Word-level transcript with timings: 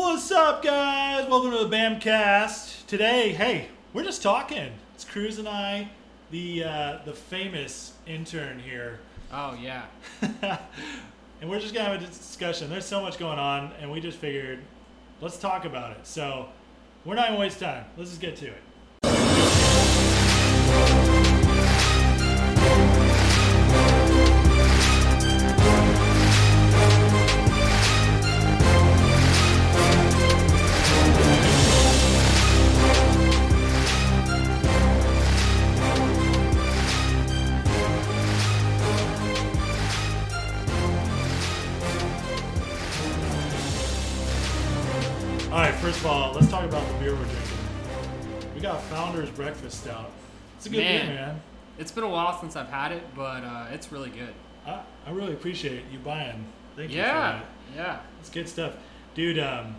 What's 0.00 0.30
up, 0.30 0.62
guys? 0.62 1.28
Welcome 1.28 1.50
to 1.50 1.58
the 1.58 1.76
Bamcast. 1.76 2.86
Today, 2.86 3.32
hey, 3.32 3.66
we're 3.92 4.04
just 4.04 4.22
talking. 4.22 4.70
It's 4.94 5.04
Cruz 5.04 5.40
and 5.40 5.48
I, 5.48 5.90
the 6.30 6.62
uh, 6.62 6.98
the 7.04 7.12
famous 7.12 7.94
intern 8.06 8.60
here, 8.60 9.00
Oh 9.32 9.58
yeah. 9.60 9.86
and 10.22 11.50
we're 11.50 11.58
just 11.58 11.74
gonna 11.74 11.88
have 11.88 12.00
a 12.00 12.06
discussion. 12.06 12.70
There's 12.70 12.84
so 12.84 13.02
much 13.02 13.18
going 13.18 13.40
on, 13.40 13.72
and 13.80 13.90
we 13.90 14.00
just 14.00 14.18
figured 14.18 14.60
let's 15.20 15.36
talk 15.36 15.64
about 15.64 15.96
it. 15.96 16.06
So 16.06 16.48
we're 17.04 17.16
not 17.16 17.30
gonna 17.30 17.40
waste 17.40 17.58
time. 17.58 17.86
Let's 17.96 18.10
just 18.10 18.20
get 18.20 18.36
to 18.36 18.46
it. 18.46 18.62
We 48.58 48.62
got 48.62 48.82
Founder's 48.82 49.30
Breakfast 49.30 49.84
Stout. 49.84 50.10
It's 50.56 50.66
a 50.66 50.70
good 50.70 50.78
Man. 50.78 51.06
beer, 51.06 51.14
man. 51.14 51.40
It's 51.78 51.92
been 51.92 52.02
a 52.02 52.08
while 52.08 52.40
since 52.40 52.56
I've 52.56 52.68
had 52.68 52.90
it, 52.90 53.04
but 53.14 53.44
uh, 53.44 53.66
it's 53.70 53.92
really 53.92 54.10
good. 54.10 54.34
I, 54.66 54.80
I 55.06 55.12
really 55.12 55.32
appreciate 55.32 55.84
you 55.92 56.00
buying. 56.00 56.44
Thank 56.74 56.90
you 56.90 56.96
for 56.96 57.02
yeah. 57.06 57.14
that. 57.14 57.44
Yeah. 57.76 58.00
It's 58.18 58.30
good 58.30 58.48
stuff, 58.48 58.74
dude. 59.14 59.38
Um, 59.38 59.76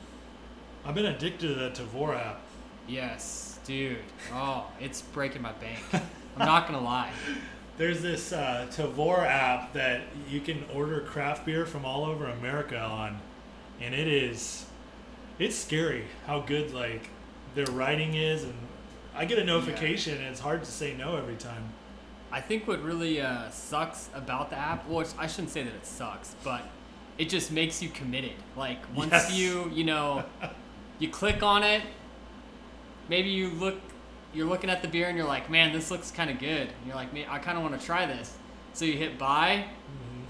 I've 0.86 0.96
been 0.96 1.08
addicted 1.08 1.42
to 1.42 1.56
the 1.56 1.72
Tavour 1.72 2.16
app. 2.16 2.40
Yes, 2.88 3.60
dude. 3.66 3.98
Oh, 4.32 4.68
it's 4.80 5.02
breaking 5.02 5.42
my 5.42 5.52
bank. 5.52 5.80
I'm 6.38 6.46
not 6.48 6.66
gonna 6.66 6.80
lie. 6.80 7.12
There's 7.78 8.02
this 8.02 8.32
uh, 8.32 8.68
Tavour 8.72 9.28
app 9.28 9.74
that 9.74 10.04
you 10.30 10.40
can 10.40 10.64
order 10.74 11.02
craft 11.02 11.46
beer 11.46 11.66
from 11.66 11.84
all 11.84 12.06
over 12.06 12.28
America 12.28 12.80
on, 12.80 13.20
and 13.82 13.94
it 13.94 14.08
is, 14.08 14.68
it's 15.38 15.58
scary 15.58 16.06
how 16.28 16.40
good 16.40 16.74
like 16.74 17.10
their 17.56 17.66
writing 17.66 18.14
is, 18.14 18.46
and 18.46 18.54
I 19.20 19.26
get 19.26 19.38
a 19.38 19.44
notification, 19.44 20.18
and 20.18 20.28
it's 20.28 20.40
hard 20.40 20.64
to 20.64 20.72
say 20.72 20.96
no 20.96 21.18
every 21.18 21.36
time. 21.36 21.64
I 22.32 22.40
think 22.40 22.70
what 22.70 22.82
really 22.82 23.20
uh, 23.20 23.50
sucks 23.50 24.10
about 24.16 24.50
the 24.50 24.56
app, 24.58 24.88
well, 24.88 25.02
it's- 25.02 25.14
I 25.20 25.28
shouldn't 25.28 25.50
say 25.50 25.62
that 25.64 25.74
it 25.74 25.86
sucks, 25.86 26.36
but 26.42 26.62
it 27.18 27.28
just 27.28 27.52
makes 27.52 27.82
you 27.84 27.90
committed. 27.90 28.36
Like 28.56 28.78
once 28.96 29.12
Yes. 29.12 29.34
you, 29.34 29.70
you 29.74 29.84
know, 29.84 30.24
you 31.00 31.10
click 31.10 31.44
on 31.44 31.64
it, 31.64 31.82
maybe 33.10 33.28
you 33.28 33.50
look, 33.50 33.76
you're 34.34 34.48
looking 34.48 34.70
at 34.70 34.82
the 34.82 34.88
beer 34.88 35.10
and 35.10 35.18
you're 35.18 35.28
like, 35.28 35.50
man, 35.50 35.74
this 35.74 35.92
looks 35.92 36.12
kind 36.12 36.30
of 36.30 36.40
good. 36.40 36.68
And 36.70 36.86
you're 36.88 36.96
like, 36.96 37.14
man, 37.14 37.26
I 37.30 37.40
kind 37.40 37.58
of 37.58 37.64
want 37.66 37.78
to 37.78 37.86
try 37.86 38.06
this. 38.06 38.38
So 38.72 38.86
you 38.86 38.94
hit 38.94 39.18
buy, 39.18 39.66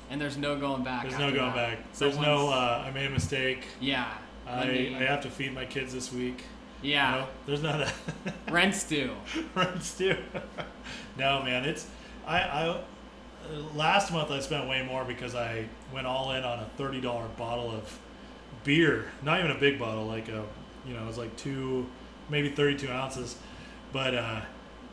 and 0.10 0.20
there's 0.20 0.36
no 0.38 0.58
going 0.58 0.84
back. 0.84 1.02
Mm-hmm. 1.06 1.10
There's 1.20 1.32
no 1.34 1.38
going 1.40 1.54
that. 1.56 1.78
back. 1.78 1.80
So 1.94 2.06
There's 2.06 2.18
no, 2.20 2.50
uh, 2.50 2.84
I 2.88 2.90
made 2.90 3.06
a 3.06 3.12
mistake. 3.12 3.68
yeah. 3.80 4.12
I, 4.48 4.66
me- 4.66 4.96
I 4.96 5.04
have 5.04 5.22
to 5.22 5.30
feed 5.30 5.54
my 5.54 5.66
kids 5.66 5.94
this 5.94 6.12
week. 6.12 6.44
Yeah. 6.82 7.12
No, 7.12 7.28
there's 7.46 7.62
not 7.64 7.82
a. 7.82 7.92
Rents 8.52 8.84
due. 8.84 9.12
Rents 9.56 9.98
due. 9.98 10.18
no, 11.18 11.42
man, 11.44 11.66
it's 11.66 11.88
I, 12.26 12.40
I 12.40 12.82
last 13.76 14.12
month 14.12 14.32
I 14.32 14.40
spent 14.40 14.68
way 14.68 14.84
more 14.84 15.04
because 15.06 15.36
I 15.36 15.66
went 15.94 16.08
all 16.08 16.32
in 16.32 16.44
on 16.44 16.60
a 16.60 16.66
thirty 16.78 17.02
dollar 17.02 17.28
bottle 17.38 17.72
of 17.72 18.00
beer. 18.64 19.06
Not 19.24 19.40
even 19.40 19.52
a 19.52 19.60
big 19.60 19.80
bottle, 19.80 20.06
like 20.06 20.28
a 20.30 20.46
you 20.86 20.94
know, 20.94 21.04
it 21.04 21.08
was 21.08 21.18
like 21.18 21.36
two, 21.38 21.88
maybe 22.30 22.50
thirty 22.50 22.78
two 22.78 22.90
ounces. 22.92 23.36
But 23.92 24.16
uh, 24.16 24.42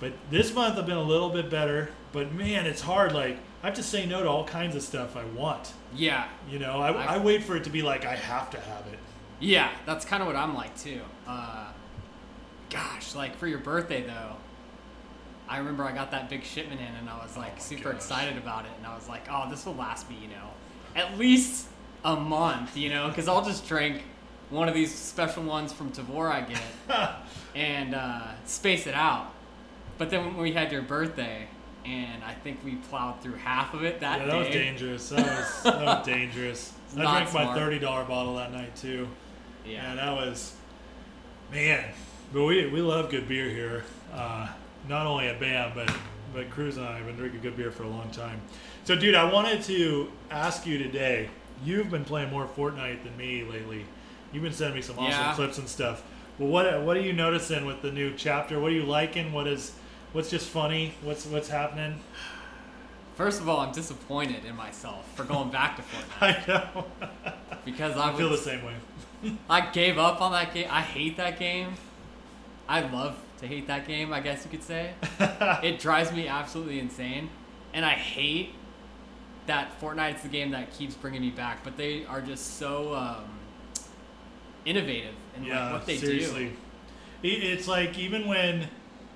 but 0.01 0.13
this 0.31 0.55
month 0.55 0.79
I've 0.79 0.87
been 0.87 0.97
a 0.97 1.03
little 1.03 1.31
bit 1.31 1.51
better. 1.51 1.91
But 2.13 2.33
man, 2.33 2.67
it's 2.67 2.81
hard. 2.81 3.13
Like 3.13 3.39
I 3.63 3.67
have 3.67 3.77
to 3.77 3.83
say 3.83 4.07
no 4.07 4.23
to 4.23 4.29
all 4.29 4.45
kinds 4.45 4.75
of 4.77 4.83
stuff 4.83 5.17
I 5.17 5.25
want. 5.25 5.73
Yeah. 5.95 6.27
You 6.51 6.59
know, 6.59 6.81
I, 6.81 6.91
I 6.93 7.15
I've- 7.17 7.25
wait 7.25 7.43
for 7.43 7.57
it 7.57 7.65
to 7.65 7.71
be 7.71 7.83
like 7.83 8.05
I 8.05 8.17
have 8.17 8.51
to 8.51 8.61
have 8.61 8.87
it. 8.93 8.99
Yeah, 9.41 9.71
that's 9.85 10.05
kind 10.05 10.23
of 10.23 10.27
what 10.27 10.37
I'm 10.37 10.55
like 10.55 10.77
too. 10.79 11.01
Uh, 11.27 11.69
gosh, 12.71 13.15
like 13.15 13.37
for 13.37 13.47
your 13.47 13.59
birthday 13.59 14.03
though, 14.03 14.37
I 15.49 15.59
remember 15.59 15.85
I 15.85 15.93
got 15.93 16.11
that 16.11 16.29
big 16.29 16.45
shipment 16.45 16.81
in 16.81 16.95
and 16.95 17.09
I 17.09 17.19
was 17.23 17.37
like 17.37 17.53
my 17.53 17.59
super 17.59 17.91
gosh. 17.91 17.97
excited 17.97 18.37
about 18.37 18.65
it 18.65 18.73
and 18.79 18.87
I 18.87 18.95
was 18.95 19.09
like, 19.09 19.27
oh, 19.31 19.49
this 19.51 19.67
will 19.67 19.77
last 19.77 20.09
me, 20.09 20.17
you 20.21 20.29
know, 20.29 20.51
at 20.95 21.19
least 21.19 21.69
a 22.05 22.17
month, 22.17 22.77
you 22.77 22.89
know, 22.89 23.09
because 23.09 23.29
I'll 23.29 23.45
just 23.45 23.67
drink 23.69 24.03
one 24.51 24.69
of 24.69 24.75
these 24.75 24.95
special 24.95 25.43
ones 25.43 25.73
from 25.73 25.91
Tavour 25.93 26.31
I 26.31 26.41
get 26.43 27.11
and 27.55 27.95
uh, 27.95 28.29
space 28.45 28.87
it 28.87 28.95
out. 28.95 29.33
But 29.99 30.11
then 30.11 30.27
when 30.27 30.37
we 30.37 30.53
had 30.53 30.73
your 30.73 30.83
birthday, 30.83 31.49
and 31.85 32.23
I 32.25 32.35
think 32.35 32.63
we 32.65 32.75
plowed 32.75 33.21
through 33.23 33.37
half 33.37 33.73
of 33.73 33.85
it 33.85 34.01
that 34.01 34.21
yeah, 34.21 34.27
that 34.27 34.33
day. 34.33 34.39
was 34.39 34.49
dangerous. 34.49 35.09
That 35.09 35.19
was 35.27 35.63
that 35.63 35.85
was 35.85 36.07
dangerous. 36.07 36.73
I 36.97 37.01
drank 37.01 37.33
my 37.33 37.55
thirty 37.55 37.79
dollar 37.79 38.05
bottle 38.05 38.37
that 38.37 38.53
night 38.53 38.75
too. 38.77 39.09
Yeah. 39.67 39.73
Yeah, 39.73 39.95
that 39.97 40.13
was 40.13 40.55
man. 41.53 41.85
But 42.33 42.45
we 42.45 42.67
we 42.69 42.81
love 42.81 43.11
good 43.11 43.29
beer 43.29 43.49
here. 43.49 43.85
Uh, 44.13 44.49
not 44.89 45.07
only 45.07 45.27
at 45.29 45.39
BAM, 45.41 45.73
but 45.75 45.95
but 46.35 46.51
Cruz 46.51 46.77
and 46.77 46.87
I 46.87 46.97
have 46.99 47.07
been 47.07 47.17
drinking 47.17 47.41
good 47.41 47.57
beer 47.57 47.71
for 47.71 47.85
a 47.85 47.89
long 47.89 48.11
time. 48.11 48.41
So, 48.85 48.95
dude, 48.97 49.15
I 49.15 49.31
wanted 49.33 49.63
to 49.65 50.11
ask 50.31 50.67
you 50.67 50.79
today. 50.79 51.29
You've 51.65 51.91
been 51.91 52.05
playing 52.05 52.31
more 52.31 52.47
Fortnite 52.47 53.03
than 53.03 53.17
me 53.17 53.43
lately. 53.45 53.85
You've 54.33 54.43
been 54.43 54.53
sending 54.53 54.77
me 54.77 54.83
some 54.83 54.99
awesome 54.99 55.11
Yeah. 55.11 55.35
clips 55.35 55.59
and 55.59 55.69
stuff. 55.69 56.03
Well, 56.39 56.49
what 56.51 56.83
what 56.83 56.97
are 56.97 57.01
you 57.01 57.13
noticing 57.13 57.65
with 57.65 57.81
the 57.83 57.91
new 57.91 58.13
chapter? 58.17 58.61
What 58.61 58.73
are 58.73 58.75
you 58.75 58.85
liking? 58.85 59.33
What 59.33 59.47
is 59.47 59.73
what's 60.13 60.29
just 60.31 60.49
funny? 60.49 60.95
What's 61.03 61.25
what's 61.27 61.49
happening? 61.49 62.01
First 63.15 63.41
of 63.41 63.49
all, 63.49 63.61
I'm 63.61 63.73
disappointed 63.73 64.45
in 64.45 64.55
myself 64.57 65.11
for 65.17 65.25
going 65.25 65.49
back 65.51 65.77
to 65.77 65.83
Fortnite 66.21 66.21
I 66.21 66.45
know. 66.47 66.85
because 67.65 67.97
I, 67.97 68.13
I 68.13 68.17
feel 68.17 68.29
the 68.29 68.37
same 68.37 68.63
way. 68.65 68.75
I 69.51 69.71
gave 69.71 69.99
up 69.99 70.21
on 70.21 70.33
that 70.33 70.53
game. 70.55 70.69
I 70.71 70.83
hate 70.83 71.17
that 71.17 71.39
game. 71.39 71.75
I 72.69 72.81
love 72.81 73.17
to 73.39 73.47
hate 73.47 73.67
that 73.69 73.87
game. 73.87 74.13
I 74.13 74.21
guess 74.21 74.45
you 74.45 74.51
could 74.51 74.63
say 74.63 74.95
it 75.63 75.79
drives 75.79 76.13
me 76.13 76.27
absolutely 76.29 76.79
insane, 76.81 77.31
and 77.73 77.85
I 77.85 77.91
hate 77.95 78.55
that 79.47 79.81
Fortnite's 79.81 80.23
the 80.23 80.29
game 80.29 80.51
that 80.51 80.73
keeps 80.73 80.95
bringing 80.95 81.21
me 81.23 81.31
back. 81.31 81.63
But 81.63 81.77
they 81.77 82.05
are 82.07 82.21
just 82.21 82.59
so 82.59 82.95
um, 82.95 83.25
innovative 84.65 85.15
in 85.37 85.45
yeah, 85.45 85.65
like 85.65 85.73
what 85.73 85.87
they 85.87 85.97
seriously. 85.97 86.47
do. 86.47 87.29
It's 87.29 87.67
like 87.69 87.99
even 87.99 88.27
when 88.27 88.69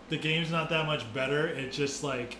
the 0.08 0.16
game's 0.16 0.50
not 0.50 0.68
that 0.70 0.86
much 0.86 1.12
better, 1.12 1.46
it's 1.46 1.76
just 1.76 2.02
like 2.02 2.36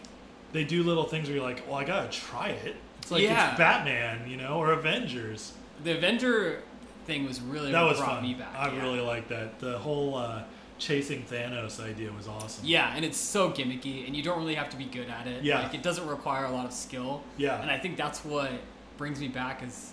they 0.53 0.65
do 0.65 0.82
little 0.82 1.04
things 1.04 1.28
where 1.28 1.37
you're 1.37 1.44
like, 1.47 1.65
well, 1.66 1.77
I 1.77 1.84
gotta 1.84 2.09
try 2.09 2.48
it. 2.48 2.77
It's 2.98 3.10
like 3.10 3.22
Yeah. 3.22 3.50
it's 3.50 3.59
Batman, 3.59 4.28
you 4.28 4.37
know, 4.37 4.59
or 4.59 4.72
Avengers. 4.72 5.53
The 5.84 5.97
Avenger 5.97 6.62
thing 7.06 7.25
was 7.27 7.41
really 7.41 7.72
that 7.72 7.83
what 7.83 7.91
was 7.91 7.99
brought 7.99 8.16
fun. 8.16 8.22
me 8.22 8.34
back. 8.34 8.55
I 8.56 8.72
yeah. 8.72 8.83
really 8.83 9.00
like 9.00 9.28
that. 9.28 9.59
The 9.59 9.78
whole 9.78 10.15
uh, 10.15 10.43
chasing 10.78 11.22
Thanos 11.25 11.81
idea 11.81 12.11
was 12.12 12.27
awesome. 12.27 12.65
Yeah, 12.65 12.93
and 12.94 13.05
it's 13.05 13.19
so 13.19 13.50
gimmicky, 13.50 14.06
and 14.06 14.16
you 14.16 14.22
don't 14.22 14.38
really 14.38 14.55
have 14.55 14.71
to 14.71 14.77
be 14.77 14.87
good 14.87 15.09
at 15.09 15.27
it. 15.27 15.44
Yeah. 15.44 15.62
Like, 15.62 15.75
it 15.75 15.83
doesn't 15.83 16.06
require 16.06 16.47
a 16.47 16.50
lot 16.50 16.66
of 16.66 16.72
skill. 16.72 17.22
Yeah. 17.37 17.60
And 17.60 17.71
I 17.71 17.78
think 17.78 17.97
that's 17.97 18.25
what 18.25 18.50
brings 18.97 19.21
me 19.21 19.28
back 19.28 19.62
is 19.62 19.93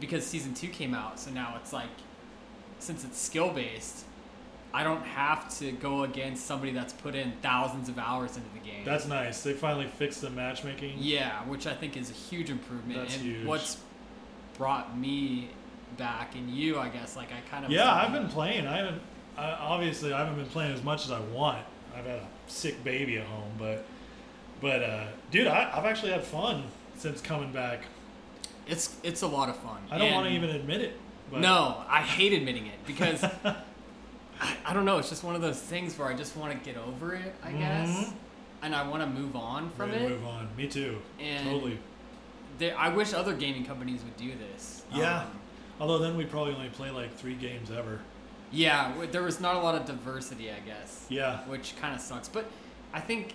because 0.00 0.26
season 0.26 0.54
two 0.54 0.68
came 0.68 0.94
out, 0.94 1.18
so 1.18 1.30
now 1.30 1.54
it's 1.60 1.72
like, 1.72 1.88
since 2.78 3.04
it's 3.04 3.20
skill 3.20 3.50
based, 3.50 4.04
I 4.72 4.84
don't 4.84 5.02
have 5.02 5.56
to 5.58 5.72
go 5.72 6.04
against 6.04 6.46
somebody 6.46 6.72
that's 6.72 6.92
put 6.92 7.14
in 7.14 7.32
thousands 7.42 7.88
of 7.88 7.98
hours 7.98 8.36
into 8.36 8.48
the 8.54 8.60
game. 8.60 8.84
That's 8.84 9.06
nice. 9.06 9.42
They 9.42 9.54
finally 9.54 9.86
fixed 9.86 10.20
the 10.20 10.30
matchmaking. 10.30 10.96
yeah, 10.98 11.42
which 11.44 11.66
I 11.66 11.74
think 11.74 11.96
is 11.96 12.10
a 12.10 12.14
huge 12.14 12.50
improvement. 12.50 13.00
That's 13.00 13.16
and 13.16 13.24
huge. 13.24 13.46
what's 13.46 13.78
brought 14.56 14.96
me 14.98 15.48
back, 15.96 16.34
and 16.34 16.50
you, 16.50 16.78
I 16.78 16.88
guess, 16.88 17.16
like 17.16 17.28
I 17.32 17.40
kind 17.50 17.64
of 17.64 17.70
Yeah, 17.70 17.92
I've 17.92 18.12
been 18.12 18.28
playing. 18.28 18.66
I 18.66 18.76
haven't. 18.78 19.00
I, 19.36 19.50
obviously, 19.52 20.12
I 20.12 20.18
haven't 20.18 20.36
been 20.36 20.46
playing 20.46 20.72
as 20.72 20.82
much 20.82 21.04
as 21.04 21.12
I 21.12 21.20
want. 21.20 21.64
I've 21.96 22.04
had 22.06 22.16
a 22.16 22.26
sick 22.46 22.82
baby 22.84 23.18
at 23.18 23.26
home, 23.26 23.52
but 23.58 23.84
but 24.60 24.82
uh, 24.82 25.06
dude, 25.30 25.46
I, 25.46 25.70
I've 25.76 25.84
actually 25.84 26.12
had 26.12 26.24
fun 26.24 26.64
since 26.96 27.20
coming 27.20 27.52
back. 27.52 27.80
It's 28.66 28.96
it's 29.02 29.22
a 29.22 29.26
lot 29.26 29.48
of 29.48 29.56
fun. 29.56 29.78
I 29.90 29.98
don't 29.98 30.12
want 30.12 30.26
to 30.26 30.32
even 30.32 30.50
admit 30.50 30.80
it. 30.82 30.98
But 31.30 31.40
No, 31.40 31.82
I 31.88 32.00
hate 32.02 32.32
admitting 32.32 32.66
it 32.66 32.78
because 32.86 33.22
I, 34.40 34.56
I 34.64 34.72
don't 34.74 34.84
know. 34.84 34.98
It's 34.98 35.08
just 35.10 35.24
one 35.24 35.34
of 35.34 35.42
those 35.42 35.58
things 35.58 35.98
where 35.98 36.08
I 36.08 36.14
just 36.14 36.36
want 36.36 36.52
to 36.52 36.70
get 36.70 36.80
over 36.80 37.14
it, 37.14 37.34
I 37.44 37.52
guess, 37.52 37.88
Mhm. 37.88 38.12
and 38.62 38.74
I 38.74 38.86
want 38.88 39.02
to 39.02 39.08
move 39.08 39.36
on 39.36 39.70
from 39.70 39.90
it. 39.90 40.08
Move 40.08 40.24
on. 40.26 40.48
Me 40.56 40.66
too. 40.66 40.98
And 41.20 41.48
totally. 41.48 41.78
There, 42.58 42.76
I 42.76 42.88
wish 42.88 43.12
other 43.12 43.34
gaming 43.34 43.64
companies 43.64 44.02
would 44.04 44.16
do 44.16 44.32
this. 44.36 44.82
Yeah. 44.92 45.20
Um, 45.20 45.26
Although 45.80 45.98
then 45.98 46.16
we 46.16 46.24
probably 46.24 46.54
only 46.54 46.68
play 46.68 46.90
like 46.90 47.14
three 47.16 47.34
games 47.34 47.70
ever. 47.70 48.00
yeah. 48.50 48.92
There 49.12 49.22
was 49.22 49.40
not 49.40 49.56
a 49.56 49.58
lot 49.60 49.74
of 49.74 49.84
diversity, 49.86 50.50
I 50.50 50.58
guess. 50.66 51.06
Yeah. 51.08 51.40
Which 51.46 51.74
kind 51.80 51.94
of 51.94 52.00
sucks, 52.00 52.28
but 52.28 52.46
I 52.92 53.00
think 53.00 53.34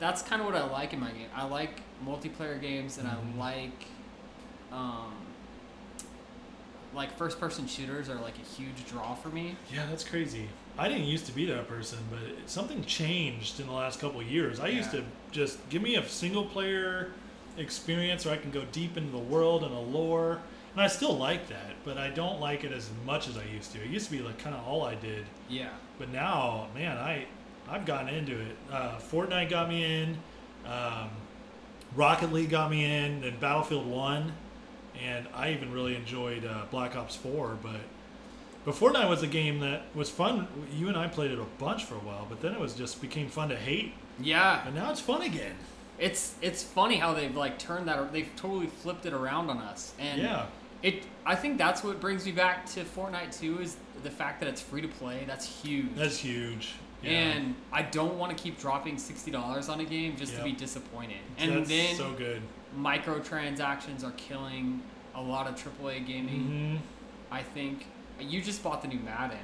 that's 0.00 0.22
kind 0.22 0.40
of 0.40 0.46
what 0.46 0.56
I 0.56 0.64
like 0.68 0.92
in 0.92 1.00
my 1.00 1.10
game. 1.12 1.28
I 1.34 1.44
like 1.44 1.80
multiplayer 2.04 2.60
games, 2.60 2.98
and 2.98 3.06
Mhm. 3.08 3.36
I 3.36 3.38
like 3.38 3.86
um, 4.72 5.12
like 6.94 7.16
first 7.16 7.38
person 7.38 7.66
shooters 7.66 8.08
are 8.08 8.16
like 8.20 8.34
a 8.38 8.60
huge 8.60 8.86
draw 8.88 9.14
for 9.14 9.28
me. 9.28 9.56
Yeah, 9.72 9.86
that's 9.86 10.02
crazy. 10.04 10.48
I 10.78 10.88
didn't 10.88 11.04
used 11.04 11.26
to 11.26 11.32
be 11.32 11.44
that 11.46 11.68
person, 11.68 11.98
but 12.10 12.20
something 12.50 12.82
changed 12.84 13.60
in 13.60 13.66
the 13.66 13.72
last 13.72 14.00
couple 14.00 14.20
of 14.20 14.26
years. 14.26 14.60
I 14.60 14.68
used 14.68 14.90
to 14.92 15.04
just 15.30 15.58
give 15.68 15.82
me 15.82 15.96
a 15.96 16.08
single 16.08 16.44
player 16.46 17.10
experience 17.58 18.24
where 18.24 18.32
I 18.34 18.38
can 18.38 18.50
go 18.50 18.64
deep 18.72 18.96
into 18.96 19.10
the 19.12 19.18
world 19.18 19.62
and 19.62 19.72
the 19.74 19.78
lore, 19.78 20.40
and 20.72 20.80
I 20.80 20.86
still 20.88 21.16
like 21.16 21.48
that, 21.48 21.72
but 21.84 21.98
I 21.98 22.08
don't 22.10 22.40
like 22.40 22.64
it 22.64 22.72
as 22.72 22.88
much 23.06 23.28
as 23.28 23.36
I 23.36 23.44
used 23.44 23.72
to. 23.72 23.78
It 23.82 23.88
used 23.90 24.06
to 24.06 24.12
be 24.12 24.20
like 24.22 24.38
kind 24.38 24.54
of 24.54 24.66
all 24.66 24.82
I 24.84 24.94
did, 24.94 25.24
Yeah. 25.48 25.68
but 25.98 26.08
now, 26.10 26.68
man, 26.74 26.96
I 26.98 27.26
I've 27.68 27.86
gotten 27.86 28.08
into 28.08 28.32
it. 28.40 28.56
Uh, 28.72 28.98
Fortnite 28.98 29.48
got 29.48 29.68
me 29.68 29.84
in, 30.02 30.18
um, 30.66 31.08
Rocket 31.94 32.32
League 32.32 32.50
got 32.50 32.70
me 32.70 32.84
in, 32.84 33.20
then 33.20 33.36
Battlefield 33.38 33.86
One, 33.86 34.32
and 35.02 35.26
I 35.34 35.52
even 35.52 35.72
really 35.72 35.94
enjoyed 35.94 36.44
uh, 36.44 36.62
Black 36.70 36.96
Ops 36.96 37.16
Four. 37.16 37.56
But 37.62 37.80
but 38.64 38.74
Fortnite 38.74 39.08
was 39.08 39.22
a 39.22 39.26
game 39.26 39.60
that 39.60 39.82
was 39.94 40.08
fun. 40.10 40.46
You 40.76 40.88
and 40.88 40.96
I 40.96 41.06
played 41.08 41.30
it 41.32 41.38
a 41.38 41.44
bunch 41.62 41.84
for 41.84 41.94
a 41.96 41.98
while, 41.98 42.26
but 42.28 42.40
then 42.40 42.52
it 42.52 42.60
was 42.60 42.74
just 42.74 43.00
became 43.00 43.28
fun 43.28 43.48
to 43.50 43.56
hate, 43.56 43.92
Yeah. 44.18 44.64
and 44.66 44.74
now 44.74 44.90
it's 44.90 45.00
fun 45.00 45.22
again. 45.22 45.54
It's 45.98 46.34
it's 46.40 46.62
funny 46.62 46.96
how 46.96 47.12
they've 47.14 47.34
like 47.36 47.58
turned 47.58 47.86
that 47.88 48.12
they've 48.12 48.30
totally 48.36 48.66
flipped 48.66 49.04
it 49.06 49.12
around 49.12 49.50
on 49.50 49.58
us. 49.58 49.92
And 49.98 50.20
yeah, 50.22 50.46
it 50.82 51.04
I 51.24 51.34
think 51.36 51.58
that's 51.58 51.84
what 51.84 52.00
brings 52.00 52.24
me 52.26 52.32
back 52.32 52.66
to 52.66 52.82
Fortnite 52.84 53.38
too 53.38 53.60
is 53.60 53.76
the 54.02 54.10
fact 54.10 54.40
that 54.40 54.48
it's 54.48 54.60
free 54.60 54.80
to 54.82 54.88
play. 54.88 55.24
That's 55.26 55.46
huge. 55.62 55.94
that's 55.94 56.18
huge. 56.18 56.74
Yeah. 57.02 57.10
And 57.10 57.54
I 57.72 57.82
don't 57.82 58.16
want 58.18 58.36
to 58.36 58.42
keep 58.42 58.58
dropping 58.58 58.98
sixty 58.98 59.30
dollars 59.30 59.68
on 59.68 59.80
a 59.80 59.84
game 59.84 60.16
just 60.16 60.36
to 60.36 60.42
be 60.42 60.52
disappointed. 60.52 61.18
And 61.38 61.56
that's 61.58 61.68
then 61.68 61.96
so 61.96 62.12
good. 62.12 62.42
microtransactions 62.78 64.04
are 64.04 64.12
killing 64.12 64.82
a 65.14 65.20
lot 65.20 65.46
of 65.46 65.54
AAA 65.56 66.06
gaming. 66.06 66.40
hmm 66.40 66.76
I 67.34 67.42
think 67.42 67.86
you 68.20 68.42
just 68.42 68.62
bought 68.62 68.82
the 68.82 68.88
new 68.88 68.98
Madden. 69.00 69.38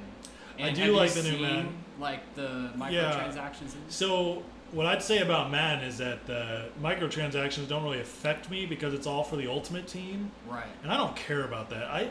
I 0.59 0.61
And 0.67 0.75
do 0.75 0.81
have 0.81 0.89
you 0.91 0.95
like 0.95 1.11
the 1.13 1.23
new 1.23 1.39
Madden. 1.39 1.75
Like 1.99 2.35
the 2.35 2.71
Yeah. 2.77 2.77
microtransactions. 2.77 3.73
in- 3.75 3.89
So 3.89 4.43
what 4.71 4.85
I'd 4.85 5.01
say 5.03 5.19
about 5.19 5.51
Madden 5.51 5.83
is 5.87 5.97
that 5.99 6.25
the 6.25 6.65
microtransactions 6.81 7.67
don't 7.67 7.83
really 7.83 7.99
affect 7.99 8.49
me 8.49 8.65
because 8.65 8.93
it's 8.93 9.07
all 9.07 9.23
for 9.23 9.35
the 9.35 9.47
ultimate 9.47 9.87
team, 9.87 10.31
Right. 10.47 10.65
and 10.83 10.91
I 10.91 10.97
don't 10.97 11.15
care 11.15 11.43
about 11.43 11.69
that. 11.71 11.85
I 11.85 12.09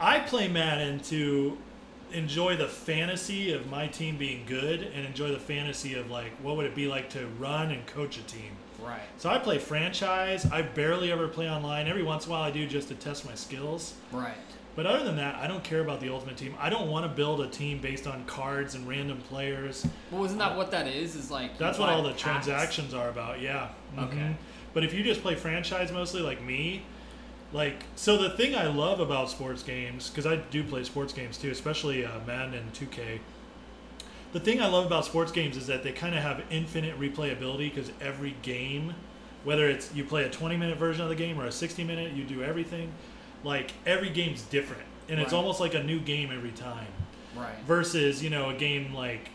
I 0.00 0.18
play 0.20 0.48
Madden 0.48 1.00
to 1.04 1.56
enjoy 2.12 2.56
the 2.56 2.68
fantasy 2.68 3.52
of 3.52 3.68
my 3.70 3.86
team 3.86 4.16
being 4.16 4.44
good 4.46 4.82
and 4.82 5.06
enjoy 5.06 5.30
the 5.30 5.38
fantasy 5.38 5.94
of 5.94 6.10
like 6.10 6.32
what 6.42 6.56
would 6.56 6.66
it 6.66 6.74
be 6.74 6.86
like 6.88 7.10
to 7.10 7.26
run 7.38 7.70
and 7.70 7.86
coach 7.86 8.18
a 8.18 8.22
team. 8.22 8.52
Right. 8.82 9.00
So 9.18 9.30
I 9.30 9.38
play 9.38 9.58
franchise. 9.58 10.44
I 10.50 10.62
barely 10.62 11.10
ever 11.10 11.28
play 11.28 11.48
online. 11.48 11.86
Every 11.88 12.02
once 12.02 12.26
in 12.26 12.30
a 12.30 12.34
while 12.34 12.42
I 12.42 12.50
do 12.50 12.66
just 12.66 12.88
to 12.88 12.94
test 12.94 13.24
my 13.24 13.34
skills. 13.34 13.94
Right. 14.12 14.34
But 14.76 14.86
other 14.86 15.04
than 15.04 15.16
that, 15.16 15.36
I 15.36 15.46
don't 15.46 15.62
care 15.62 15.80
about 15.80 16.00
the 16.00 16.08
ultimate 16.12 16.36
team. 16.36 16.54
I 16.58 16.68
don't 16.68 16.90
want 16.90 17.04
to 17.04 17.08
build 17.08 17.40
a 17.40 17.46
team 17.46 17.78
based 17.78 18.06
on 18.08 18.24
cards 18.24 18.74
and 18.74 18.88
random 18.88 19.18
players. 19.28 19.86
Well, 20.10 20.24
isn't 20.24 20.38
that 20.38 20.56
what 20.56 20.72
that 20.72 20.88
is? 20.88 21.14
Is 21.14 21.30
like 21.30 21.58
That's 21.58 21.78
what 21.78 21.90
all 21.90 22.02
the 22.02 22.10
packs? 22.10 22.22
transactions 22.22 22.92
are 22.92 23.08
about. 23.08 23.40
Yeah. 23.40 23.68
Okay. 23.96 24.16
Mhm. 24.16 24.34
But 24.72 24.82
if 24.84 24.92
you 24.92 25.04
just 25.04 25.22
play 25.22 25.36
franchise 25.36 25.92
mostly, 25.92 26.22
like 26.22 26.42
me, 26.42 26.82
like 27.52 27.84
so 27.94 28.16
the 28.20 28.30
thing 28.30 28.56
I 28.56 28.66
love 28.66 28.98
about 28.98 29.30
sports 29.30 29.62
games 29.62 30.10
because 30.10 30.26
I 30.26 30.36
do 30.36 30.64
play 30.64 30.82
sports 30.82 31.12
games 31.12 31.38
too, 31.38 31.50
especially 31.52 32.04
uh, 32.04 32.10
Madden 32.26 32.54
and 32.54 32.72
2K. 32.72 33.20
The 34.32 34.40
thing 34.40 34.60
I 34.60 34.66
love 34.66 34.84
about 34.86 35.04
sports 35.04 35.30
games 35.30 35.56
is 35.56 35.68
that 35.68 35.84
they 35.84 35.92
kind 35.92 36.16
of 36.16 36.22
have 36.22 36.42
infinite 36.50 36.98
replayability 36.98 37.72
because 37.72 37.92
every 38.00 38.34
game, 38.42 38.94
whether 39.44 39.68
it's 39.68 39.94
you 39.94 40.02
play 40.02 40.24
a 40.24 40.28
20 40.30 40.56
minute 40.56 40.76
version 40.78 41.02
of 41.04 41.08
the 41.08 41.14
game 41.14 41.40
or 41.40 41.44
a 41.46 41.52
60 41.52 41.84
minute, 41.84 42.12
you 42.14 42.24
do 42.24 42.42
everything. 42.42 42.92
Like 43.44 43.72
every 43.86 44.10
game's 44.10 44.42
different, 44.42 44.82
and 45.08 45.20
it's 45.20 45.32
almost 45.32 45.60
like 45.60 45.74
a 45.74 45.82
new 45.82 46.00
game 46.00 46.30
every 46.34 46.50
time 46.52 46.86
Right. 47.36 47.58
versus 47.66 48.22
you 48.22 48.30
know 48.30 48.50
a 48.50 48.54
game 48.54 48.94
like 48.94 49.28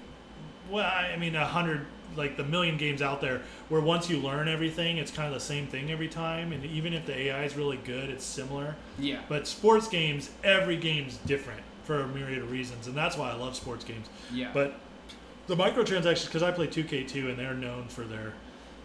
well 0.70 0.86
i 0.90 1.18
mean 1.18 1.36
a 1.36 1.46
hundred 1.46 1.86
like 2.16 2.38
the 2.38 2.46
million 2.46 2.78
games 2.78 3.02
out 3.02 3.20
there 3.20 3.42
where 3.68 3.82
once 3.82 4.10
you 4.10 4.20
learn 4.20 4.48
everything 4.48 4.98
it's 4.98 5.12
kind 5.12 5.28
of 5.28 5.34
the 5.34 5.40
same 5.46 5.68
thing 5.68 5.92
every 5.92 6.08
time 6.08 6.54
and 6.54 6.64
even 6.64 6.94
if 6.94 7.06
the 7.06 7.14
ai 7.18 7.44
is 7.44 7.58
really 7.58 7.76
good 7.76 8.10
it's 8.10 8.24
similar 8.24 8.76
Yeah. 8.98 9.20
but 9.28 9.48
sports 9.48 9.90
games 9.90 10.30
every 10.46 10.78
game's 10.78 11.18
different 11.18 11.60
for 11.84 12.00
a 12.04 12.08
myriad 12.08 12.42
of 12.42 12.50
reasons 12.52 12.88
and 12.88 12.96
that's 12.96 13.18
why 13.18 13.32
i 13.32 13.34
love 13.36 13.54
sports 13.58 13.84
games 13.84 14.08
yeah. 14.34 14.50
but 14.54 14.76
the 15.48 15.56
microtransactions 15.58 16.26
because 16.28 16.42
i 16.44 16.52
play 16.52 16.68
2k2 16.68 17.30
and 17.30 17.38
they're 17.38 17.54
known 17.54 17.90
for 17.90 18.04
their 18.06 18.34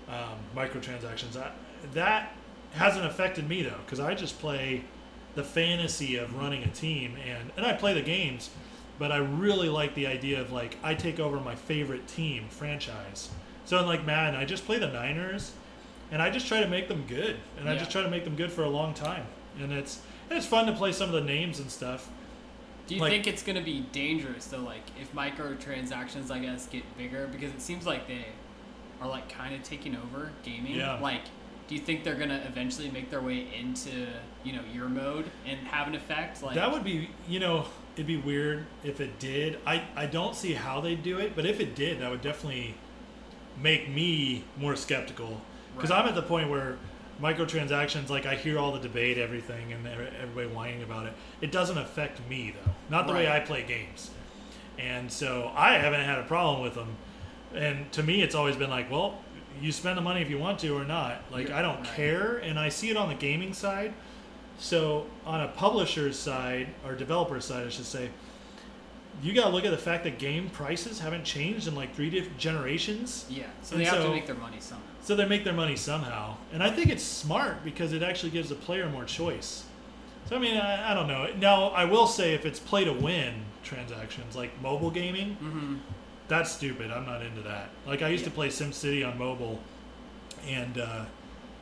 um, 0.08 0.38
microtransactions 0.56 1.36
I, 1.36 1.52
that 1.92 2.32
hasn't 2.72 3.06
affected 3.06 3.48
me 3.48 3.62
though 3.62 3.78
because 3.86 4.00
i 4.00 4.12
just 4.14 4.40
play 4.40 4.82
the 5.34 5.44
fantasy 5.44 6.16
of 6.16 6.34
running 6.36 6.62
a 6.62 6.68
team 6.68 7.16
and 7.26 7.50
and 7.56 7.66
i 7.66 7.72
play 7.72 7.92
the 7.92 8.02
games 8.02 8.50
but 8.98 9.10
i 9.10 9.16
really 9.16 9.68
like 9.68 9.94
the 9.94 10.06
idea 10.06 10.40
of 10.40 10.52
like 10.52 10.76
i 10.82 10.94
take 10.94 11.18
over 11.18 11.38
my 11.40 11.54
favorite 11.54 12.06
team 12.06 12.44
franchise 12.48 13.30
so 13.64 13.78
in 13.78 13.86
like 13.86 14.04
madden 14.04 14.34
i 14.38 14.44
just 14.44 14.64
play 14.66 14.78
the 14.78 14.88
niners 14.88 15.52
and 16.10 16.22
i 16.22 16.30
just 16.30 16.46
try 16.46 16.60
to 16.60 16.68
make 16.68 16.88
them 16.88 17.04
good 17.08 17.36
and 17.58 17.68
i 17.68 17.76
just 17.76 17.90
try 17.90 18.02
to 18.02 18.10
make 18.10 18.24
them 18.24 18.36
good 18.36 18.52
for 18.52 18.62
a 18.62 18.68
long 18.70 18.94
time 18.94 19.26
and 19.60 19.72
it's 19.72 20.00
and 20.30 20.38
it's 20.38 20.46
fun 20.46 20.66
to 20.66 20.72
play 20.72 20.92
some 20.92 21.08
of 21.08 21.14
the 21.14 21.20
names 21.20 21.58
and 21.60 21.70
stuff 21.70 22.08
Do 22.86 22.94
you 22.94 23.00
like- 23.00 23.10
think 23.10 23.26
it's 23.26 23.42
gonna 23.42 23.60
be 23.62 23.80
dangerous 23.92 24.46
though? 24.46 24.58
Like 24.60 24.82
if 25.00 25.12
microtransactions, 25.14 26.30
I 26.30 26.38
guess, 26.38 26.66
get 26.66 26.82
bigger 26.96 27.28
because 27.30 27.50
it 27.52 27.60
seems 27.60 27.86
like 27.86 28.06
they 28.08 28.24
are 29.00 29.08
like 29.08 29.28
kind 29.28 29.54
of 29.54 29.62
taking 29.62 29.94
over 29.96 30.30
gaming. 30.42 30.74
Yeah. 30.76 30.98
Like, 30.98 31.22
do 31.68 31.74
you 31.74 31.80
think 31.80 32.04
they're 32.04 32.14
gonna 32.14 32.42
eventually 32.46 32.90
make 32.90 33.10
their 33.10 33.20
way 33.22 33.46
into 33.58 34.06
you 34.44 34.52
know 34.52 34.62
your 34.72 34.88
mode 34.88 35.30
and 35.46 35.58
have 35.68 35.86
an 35.88 35.94
effect? 35.94 36.42
Like 36.42 36.54
that 36.54 36.70
would 36.70 36.84
be, 36.84 37.10
you 37.28 37.40
know, 37.40 37.66
it'd 37.96 38.06
be 38.06 38.16
weird 38.16 38.66
if 38.82 39.00
it 39.00 39.18
did. 39.18 39.58
I, 39.66 39.84
I 39.96 40.06
don't 40.06 40.34
see 40.36 40.52
how 40.54 40.80
they'd 40.80 41.02
do 41.02 41.18
it, 41.18 41.34
but 41.34 41.46
if 41.46 41.60
it 41.60 41.74
did, 41.74 42.00
that 42.00 42.10
would 42.10 42.22
definitely 42.22 42.74
make 43.60 43.88
me 43.88 44.44
more 44.58 44.76
skeptical. 44.76 45.40
Because 45.74 45.90
Right. 45.90 46.02
I'm 46.02 46.08
at 46.08 46.14
the 46.14 46.22
point 46.22 46.50
where 46.50 46.76
microtransactions, 47.20 48.10
like 48.10 48.26
I 48.26 48.34
hear 48.34 48.58
all 48.58 48.72
the 48.72 48.78
debate, 48.80 49.18
everything, 49.18 49.72
and 49.72 49.86
everybody 49.86 50.46
whining 50.48 50.82
about 50.82 51.06
it. 51.06 51.12
It 51.40 51.52
doesn't 51.52 51.78
affect 51.78 52.20
me 52.28 52.52
though, 52.54 52.72
not 52.90 53.06
the 53.06 53.12
way 53.12 53.28
I 53.30 53.40
play 53.40 53.62
games, 53.62 54.10
and 54.78 55.10
so 55.10 55.50
I 55.54 55.74
haven't 55.74 56.02
had 56.04 56.18
a 56.18 56.24
problem 56.24 56.62
with 56.62 56.74
them. 56.74 56.96
And 57.54 57.90
to 57.92 58.02
me, 58.02 58.22
it's 58.22 58.34
always 58.34 58.56
been 58.56 58.70
like, 58.70 58.90
well, 58.90 59.18
you 59.60 59.72
spend 59.72 59.96
the 59.98 60.02
money 60.02 60.20
if 60.22 60.30
you 60.30 60.38
want 60.38 60.58
to 60.60 60.76
or 60.76 60.84
not. 60.84 61.22
Like 61.30 61.50
I 61.50 61.62
don't 61.62 61.84
care, 61.84 62.36
and 62.38 62.58
I 62.58 62.68
see 62.68 62.90
it 62.90 62.96
on 62.96 63.08
the 63.08 63.14
gaming 63.14 63.52
side. 63.52 63.92
So 64.58 65.06
on 65.26 65.40
a 65.40 65.48
publisher's 65.48 66.18
side 66.18 66.68
or 66.86 66.94
developer's 66.94 67.44
side, 67.44 67.66
I 67.66 67.70
should 67.70 67.86
say, 67.86 68.10
you 69.22 69.32
got 69.32 69.44
to 69.44 69.50
look 69.50 69.64
at 69.64 69.70
the 69.70 69.78
fact 69.78 70.04
that 70.04 70.18
game 70.18 70.50
prices 70.50 71.00
haven't 71.00 71.24
changed 71.24 71.66
in 71.68 71.74
like 71.74 71.94
three 71.94 72.10
different 72.10 72.38
generations. 72.38 73.26
yeah. 73.28 73.44
So 73.62 73.74
And 73.76 73.84
they 73.84 73.88
have 73.88 74.02
to 74.02 74.10
make 74.10 74.26
their 74.26 74.34
money 74.36 74.58
somehow. 74.60 74.84
So 75.02 75.14
they 75.16 75.26
make 75.26 75.44
their 75.44 75.52
money 75.52 75.76
somehow, 75.76 76.36
and 76.52 76.62
I 76.62 76.70
think 76.70 76.88
it's 76.90 77.02
smart 77.04 77.62
because 77.64 77.92
it 77.92 78.02
actually 78.02 78.30
gives 78.30 78.48
the 78.48 78.54
player 78.54 78.88
more 78.88 79.04
choice. 79.04 79.64
So 80.28 80.36
I 80.36 80.38
mean, 80.38 80.56
I, 80.56 80.92
I 80.92 80.94
don't 80.94 81.08
know. 81.08 81.28
Now 81.38 81.68
I 81.68 81.84
will 81.84 82.06
say, 82.06 82.32
if 82.34 82.46
it's 82.46 82.58
play 82.58 82.84
to 82.84 82.92
win 82.92 83.34
transactions 83.62 84.34
like 84.36 84.50
mobile 84.62 84.90
gaming, 84.90 85.36
Mm-hmm. 85.42 85.74
That's 86.28 86.50
stupid. 86.52 86.90
I'm 86.90 87.06
not 87.06 87.22
into 87.22 87.42
that. 87.42 87.70
Like 87.86 88.02
I 88.02 88.08
used 88.08 88.24
to 88.24 88.30
Yeah. 88.30 88.34
play 88.36 88.48
SimCity 88.48 89.06
on 89.06 89.18
mobile, 89.18 89.60
and 90.46 90.78
uh, 90.78 91.04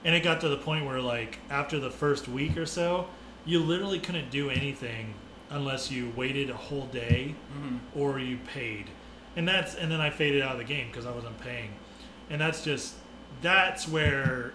and 0.05 0.15
it 0.15 0.23
got 0.23 0.41
to 0.43 0.49
the 0.49 0.57
point 0.57 0.85
where 0.87 1.01
like 1.01 1.39
after 1.51 1.79
the 1.79 1.91
first 1.91 2.29
week 2.29 2.57
or 2.57 2.67
so, 2.67 3.07
you 3.45 3.61
literally 3.61 3.99
couldn't 3.99 4.31
do 4.31 4.51
anything 4.51 5.15
unless 5.51 5.91
you 5.91 6.13
waited 6.17 6.49
a 6.51 6.55
whole 6.57 6.87
day 6.87 7.35
Mm-hmm. 7.57 7.99
or 8.01 8.19
you 8.19 8.39
paid, 8.55 8.87
and 9.37 9.47
that's 9.47 9.75
and 9.75 9.91
then 9.91 10.01
I 10.01 10.11
faded 10.11 10.43
out 10.43 10.53
of 10.53 10.59
the 10.59 10.65
game 10.65 10.89
because 10.89 11.07
I 11.07 11.11
wasn't 11.13 11.39
paying, 11.41 11.71
and 12.31 12.41
that's 12.41 12.63
just 12.65 12.95
that's 13.41 13.89
where 13.89 14.53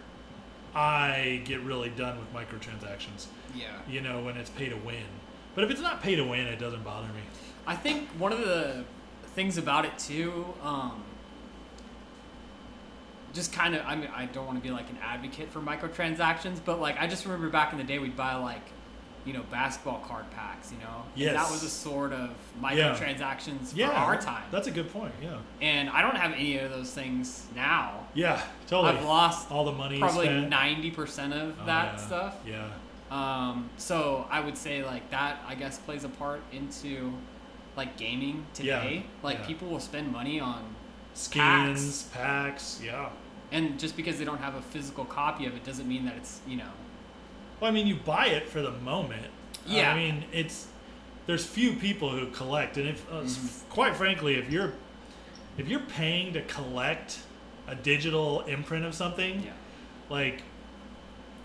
I 0.76 1.42
get 1.46 1.62
really 1.62 1.90
done 1.90 2.18
with 2.20 2.34
microtransactions. 2.34 3.28
Yeah. 3.56 3.68
You 3.90 4.02
know 4.02 4.22
when 4.22 4.38
it's 4.38 4.50
pay 4.50 4.70
to 4.70 4.76
win, 4.78 5.04
but 5.56 5.64
if 5.64 5.72
it's 5.72 5.82
not 5.82 6.02
pay 6.02 6.16
to 6.16 6.24
win, 6.24 6.48
it 6.48 6.60
doesn't 6.60 6.84
bother 6.84 7.08
me. 7.08 7.22
I 7.66 7.76
think 7.76 8.08
one 8.20 8.32
of 8.32 8.40
the 8.40 8.84
things 9.38 9.60
about 9.60 9.86
it 9.86 9.96
too, 10.00 10.44
um, 10.64 11.04
just 13.36 13.54
kind 13.54 13.76
of, 13.76 13.86
I 13.86 13.96
mean, 13.96 14.10
I 14.16 14.26
don't 14.26 14.48
want 14.48 14.58
to 14.58 14.64
be 14.68 14.72
like 14.74 14.90
an 14.90 14.98
advocate 15.04 15.52
for 15.52 15.60
microtransactions, 15.60 16.58
but 16.66 16.82
like 16.82 17.00
I 17.00 17.06
just 17.06 17.24
remember 17.24 17.48
back 17.50 17.72
in 17.72 17.78
the 17.78 17.84
day 17.84 18.00
we'd 18.00 18.18
buy 18.18 18.34
like, 18.34 18.64
you 19.26 19.34
know, 19.34 19.44
basketball 19.52 20.00
card 20.08 20.26
packs, 20.32 20.72
you 20.72 20.80
know, 20.80 21.04
And 21.14 21.22
Yes. 21.22 21.36
that 21.36 21.52
was 21.52 21.62
a 21.62 21.70
sort 21.70 22.14
of 22.14 22.32
microtransactions 22.60 23.74
Yeah, 23.76 23.90
for 23.90 23.94
our 23.96 24.18
time. 24.20 24.42
That's 24.50 24.66
a 24.68 24.72
good 24.72 24.92
point. 24.92 25.14
Yeah. 25.22 25.36
And 25.62 25.88
I 25.88 26.02
don't 26.02 26.16
have 26.18 26.32
any 26.34 26.58
of 26.58 26.72
those 26.72 26.92
things 26.92 27.46
now. 27.56 28.08
Yeah, 28.16 28.42
totally. 28.68 28.98
I've 28.98 29.06
lost 29.06 29.52
all 29.52 29.66
the 29.66 29.72
money 29.72 30.00
probably 30.00 30.30
ninety 30.48 30.90
percent 30.90 31.32
of 31.34 31.56
Oh, 31.62 31.66
that 31.68 31.86
yeah. 31.94 31.98
stuff. 31.98 32.36
Yeah. 32.44 32.68
Um, 33.12 33.70
so 33.78 34.26
I 34.32 34.40
would 34.40 34.58
say 34.58 34.84
like 34.84 35.12
that 35.12 35.38
I 35.48 35.54
guess 35.54 35.78
plays 35.78 36.06
a 36.06 36.10
part 36.10 36.42
into 36.52 37.14
like 37.78 37.96
gaming 37.98 38.46
today. 38.54 38.96
Yeah, 38.96 39.02
Like 39.24 39.40
yeah. 39.40 39.46
people 39.46 39.70
will 39.70 39.80
spend 39.80 40.12
money 40.12 40.40
on 40.40 40.76
Skins, 41.14 42.04
packs. 42.14 42.82
yeah. 42.84 43.10
and 43.52 43.80
just 43.80 43.96
because 43.96 44.20
they 44.20 44.26
don't 44.26 44.40
have 44.42 44.56
a 44.56 44.62
physical 44.62 45.06
copy 45.06 45.46
of 45.46 45.56
it 45.56 45.64
doesn't 45.64 45.88
mean 45.88 46.04
that 46.06 46.16
it's 46.18 46.42
you 46.48 46.58
know 46.58 46.70
Well, 47.60 47.70
I 47.72 47.74
mean, 47.74 47.88
you 47.88 47.96
buy 47.96 48.28
it 48.28 48.48
for 48.50 48.62
the 48.62 48.72
moment, 48.72 49.28
Yeah. 49.66 49.92
I 49.94 49.96
mean, 49.96 50.26
it's 50.34 50.68
there's 51.28 51.46
few 51.46 51.74
people 51.74 52.10
who 52.10 52.28
collect, 52.28 52.78
and 52.78 52.88
if 52.90 53.06
uh, 53.12 53.22
Mm-hmm. 53.22 53.70
quite 53.70 53.96
frankly, 53.96 54.36
if 54.36 54.52
you're 54.52 54.74
if 55.58 55.68
you're 55.68 55.80
paying 55.82 56.34
to 56.34 56.42
collect 56.44 57.20
a 57.68 57.76
digital 57.76 58.42
imprint 58.42 58.86
of 58.86 58.94
something, 58.96 59.42
Yeah. 59.44 59.52
like 60.10 60.44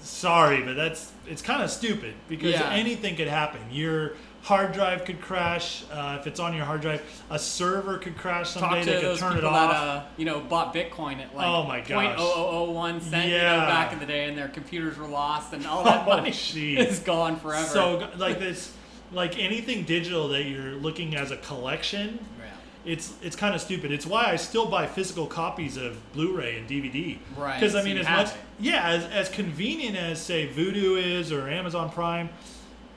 sorry, 0.00 0.62
but 0.62 0.74
that's 0.74 1.12
it's 1.26 1.42
kind 1.42 1.62
of 1.62 1.70
stupid 1.70 2.14
because 2.28 2.52
Yeah. 2.52 2.70
anything 2.70 3.16
could 3.16 3.28
happen. 3.28 3.60
Your 3.70 4.12
hard 4.42 4.72
drive 4.72 5.04
could 5.04 5.20
crash 5.20 5.84
uh, 5.92 6.16
if 6.20 6.26
it's 6.26 6.40
on 6.40 6.54
your 6.54 6.64
hard 6.64 6.80
drive. 6.80 7.00
A 7.30 7.38
server 7.38 7.98
could 7.98 8.16
crash 8.16 8.54
Talk 8.54 8.62
someday. 8.70 8.80
to 8.84 8.86
They 8.90 8.94
could 9.00 9.04
those 9.10 9.18
turn 9.20 9.32
it 9.32 9.34
people 9.36 9.50
off. 9.50 9.70
that 9.70 9.76
uh, 9.76 10.02
you 10.16 10.24
know 10.24 10.40
bought 10.40 10.74
Bitcoin 10.74 11.20
at 11.20 11.34
like 11.34 11.46
Oh 11.46 11.62
my 11.64 11.80
gosh. 11.80 12.18
0.0001 12.18 13.00
cent 13.02 13.28
you 13.30 13.38
know, 13.38 13.42
back 13.60 13.92
in 13.92 13.98
the 13.98 14.06
day, 14.06 14.24
and 14.28 14.36
their 14.36 14.48
computers 14.48 14.96
were 14.98 15.06
lost, 15.06 15.52
and 15.52 15.66
all 15.66 15.84
that 15.84 16.02
Oh, 16.06 16.16
money 16.16 16.30
jeez. 16.30 16.78
is 16.78 16.98
gone 16.98 17.38
forever. 17.38 17.66
So 17.66 18.08
like 18.16 18.38
this, 18.38 18.74
like 19.12 19.38
anything 19.38 19.84
digital 19.84 20.28
that 20.28 20.44
you're 20.44 20.72
looking 20.72 21.14
as 21.16 21.30
a 21.30 21.36
collection, 21.36 22.18
yeah. 22.40 22.46
it's 22.84 23.14
it's 23.22 23.36
kind 23.36 23.54
of 23.54 23.60
stupid. 23.60 23.92
It's 23.92 24.06
why 24.06 24.24
I 24.26 24.36
still 24.36 24.66
buy 24.66 24.86
physical 24.88 25.26
copies 25.26 25.76
of 25.76 25.96
Blu-ray 26.14 26.58
and 26.58 26.68
DVD. 26.68 27.18
Right, 27.36 27.60
Because 27.60 27.76
I 27.76 27.82
mean, 27.84 27.94
you 27.96 28.02
as 28.02 28.08
much 28.08 28.28
it. 28.28 28.34
yeah, 28.58 28.88
as, 28.88 29.04
as 29.04 29.28
convenient 29.28 29.96
as 29.96 30.20
say 30.20 30.48
Vudu 30.48 31.00
is 31.00 31.30
or 31.30 31.48
Amazon 31.48 31.90
Prime, 31.90 32.30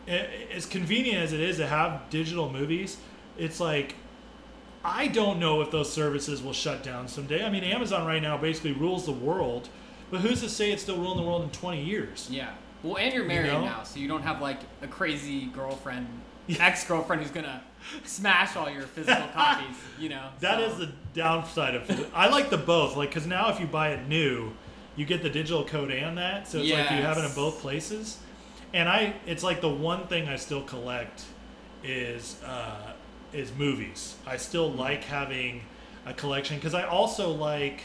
as 0.07 0.65
convenient 0.65 1.19
as 1.23 1.33
it 1.33 1.39
is 1.39 1.57
to 1.57 1.67
have 1.67 2.09
digital 2.09 2.51
movies, 2.51 2.97
it's 3.37 3.59
like 3.59 3.95
I 4.83 5.07
don't 5.07 5.39
know 5.39 5.61
if 5.61 5.71
those 5.71 5.91
services 5.91 6.43
will 6.43 6.53
shut 6.53 6.83
down 6.83 7.07
someday. 7.07 7.43
I 7.43 7.49
mean, 7.49 7.63
Amazon 7.63 8.05
right 8.05 8.21
now 8.21 8.37
basically 8.37 8.73
rules 8.73 9.05
the 9.05 9.11
world, 9.11 9.67
but 10.11 10.21
who's 10.21 10.41
to 10.41 10.49
say 10.49 10.71
it's 10.71 10.83
still 10.83 10.97
ruling 10.97 11.17
the 11.17 11.23
world 11.23 11.41
in 11.43 11.49
20 11.49 11.83
years? 11.83 12.27
Yeah. 12.29 12.51
Well, 12.83 12.97
and 12.97 13.11
you're 13.11 13.25
married 13.25 13.51
know? 13.51 13.65
now, 13.65 13.83
so 13.83 13.99
you 13.99 14.07
don't 14.07 14.21
have 14.21 14.41
like 14.41 14.59
a 14.83 14.87
crazy 14.87 15.47
girlfriend, 15.47 16.07
ex-girlfriend 16.59 17.23
who's 17.23 17.31
gonna 17.31 17.63
smash 18.03 18.55
all 18.55 18.69
your 18.69 18.83
physical 18.83 19.27
copies. 19.33 19.75
You 19.99 20.09
know. 20.09 20.29
That 20.41 20.59
so- 20.59 20.65
is 20.67 20.77
the 20.77 20.91
downside 21.15 21.73
of 21.73 21.89
it. 21.89 22.07
I 22.13 22.29
like 22.29 22.51
the 22.51 22.57
both, 22.57 22.95
like 22.95 23.09
because 23.09 23.25
now 23.25 23.49
if 23.49 23.59
you 23.59 23.65
buy 23.65 23.89
it 23.89 24.07
new, 24.07 24.53
you 24.95 25.05
get 25.05 25.23
the 25.23 25.31
digital 25.31 25.65
code 25.65 25.89
and 25.89 26.15
that, 26.19 26.47
so 26.47 26.59
it's 26.59 26.71
like 26.71 26.91
you 26.91 26.97
have 26.97 27.17
it 27.17 27.25
in 27.25 27.33
both 27.33 27.59
places. 27.59 28.19
And 28.75 28.89
I, 28.89 29.13
it's 29.25 29.41
like 29.41 29.61
the 29.61 29.69
one 29.69 30.05
thing 30.07 30.27
I 30.27 30.35
still 30.35 30.61
collect 30.61 31.23
is 31.83 32.41
uh, 32.45 32.91
is 33.33 33.51
movies. 33.57 34.15
I 34.27 34.35
still 34.37 34.69
like 34.71 35.03
having 35.05 35.61
a 36.05 36.13
collection 36.13 36.57
because 36.57 36.73
I 36.75 36.83
also 36.83 37.31
like. 37.31 37.81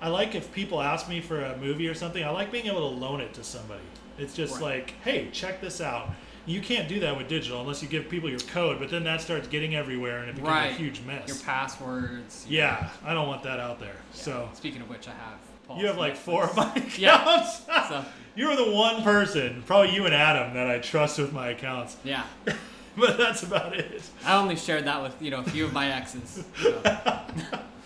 I 0.00 0.08
like 0.08 0.34
if 0.36 0.52
people 0.52 0.80
ask 0.80 1.08
me 1.08 1.20
for 1.20 1.40
a 1.44 1.56
movie 1.58 1.88
or 1.88 1.94
something. 1.94 2.22
I 2.24 2.30
like 2.30 2.50
being 2.52 2.66
able 2.66 2.88
to 2.90 2.96
loan 2.96 3.20
it 3.20 3.34
to 3.34 3.42
somebody. 3.44 3.82
It's 4.16 4.32
just 4.34 4.54
Right. 4.54 4.62
like, 4.78 4.90
hey, 5.02 5.28
check 5.32 5.60
this 5.60 5.80
out. 5.80 6.10
You 6.46 6.60
can't 6.60 6.88
do 6.88 7.00
that 7.00 7.16
with 7.16 7.26
digital 7.28 7.60
unless 7.60 7.82
you 7.82 7.88
give 7.88 8.08
people 8.08 8.30
your 8.30 8.38
code, 8.38 8.78
but 8.78 8.90
then 8.90 9.02
that 9.04 9.20
starts 9.20 9.48
getting 9.48 9.74
everywhere 9.74 10.20
and 10.20 10.30
it 10.30 10.36
becomes 10.36 10.50
Right. 10.52 10.70
a 10.70 10.74
huge 10.74 11.00
mess. 11.02 11.26
your 11.28 11.36
passwords. 11.38 12.46
your- 12.48 12.60
Yeah, 12.62 12.90
I 13.04 13.12
don't 13.12 13.26
want 13.26 13.42
that 13.42 13.58
out 13.60 13.80
there. 13.80 13.96
yeah. 14.14 14.22
So 14.22 14.48
Speaking 14.54 14.80
of 14.82 14.88
which, 14.88 15.08
I 15.08 15.12
have. 15.12 15.38
Paul's 15.68 15.80
you 15.80 15.86
have 15.86 15.96
like 15.98 16.16
four 16.16 16.44
of 16.48 16.56
my 16.56 16.72
accounts. 16.74 16.98
Yeah. 16.98 17.88
So 17.88 18.04
You're 18.34 18.56
the 18.56 18.70
one 18.70 19.02
person, 19.02 19.62
probably 19.66 19.94
you 19.94 20.04
and 20.06 20.14
Adam, 20.14 20.54
that 20.54 20.68
I 20.68 20.78
trust 20.78 21.18
with 21.18 21.32
my 21.32 21.48
accounts. 21.50 21.96
yeah, 22.04 22.24
But 22.96 23.16
that's 23.18 23.42
about 23.44 23.76
it. 23.76 24.02
I 24.24 24.36
only 24.36 24.56
shared 24.56 24.84
that 24.86 25.02
with 25.02 25.20
you 25.20 25.30
know 25.30 25.40
a 25.40 25.44
few 25.44 25.64
of 25.64 25.72
my 25.72 25.90
exes. 25.92 26.44
so. 26.60 26.80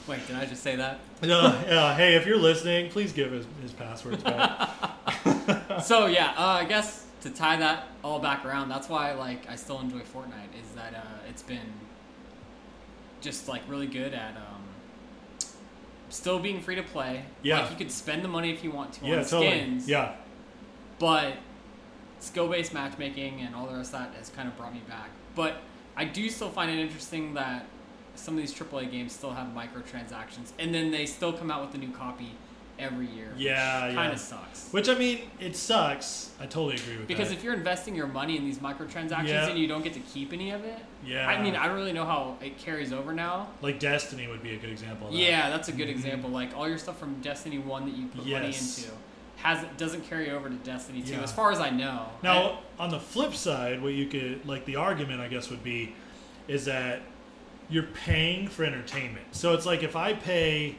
Wait, 0.09 0.27
did 0.27 0.37
I 0.37 0.47
just 0.47 0.63
say 0.63 0.77
that? 0.77 0.99
No, 1.23 1.43
yeah, 1.67 1.95
hey, 1.95 2.17
if 2.17 2.27
you're 2.27 2.37
listening, 2.39 2.91
please 2.91 3.13
give 3.13 3.31
his, 3.31 3.47
his 3.63 3.73
passwords 3.73 4.23
back. 4.23 4.69
so 5.83 6.07
yeah, 6.07 6.35
uh, 6.37 6.59
I 6.61 6.65
guess 6.65 7.07
to 7.23 7.31
tie 7.31 7.57
that 7.57 7.87
all 8.03 8.19
back 8.19 8.45
around, 8.45 8.69
that's 8.69 8.89
why 8.89 9.13
like 9.15 9.49
I 9.49 9.57
still 9.57 9.81
enjoy 9.81 10.01
Fortnite 10.01 10.53
is 10.61 10.71
that 10.75 10.95
uh, 10.95 11.29
it's 11.31 11.43
been 11.43 11.73
just 13.21 13.49
like 13.49 13.63
really 13.69 13.87
good 13.87 14.13
at 14.13 14.37
um, 14.37 14.52
still 16.13 16.39
being 16.39 16.61
free 16.61 16.77
to 16.77 16.83
play. 16.83 17.25
Yeah. 17.43 17.61
like 17.61 17.71
you 17.71 17.77
could 17.77 17.91
spend 17.91 18.25
the 18.25 18.29
money 18.29 18.51
if 18.51 18.63
you 18.63 18.71
want 18.71 18.93
to 18.95 19.07
yeah, 19.07 19.19
on 19.19 19.25
totally. 19.25 19.51
skins. 19.51 19.89
Yeah, 19.89 20.15
but 20.99 21.35
skill 22.21 22.49
based 22.49 22.73
matchmaking 22.73 23.41
and 23.41 23.55
all 23.55 23.67
the 23.67 23.75
rest 23.75 23.93
of 23.93 24.01
that 24.01 24.15
has 24.15 24.29
kind 24.29 24.47
of 24.47 24.57
brought 24.57 24.73
me 24.73 24.83
back. 24.89 25.11
But 25.35 25.57
I 25.97 26.05
do 26.05 26.29
still 26.29 26.51
find 26.51 26.71
it 26.71 26.79
interesting 26.79 27.35
that 27.35 27.67
some 28.15 28.35
of 28.35 28.41
these 28.41 28.55
AAA 28.55 28.91
games 28.91 29.13
still 29.13 29.33
have 29.33 29.49
microtransactions, 29.49 30.53
and 30.59 30.75
then 30.75 30.91
they 30.91 31.07
still 31.07 31.33
come 31.33 31.51
out 31.51 31.65
with 31.65 31.75
a 31.75 31.79
new 31.79 31.91
copy 31.91 32.33
every 32.83 33.07
year. 33.07 33.33
Yeah, 33.37 33.81
kind 33.81 33.95
yeah. 33.95 34.13
of 34.13 34.19
sucks. 34.19 34.69
which 34.73 34.89
I 34.89 34.95
mean, 34.95 35.21
it 35.41 35.57
sucks. 35.57 36.31
I 36.41 36.45
totally 36.47 36.75
agree 36.77 36.93
with 36.97 37.01
that. 37.03 37.09
Because 37.09 37.29
that. 37.31 37.37
if 37.39 37.45
you're 37.45 37.55
investing 37.55 37.95
your 37.95 38.07
money 38.07 38.37
in 38.37 38.45
these 38.45 38.59
microtransactions 38.59 39.29
Yeah. 39.29 39.49
and 39.49 39.59
you 39.59 39.67
don't 39.67 39.83
get 39.83 39.95
to 39.95 40.01
keep 40.01 40.33
any 40.33 40.51
of 40.51 40.65
it, 40.65 40.79
yeah, 41.07 41.27
I 41.29 41.41
mean, 41.43 41.57
I 41.57 41.67
don't 41.67 41.77
really 41.77 41.93
know 41.93 42.05
how 42.05 42.37
it 42.43 42.59
carries 42.59 42.93
over 42.93 43.13
now. 43.13 43.49
like 43.63 43.79
Destiny 43.79 44.27
would 44.29 44.43
be 44.43 44.55
a 44.55 44.59
good 44.59 44.71
example. 44.71 45.09
Of 45.09 45.15
that. 45.15 45.19
Yeah, 45.21 45.49
that's 45.51 45.69
a 45.69 45.73
good 45.73 45.89
Mhm. 45.89 45.93
example. 45.93 46.31
Like 46.31 46.57
all 46.57 46.69
your 46.69 46.79
stuff 46.79 46.99
from 46.99 47.21
Destiny 47.21 47.59
One 47.59 47.87
that 47.87 47.97
you 47.97 48.07
put 48.09 48.27
money 48.27 48.47
into 48.47 48.91
has 49.37 49.65
doesn't 49.77 50.09
carry 50.09 50.31
over 50.31 50.49
to 50.49 50.55
Destiny 50.57 51.03
Two, 51.03 51.15
Yeah. 51.15 51.23
as 51.23 51.33
far 51.33 51.51
as 51.51 51.59
I 51.59 51.71
know. 51.71 52.07
Now, 52.23 52.61
on 52.79 52.91
the 52.91 53.01
flip 53.01 53.35
side, 53.35 53.83
what 53.83 53.93
you 53.93 54.07
could 54.07 54.47
like 54.47 54.65
the 54.67 54.77
argument, 54.77 55.21
I 55.21 55.29
guess, 55.29 55.51
would 55.51 55.65
be, 55.65 55.95
is 56.49 56.65
that 56.67 57.01
you're 57.69 57.83
paying 57.85 58.49
for 58.49 58.65
entertainment. 58.65 59.27
So 59.35 59.55
it's 59.55 59.65
like 59.67 59.83
if 59.83 59.97
I 59.97 60.13
pay 60.13 60.77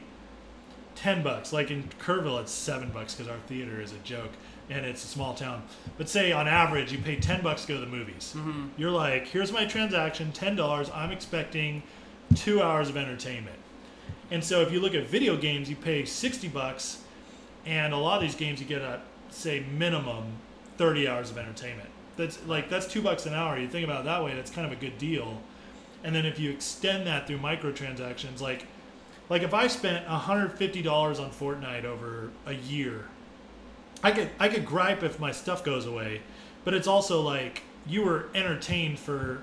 ten 0.94 1.22
bucks, 1.22 1.52
like 1.52 1.70
in 1.70 1.84
Kerrville, 2.00 2.40
it's 2.40 2.52
seven 2.52 2.90
bucks 2.90 3.14
because 3.14 3.30
our 3.30 3.38
theater 3.46 3.80
is 3.80 3.92
a 3.92 3.98
joke 3.98 4.30
and 4.70 4.86
it's 4.86 5.04
a 5.04 5.06
small 5.06 5.34
town. 5.34 5.62
But 5.98 6.08
say 6.08 6.32
on 6.32 6.48
average, 6.48 6.90
you 6.92 6.98
pay 6.98 7.16
ten 7.16 7.42
bucks 7.42 7.62
to 7.62 7.68
go 7.68 7.74
to 7.74 7.80
the 7.80 7.86
movies. 7.90 8.32
Mhm. 8.36 8.70
You're 8.76 8.90
like, 8.90 9.26
here's 9.28 9.52
my 9.52 9.66
transaction, 9.66 10.32
ten 10.32 10.56
dollars. 10.56 10.90
I'm 10.94 11.10
expecting 11.10 11.82
two 12.34 12.62
hours 12.62 12.88
of 12.88 12.96
entertainment. 12.96 13.56
And 14.30 14.42
so 14.42 14.62
if 14.62 14.72
you 14.72 14.80
look 14.80 14.94
at 14.94 15.06
video 15.06 15.36
games, 15.36 15.68
you 15.68 15.76
pay 15.76 16.04
sixty 16.04 16.48
bucks, 16.48 16.98
and 17.66 17.92
a 17.92 17.96
lot 17.98 18.16
of 18.16 18.22
these 18.22 18.34
games 18.34 18.60
you 18.60 18.66
get 18.66 18.80
a 18.80 19.00
say 19.28 19.64
minimum 19.76 20.24
thirty 20.78 21.06
hours 21.06 21.30
of 21.30 21.38
entertainment. 21.38 21.88
That's 22.16 22.38
like 22.46 22.70
that's 22.70 22.86
two 22.86 23.02
bucks 23.02 23.26
an 23.26 23.34
hour. 23.34 23.58
You 23.58 23.68
think 23.68 23.84
about 23.84 24.00
it 24.02 24.04
that 24.04 24.24
way, 24.24 24.34
that's 24.34 24.50
kind 24.50 24.66
of 24.66 24.72
a 24.72 24.80
good 24.80 24.96
deal. 24.98 25.40
And 26.02 26.14
then 26.14 26.24
if 26.26 26.38
you 26.38 26.50
extend 26.50 27.06
that 27.06 27.26
through 27.26 27.38
microtransactions, 27.38 28.40
like 28.40 28.66
like 29.28 29.42
if 29.42 29.54
I 29.54 29.66
spent 29.66 30.06
hundred 30.06 30.52
fifty 30.58 30.82
dollars 30.82 31.18
on 31.18 31.30
Fortnite 31.30 31.84
over 31.84 32.30
a 32.46 32.52
year, 32.52 33.06
I 34.02 34.10
could 34.12 34.30
I 34.38 34.48
could 34.48 34.64
gripe 34.66 35.02
if 35.02 35.18
my 35.18 35.32
stuff 35.32 35.64
goes 35.64 35.86
away, 35.86 36.20
but 36.64 36.74
it's 36.74 36.86
also 36.86 37.20
like 37.20 37.62
you 37.86 38.02
were 38.02 38.26
entertained 38.34 38.98
for 38.98 39.42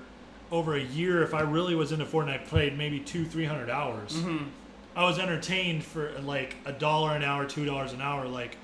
over 0.50 0.74
a 0.76 0.82
year. 0.82 1.22
If 1.22 1.34
I 1.34 1.40
really 1.40 1.74
was 1.74 1.92
into 1.92 2.04
Fortnite, 2.04 2.46
played 2.46 2.76
maybe 2.76 3.00
two 3.00 3.24
three 3.24 3.44
hundred 3.46 3.70
hours. 3.70 4.14
Mhm. 4.14 4.46
I 4.94 5.04
was 5.04 5.18
entertained 5.18 5.84
for 5.84 6.12
like 6.20 6.56
a 6.66 6.72
dollar 6.72 7.16
an 7.16 7.22
hour, 7.24 7.46
two 7.46 7.64
dollars 7.64 7.92
an 7.94 8.02
hour. 8.02 8.26
Like, 8.28 8.56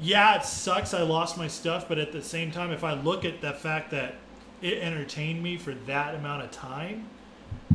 yeah, 0.00 0.36
it 0.36 0.44
sucks. 0.44 0.94
I 0.94 1.02
lost 1.02 1.36
my 1.36 1.48
stuff, 1.48 1.88
but 1.88 1.98
at 1.98 2.12
the 2.12 2.22
same 2.22 2.50
time, 2.50 2.70
if 2.70 2.84
I 2.84 2.94
look 2.94 3.24
at 3.24 3.40
the 3.40 3.52
fact 3.52 3.90
that 3.90 4.14
it 4.62 4.78
entertained 4.78 5.42
me 5.42 5.56
for 5.58 5.74
that 5.86 6.14
amount 6.14 6.42
of 6.44 6.50
time, 6.52 7.08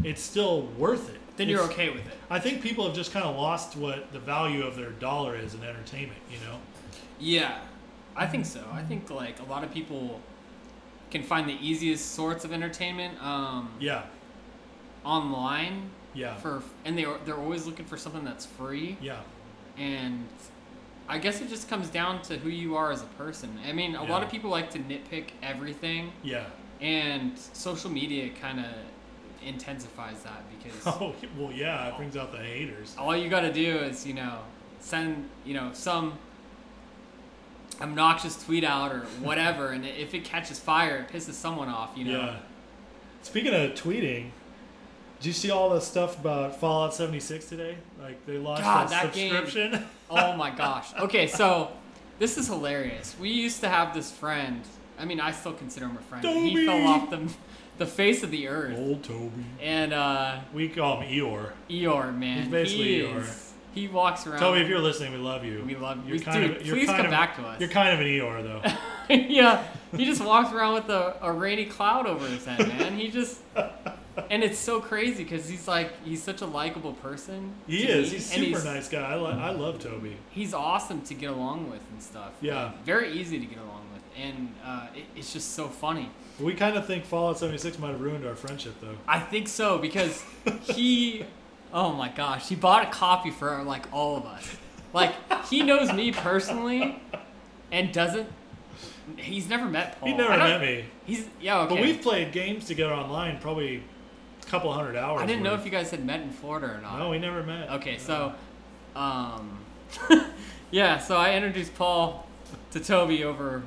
it's 0.03 0.21
still 0.21 0.63
worth 0.77 1.09
it. 1.13 1.18
Then 1.39 1.47
you're 1.49 1.61
okay 1.61 1.89
with 1.89 2.05
it. 2.05 2.13
I 2.29 2.37
think 2.37 2.61
people 2.61 2.85
have 2.85 2.93
just 2.93 3.13
kind 3.13 3.25
of 3.25 3.35
lost 3.35 3.77
what 3.77 4.11
the 4.11 4.19
value 4.19 4.63
of 4.65 4.75
their 4.75 4.89
dollar 4.91 5.37
is 5.37 5.53
in 5.53 5.63
entertainment. 5.63 6.19
You 6.29 6.37
know? 6.45 6.57
Yeah, 7.17 7.59
I 8.15 8.25
think 8.27 8.45
so. 8.45 8.61
I 8.73 8.81
think 8.81 9.09
like 9.09 9.39
a 9.39 9.45
lot 9.45 9.63
of 9.63 9.71
people 9.73 10.19
can 11.11 11.23
find 11.23 11.47
the 11.47 11.57
easiest 11.61 12.11
sorts 12.11 12.43
of 12.43 12.51
entertainment 12.51 13.23
um, 13.23 13.71
Yeah, 13.79 14.03
online 15.05 15.89
yeah, 16.13 16.35
for, 16.35 16.61
and 16.85 16.97
they 16.97 17.05
they're 17.25 17.37
always 17.37 17.65
looking 17.65 17.85
for 17.85 17.95
something 17.97 18.25
that's 18.25 18.45
free. 18.45 18.97
yeah, 19.01 19.21
And 19.77 20.27
I 21.07 21.19
guess 21.19 21.39
it 21.41 21.47
just 21.49 21.69
comes 21.69 21.89
down 21.89 22.21
to 22.23 22.37
who 22.37 22.49
you 22.49 22.75
are 22.75 22.91
as 22.91 23.01
a 23.01 23.07
person. 23.17 23.57
I 23.67 23.71
mean, 23.71 23.95
a 23.95 24.03
lot 24.03 24.23
of 24.23 24.29
people 24.29 24.49
like 24.49 24.69
to 24.71 24.79
nitpick 24.79 25.29
everything, 25.41 26.11
yeah. 26.21 26.45
and 26.81 27.37
social 27.37 27.89
media 27.89 28.29
kind 28.41 28.59
of 28.59 28.65
intensifies 29.45 30.21
that 30.23 30.41
because 30.57 30.81
Oh 31.01 31.13
well, 31.37 31.51
yeah. 31.51 31.87
It 31.89 31.97
brings 31.97 32.15
out 32.17 32.31
the 32.31 32.37
haters. 32.39 32.95
all 32.97 33.15
you 33.15 33.29
got 33.29 33.41
to 33.41 33.53
do 33.53 33.77
is 33.77 34.05
you 34.05 34.13
know 34.13 34.39
send 34.79 35.29
you 35.45 35.53
know 35.53 35.71
some 35.73 36.13
obnoxious 37.81 38.41
tweet 38.43 38.63
out 38.63 38.91
or 38.91 38.99
whatever 39.21 39.67
and 39.69 39.85
if 39.85 40.13
it 40.13 40.23
catches 40.23 40.59
fire 40.59 40.97
it 41.09 41.13
pisses 41.13 41.33
someone 41.33 41.69
off 41.69 41.91
you 41.95 42.05
know 42.05 42.19
Yeah. 42.19 42.35
Speaking 43.21 43.53
of 43.53 43.71
tweeting, 43.71 44.29
did 45.19 45.25
you 45.25 45.33
see 45.33 45.51
all 45.51 45.69
the 45.71 45.81
stuff 45.81 46.17
about 46.17 46.57
Fallout 46.57 46.93
76 46.93 47.45
today? 47.49 47.75
Like 48.01 48.25
they 48.25 48.37
launched 48.37 48.63
God, 48.63 48.87
a 48.87 48.89
that 48.91 49.13
game- 49.13 49.35
subscription. 49.35 49.85
oh 50.09 50.35
my 50.35 50.49
gosh 50.51 50.93
okay 50.99 51.27
so 51.27 51.71
this 52.17 52.37
is 52.37 52.47
hilarious 52.47 53.15
we 53.19 53.29
used 53.29 53.59
to 53.61 53.69
have 53.69 53.93
this 53.93 54.11
friend 54.11 54.61
i 54.97 55.05
mean 55.05 55.19
i 55.19 55.31
still 55.31 55.53
consider 55.53 55.85
him 55.85 55.95
a 55.97 56.01
friend 56.01 56.25
he 56.25 56.65
fell 56.65 56.87
off 56.87 57.09
the, 57.09 57.29
the 57.79 57.85
face 57.87 58.21
of 58.23 58.29
the 58.31 58.47
earth 58.47 58.77
Old 58.77 59.03
Toby. 59.03 59.43
and 59.61 59.91
uh 59.93 60.39
We 60.53 60.69
call 60.69 61.01
him 61.01 61.09
Eeyore. 61.11 61.51
eeyore 61.69 62.15
man 62.15 62.43
He's 62.43 62.51
basically 62.51 62.83
he 62.83 63.01
Eeyore. 63.01 63.21
is, 63.21 63.53
he 63.73 63.87
walks 63.87 64.25
around 64.27 64.39
Toby, 64.39 64.61
if 64.61 64.67
you're 64.67 64.79
listening, 64.79 65.13
we 65.13 65.17
love 65.19 65.43
you. 65.45 65.63
we 65.65 65.75
love 65.75 66.05
you 66.07 66.13
You're 66.15 66.23
kind 66.23 66.47
Dude, 66.47 66.57
of, 66.57 66.65
you're 66.67 66.75
please 66.75 66.85
kind 66.87 66.97
come 66.97 67.05
of, 67.07 67.11
back 67.11 67.35
to 67.37 67.43
us 67.43 67.59
You're 67.59 67.69
kind 67.69 67.89
of 67.93 67.99
an 67.99 68.05
Eeyore, 68.07 68.43
though. 68.43 68.61
yeah, 69.15 69.63
he 69.95 70.05
just 70.05 70.23
walks 70.23 70.51
around 70.53 70.75
with 70.75 70.89
a, 70.89 71.15
a 71.21 71.31
rainy 71.31 71.65
cloud 71.65 72.05
over 72.05 72.27
his 72.27 72.45
head, 72.45 72.67
man. 72.67 72.95
He 72.97 73.09
just, 73.09 73.39
and 74.29 74.43
it's 74.43 74.59
so 74.59 74.79
crazy 74.81 75.23
because 75.23 75.47
he's 75.49 75.67
like, 75.67 75.91
he's 76.03 76.21
such 76.21 76.41
a 76.41 76.45
likable 76.45 76.93
person. 76.93 77.53
He 77.65 77.83
is. 77.87 78.11
me, 78.11 78.17
He's 78.17 78.33
and 78.35 78.43
super 78.55 78.63
nice 78.65 78.87
guy. 78.89 78.99
I, 79.13 79.15
li- 79.15 79.39
I 79.41 79.51
love 79.51 79.79
Toby. 79.79 80.17
He's 80.31 80.53
awesome 80.53 81.01
to 81.03 81.13
get 81.15 81.31
along 81.31 81.69
with 81.71 81.81
and 81.91 82.01
stuff. 82.03 82.33
Yeah. 82.41 82.65
Like, 82.65 82.83
very 82.83 83.11
easy 83.13 83.39
to 83.39 83.45
get 83.45 83.57
along 83.59 83.85
with, 83.93 84.01
and 84.21 84.53
uh, 84.65 84.87
it, 84.95 85.05
it's 85.15 85.31
just 85.33 85.53
so 85.55 85.67
funny. 85.67 86.11
We 86.39 86.53
kind 86.53 86.77
of 86.77 86.85
think 86.85 87.05
Fallout 87.05 87.37
76 87.37 87.79
might 87.79 87.89
have 87.89 88.01
ruined 88.01 88.25
our 88.25 88.35
friendship, 88.35 88.75
though. 88.81 88.95
I 89.07 89.19
think 89.19 89.47
so 89.47 89.77
because 89.77 90.23
he, 90.63 91.25
oh 91.73 91.93
my 91.93 92.09
gosh, 92.09 92.47
he 92.47 92.55
bought 92.55 92.87
a 92.87 92.91
copy 92.91 93.31
for 93.31 93.61
like 93.63 93.91
all 93.91 94.17
of 94.17 94.25
us. 94.25 94.55
Like 94.93 95.13
he 95.45 95.61
knows 95.63 95.93
me 95.93 96.11
personally, 96.11 96.99
and 97.71 97.93
doesn't. 97.93 98.27
He's 99.17 99.49
never 99.49 99.65
met 99.65 99.99
Paul. 99.99 100.09
He 100.09 100.15
never 100.15 100.37
met 100.37 100.61
me. 100.61 100.85
He's 101.05 101.27
yeah 101.41 101.61
okay. 101.61 101.75
But 101.75 101.81
we've 101.81 102.01
played 102.01 102.31
games 102.31 102.65
together 102.65 102.93
online 102.93 103.39
probably 103.39 103.83
a 104.41 104.45
couple 104.45 104.71
hundred 104.71 104.95
hours. 104.95 105.21
I 105.21 105.25
didn't 105.25 105.43
know 105.43 105.51
worth. 105.51 105.61
if 105.61 105.65
you 105.65 105.71
guys 105.71 105.91
had 105.91 106.05
met 106.05 106.21
in 106.21 106.31
Florida 106.31 106.75
or 106.75 106.81
not. 106.81 106.99
No, 106.99 107.09
we 107.09 107.19
never 107.19 107.43
met. 107.43 107.69
Okay, 107.71 107.97
so, 107.97 108.33
um, 108.95 109.59
yeah, 110.71 110.97
so 110.97 111.17
I 111.17 111.35
introduced 111.35 111.75
Paul 111.75 112.27
to 112.71 112.79
Toby 112.79 113.23
over 113.23 113.63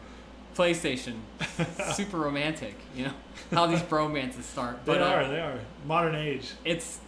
PlayStation. 0.55 1.15
Super 1.95 2.19
romantic, 2.19 2.77
you 2.95 3.05
know 3.07 3.13
how 3.51 3.67
these 3.67 3.83
bromances 3.83 4.43
start. 4.45 4.85
They 4.85 4.93
But 4.95 5.03
uh, 5.03 5.07
are. 5.07 5.29
They 5.29 5.41
are. 5.41 5.59
Modern 5.87 6.15
age. 6.15 6.53
it's 6.65 7.01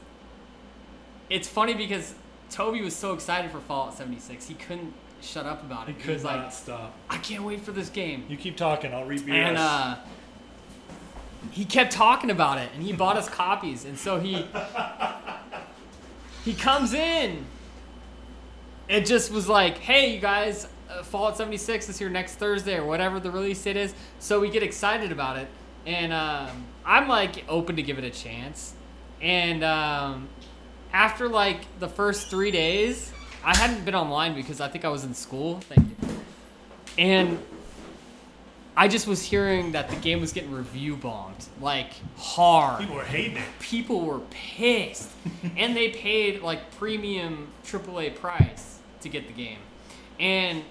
it's 1.30 1.48
funny 1.48 1.74
because 1.74 2.14
Toby 2.50 2.82
was 2.82 2.94
so 2.94 3.14
excited 3.14 3.50
for 3.50 3.58
Fallout 3.60 3.94
76, 3.94 4.46
he 4.46 4.54
couldn't 4.54 4.92
shut 5.22 5.46
up 5.46 5.62
about 5.62 5.88
it. 5.88 5.94
He 5.96 6.00
it. 6.00 6.04
could 6.04 6.14
was 6.14 6.22
not 6.24 6.44
like, 6.44 6.52
stop. 6.52 6.94
I 7.08 7.16
can't 7.16 7.42
wait 7.44 7.62
for 7.62 7.72
this 7.72 7.88
game. 7.88 8.24
You 8.28 8.36
keep 8.36 8.56
talking. 8.56 8.92
I'll 8.92 9.06
read 9.06 9.20
BS. 9.20 9.30
And 9.32 9.56
uh, 9.56 9.96
he 11.50 11.64
kept 11.64 11.92
talking 11.92 12.30
about 12.30 12.58
it, 12.58 12.70
and 12.74 12.82
he 12.82 12.92
bought 12.92 13.16
us 13.16 13.28
copies, 13.28 13.84
and 13.84 13.98
so 13.98 14.20
he 14.20 14.46
he 16.44 16.54
comes 16.54 16.92
in. 16.92 17.46
It 18.86 19.06
just 19.06 19.32
was 19.32 19.48
like, 19.48 19.78
hey, 19.78 20.14
you 20.14 20.20
guys, 20.20 20.68
uh, 20.90 21.02
Fallout 21.02 21.36
76 21.36 21.88
is 21.88 21.98
here 21.98 22.10
next 22.10 22.34
Thursday 22.34 22.76
or 22.76 22.84
whatever 22.84 23.20
the 23.20 23.30
release 23.30 23.62
date 23.62 23.76
is. 23.76 23.94
So 24.18 24.40
we 24.40 24.50
get 24.50 24.62
excited 24.62 25.12
about 25.12 25.38
it, 25.38 25.48
and 25.86 26.12
um, 26.12 26.64
I'm 26.84 27.08
like 27.08 27.44
open 27.48 27.76
to 27.76 27.82
give 27.82 27.98
it 27.98 28.04
a 28.04 28.10
chance. 28.10 28.74
And 29.20 29.64
um, 29.64 30.28
after 30.92 31.28
like 31.28 31.78
the 31.78 31.88
first 31.88 32.28
three 32.28 32.50
days, 32.50 33.12
I 33.44 33.56
hadn't 33.56 33.84
been 33.84 33.94
online 33.94 34.34
because 34.34 34.60
I 34.60 34.68
think 34.68 34.84
I 34.84 34.88
was 34.88 35.04
in 35.04 35.14
school. 35.14 35.60
Thank 35.60 35.88
you. 35.88 36.08
And 36.96 37.38
I 38.76 38.88
just 38.88 39.06
was 39.06 39.22
hearing 39.22 39.72
that 39.72 39.88
the 39.88 39.96
game 39.96 40.20
was 40.20 40.32
getting 40.32 40.50
review 40.50 40.96
bombed, 40.96 41.46
like 41.60 41.92
hard. 42.16 42.80
People 42.80 42.96
were 42.96 43.04
hating 43.04 43.36
it. 43.36 43.44
People 43.60 44.00
were 44.00 44.20
pissed, 44.30 45.10
and 45.56 45.76
they 45.76 45.90
paid 45.90 46.42
like 46.42 46.76
premium 46.76 47.48
AAA 47.64 48.16
price 48.16 48.78
to 49.00 49.08
get 49.08 49.28
the 49.28 49.32
game. 49.32 49.58
And 50.18 50.64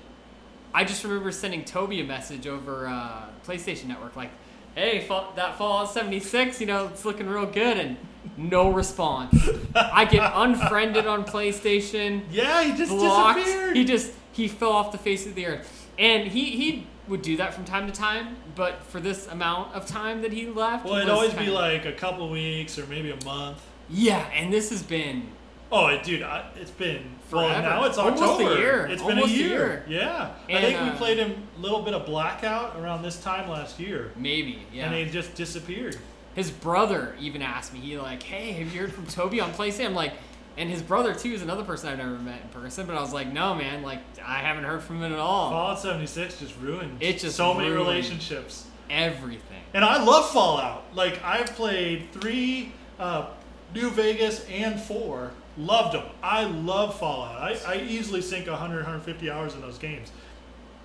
I 0.74 0.84
just 0.84 1.04
remember 1.04 1.32
sending 1.32 1.64
Toby 1.66 2.02
a 2.02 2.04
message 2.04 2.48
over 2.48 2.88
uh, 2.88 3.26
PlayStation 3.46 3.86
Network, 3.88 4.16
like, 4.16 4.32
"Hey, 4.76 5.06
that 5.36 5.58
Fallout 5.58 5.92
76, 5.92 6.60
you 6.62 6.68
know, 6.68 6.88
it's 6.88 7.06
looking 7.06 7.28
real 7.28 7.46
good," 7.46 7.78
and 7.78 7.98
no 8.38 8.72
response. 8.72 9.36
I 9.76 10.06
get 10.06 10.32
unfriended 10.34 11.06
on 11.08 11.26
PlayStation 11.26 12.24
Yeah, 12.32 12.64
he 12.64 12.74
just 12.78 12.90
blocked. 12.92 13.40
disappeared. 13.40 13.76
He 13.76 13.86
just 13.86 14.12
he 14.32 14.48
fell 14.48 14.72
off 14.72 14.92
the 14.92 14.98
face 14.98 15.26
of 15.28 15.36
the 15.36 15.46
earth, 15.46 15.90
and 16.00 16.28
he 16.28 16.46
he 16.52 16.88
would 17.08 17.22
do 17.22 17.36
that 17.38 17.54
from 17.54 17.66
time 17.66 17.86
to 17.86 17.94
time. 17.94 18.36
But 18.56 18.84
for 18.84 19.00
this 19.00 19.28
amount 19.28 19.74
of 19.76 19.86
time 19.86 20.22
that 20.22 20.32
he 20.34 20.48
left, 20.48 20.86
well, 20.86 20.96
it'd 20.96 21.10
always 21.10 21.32
be 21.34 21.40
kinda- 21.46 21.54
like 21.54 21.86
a 21.86 21.92
couple 21.92 22.30
weeks 22.30 22.80
or 22.80 22.86
maybe 22.88 23.12
a 23.12 23.24
month. 23.26 23.62
yeah. 23.90 24.26
And 24.34 24.52
this 24.54 24.70
has 24.70 24.82
been 24.84 25.28
Oh, 25.76 25.98
dude, 26.04 26.22
I, 26.22 26.46
it's 26.56 26.70
been 26.70 27.04
well 27.32 27.50
now 27.64 27.86
it's 27.86 27.98
Almost 27.98 28.22
a 28.22 28.26
October. 28.28 28.58
year. 28.60 28.86
It's 28.86 29.02
Almost 29.02 29.26
been 29.26 29.36
a 29.36 29.36
year. 29.36 29.50
year. 29.50 29.86
Yeah, 30.02 30.30
I 30.48 30.52
And, 30.52 30.64
think 30.66 30.80
we 30.82 30.90
uh, 30.90 30.98
played 30.98 31.18
him 31.18 31.48
a 31.58 31.60
little 31.60 31.82
bit 31.82 31.96
of 31.96 32.06
Blackout 32.06 32.76
around 32.80 33.02
this 33.02 33.20
time 33.24 33.50
last 33.50 33.80
year, 33.80 34.12
maybe 34.16 34.60
yeah. 34.72 34.86
and 34.86 34.94
he 34.94 35.06
just 35.12 35.34
disappeared. 35.34 35.98
his 36.36 36.52
brother 36.52 37.16
even 37.20 37.42
asked 37.42 37.74
me, 37.74 37.80
he 37.80 37.98
like, 37.98 38.22
hey, 38.22 38.52
have 38.52 38.72
you 38.74 38.82
heard 38.82 38.94
from 38.94 39.08
Toby 39.08 39.40
on 39.42 39.52
PlayStation? 39.52 39.88
I'm 39.88 39.96
like. 39.96 40.14
And 40.56 40.70
his 40.70 40.84
brother 40.84 41.16
too 41.16 41.32
is 41.32 41.42
another 41.42 41.64
person 41.64 41.90
I've 41.90 41.98
never 41.98 42.12
met 42.12 42.40
in 42.44 42.50
person, 42.50 42.86
but 42.86 42.96
I 42.96 43.02
was 43.02 43.12
like, 43.12 43.34
no, 43.34 43.56
man, 43.56 43.82
like 43.82 44.02
I 44.24 44.36
haven't 44.38 44.66
heard 44.66 44.84
from 44.84 45.02
him 45.02 45.12
at 45.12 45.18
all. 45.18 45.50
Fallout 45.50 45.80
76 45.80 46.40
just 46.42 46.56
ruined 46.60 47.02
It 47.02 47.18
just 47.18 47.36
so 47.36 47.56
many 47.56 47.72
relationships. 47.72 48.68
Everything. 48.88 49.64
And 49.74 49.84
I 49.84 50.04
love 50.04 50.30
Fallout. 50.30 50.84
Like 50.94 51.24
I've 51.24 51.48
played 51.56 52.12
three, 52.12 52.72
uh, 53.00 53.30
New 53.74 53.90
Vegas 53.90 54.46
and 54.48 54.80
four. 54.80 55.32
Loved 55.58 55.94
them. 55.94 56.06
I 56.22 56.46
love 56.46 56.98
Fallout. 57.00 57.42
I, 57.42 57.58
I 57.68 57.82
easily 57.82 58.22
sink 58.22 58.48
100, 58.48 58.76
150 58.78 59.30
hours 59.30 59.54
in 59.54 59.62
those 59.62 59.78
games. 59.78 60.12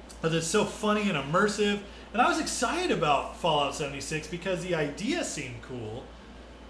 Because 0.09 0.35
it's 0.37 0.47
so 0.47 0.65
funny 0.65 1.09
and 1.09 1.13
immersive. 1.13 1.81
And 2.13 2.21
I 2.21 2.29
was 2.29 2.41
excited 2.41 2.91
about 2.91 3.37
Fallout 3.37 3.75
76 3.75 4.27
because 4.29 4.63
the 4.63 4.75
idea 4.75 5.25
seemed 5.25 5.63
cool. 5.63 6.05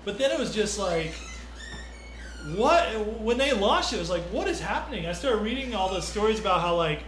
But 0.05 0.19
then 0.19 0.31
it 0.31 0.39
was 0.39 0.55
just 0.55 0.79
like, 0.79 1.13
what? 2.55 2.85
When 3.21 3.37
they 3.37 3.53
launched 3.53 3.93
it, 3.93 3.97
it 3.97 4.01
was 4.01 4.11
like, 4.11 4.23
what 4.25 4.47
is 4.47 4.61
happening? 4.61 5.07
I 5.07 5.13
started 5.13 5.43
reading 5.43 5.75
all 5.75 5.93
the 5.93 6.01
stories 6.01 6.39
about 6.39 6.61
how, 6.61 6.77
like, 6.77 7.03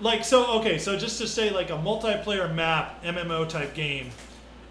like 0.00 0.24
so 0.24 0.58
okay 0.58 0.78
so 0.78 0.96
just 0.96 1.18
to 1.18 1.26
say 1.26 1.50
like 1.50 1.70
a 1.70 1.76
multiplayer 1.76 2.52
map 2.54 3.02
mmo 3.02 3.48
type 3.48 3.74
game 3.74 4.10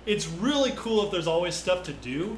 it's 0.06 0.28
really 0.28 0.72
cool 0.76 1.06
if 1.06 1.12
there's 1.12 1.28
always 1.28 1.54
stuff 1.54 1.84
to 1.84 1.92
do 1.94 2.38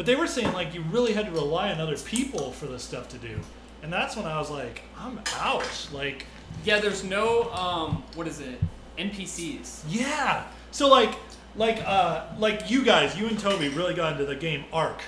but 0.00 0.06
they 0.06 0.16
were 0.16 0.26
saying 0.26 0.50
like 0.54 0.72
you 0.72 0.80
really 0.90 1.12
had 1.12 1.26
to 1.26 1.30
rely 1.32 1.70
on 1.70 1.78
other 1.78 1.94
people 1.98 2.52
for 2.52 2.64
this 2.64 2.82
stuff 2.82 3.06
to 3.06 3.18
do 3.18 3.38
and 3.82 3.92
that's 3.92 4.16
when 4.16 4.24
i 4.24 4.38
was 4.38 4.48
like 4.50 4.80
i'm 4.98 5.20
out 5.36 5.62
like 5.92 6.24
Yeah, 6.64 6.80
there's 6.80 7.04
no 7.04 7.50
um, 7.52 8.02
what 8.14 8.26
is 8.26 8.40
it? 8.40 8.58
NPCs. 8.96 9.82
yeah 9.90 10.44
so 10.70 10.88
like 10.88 11.14
like 11.54 11.82
uh 11.86 12.24
like 12.38 12.70
you 12.70 12.82
guys 12.82 13.18
you 13.18 13.26
and 13.26 13.38
toby 13.38 13.68
really 13.68 13.92
got 13.92 14.12
into 14.12 14.24
the 14.24 14.34
game 14.36 14.64
Ark 14.72 15.02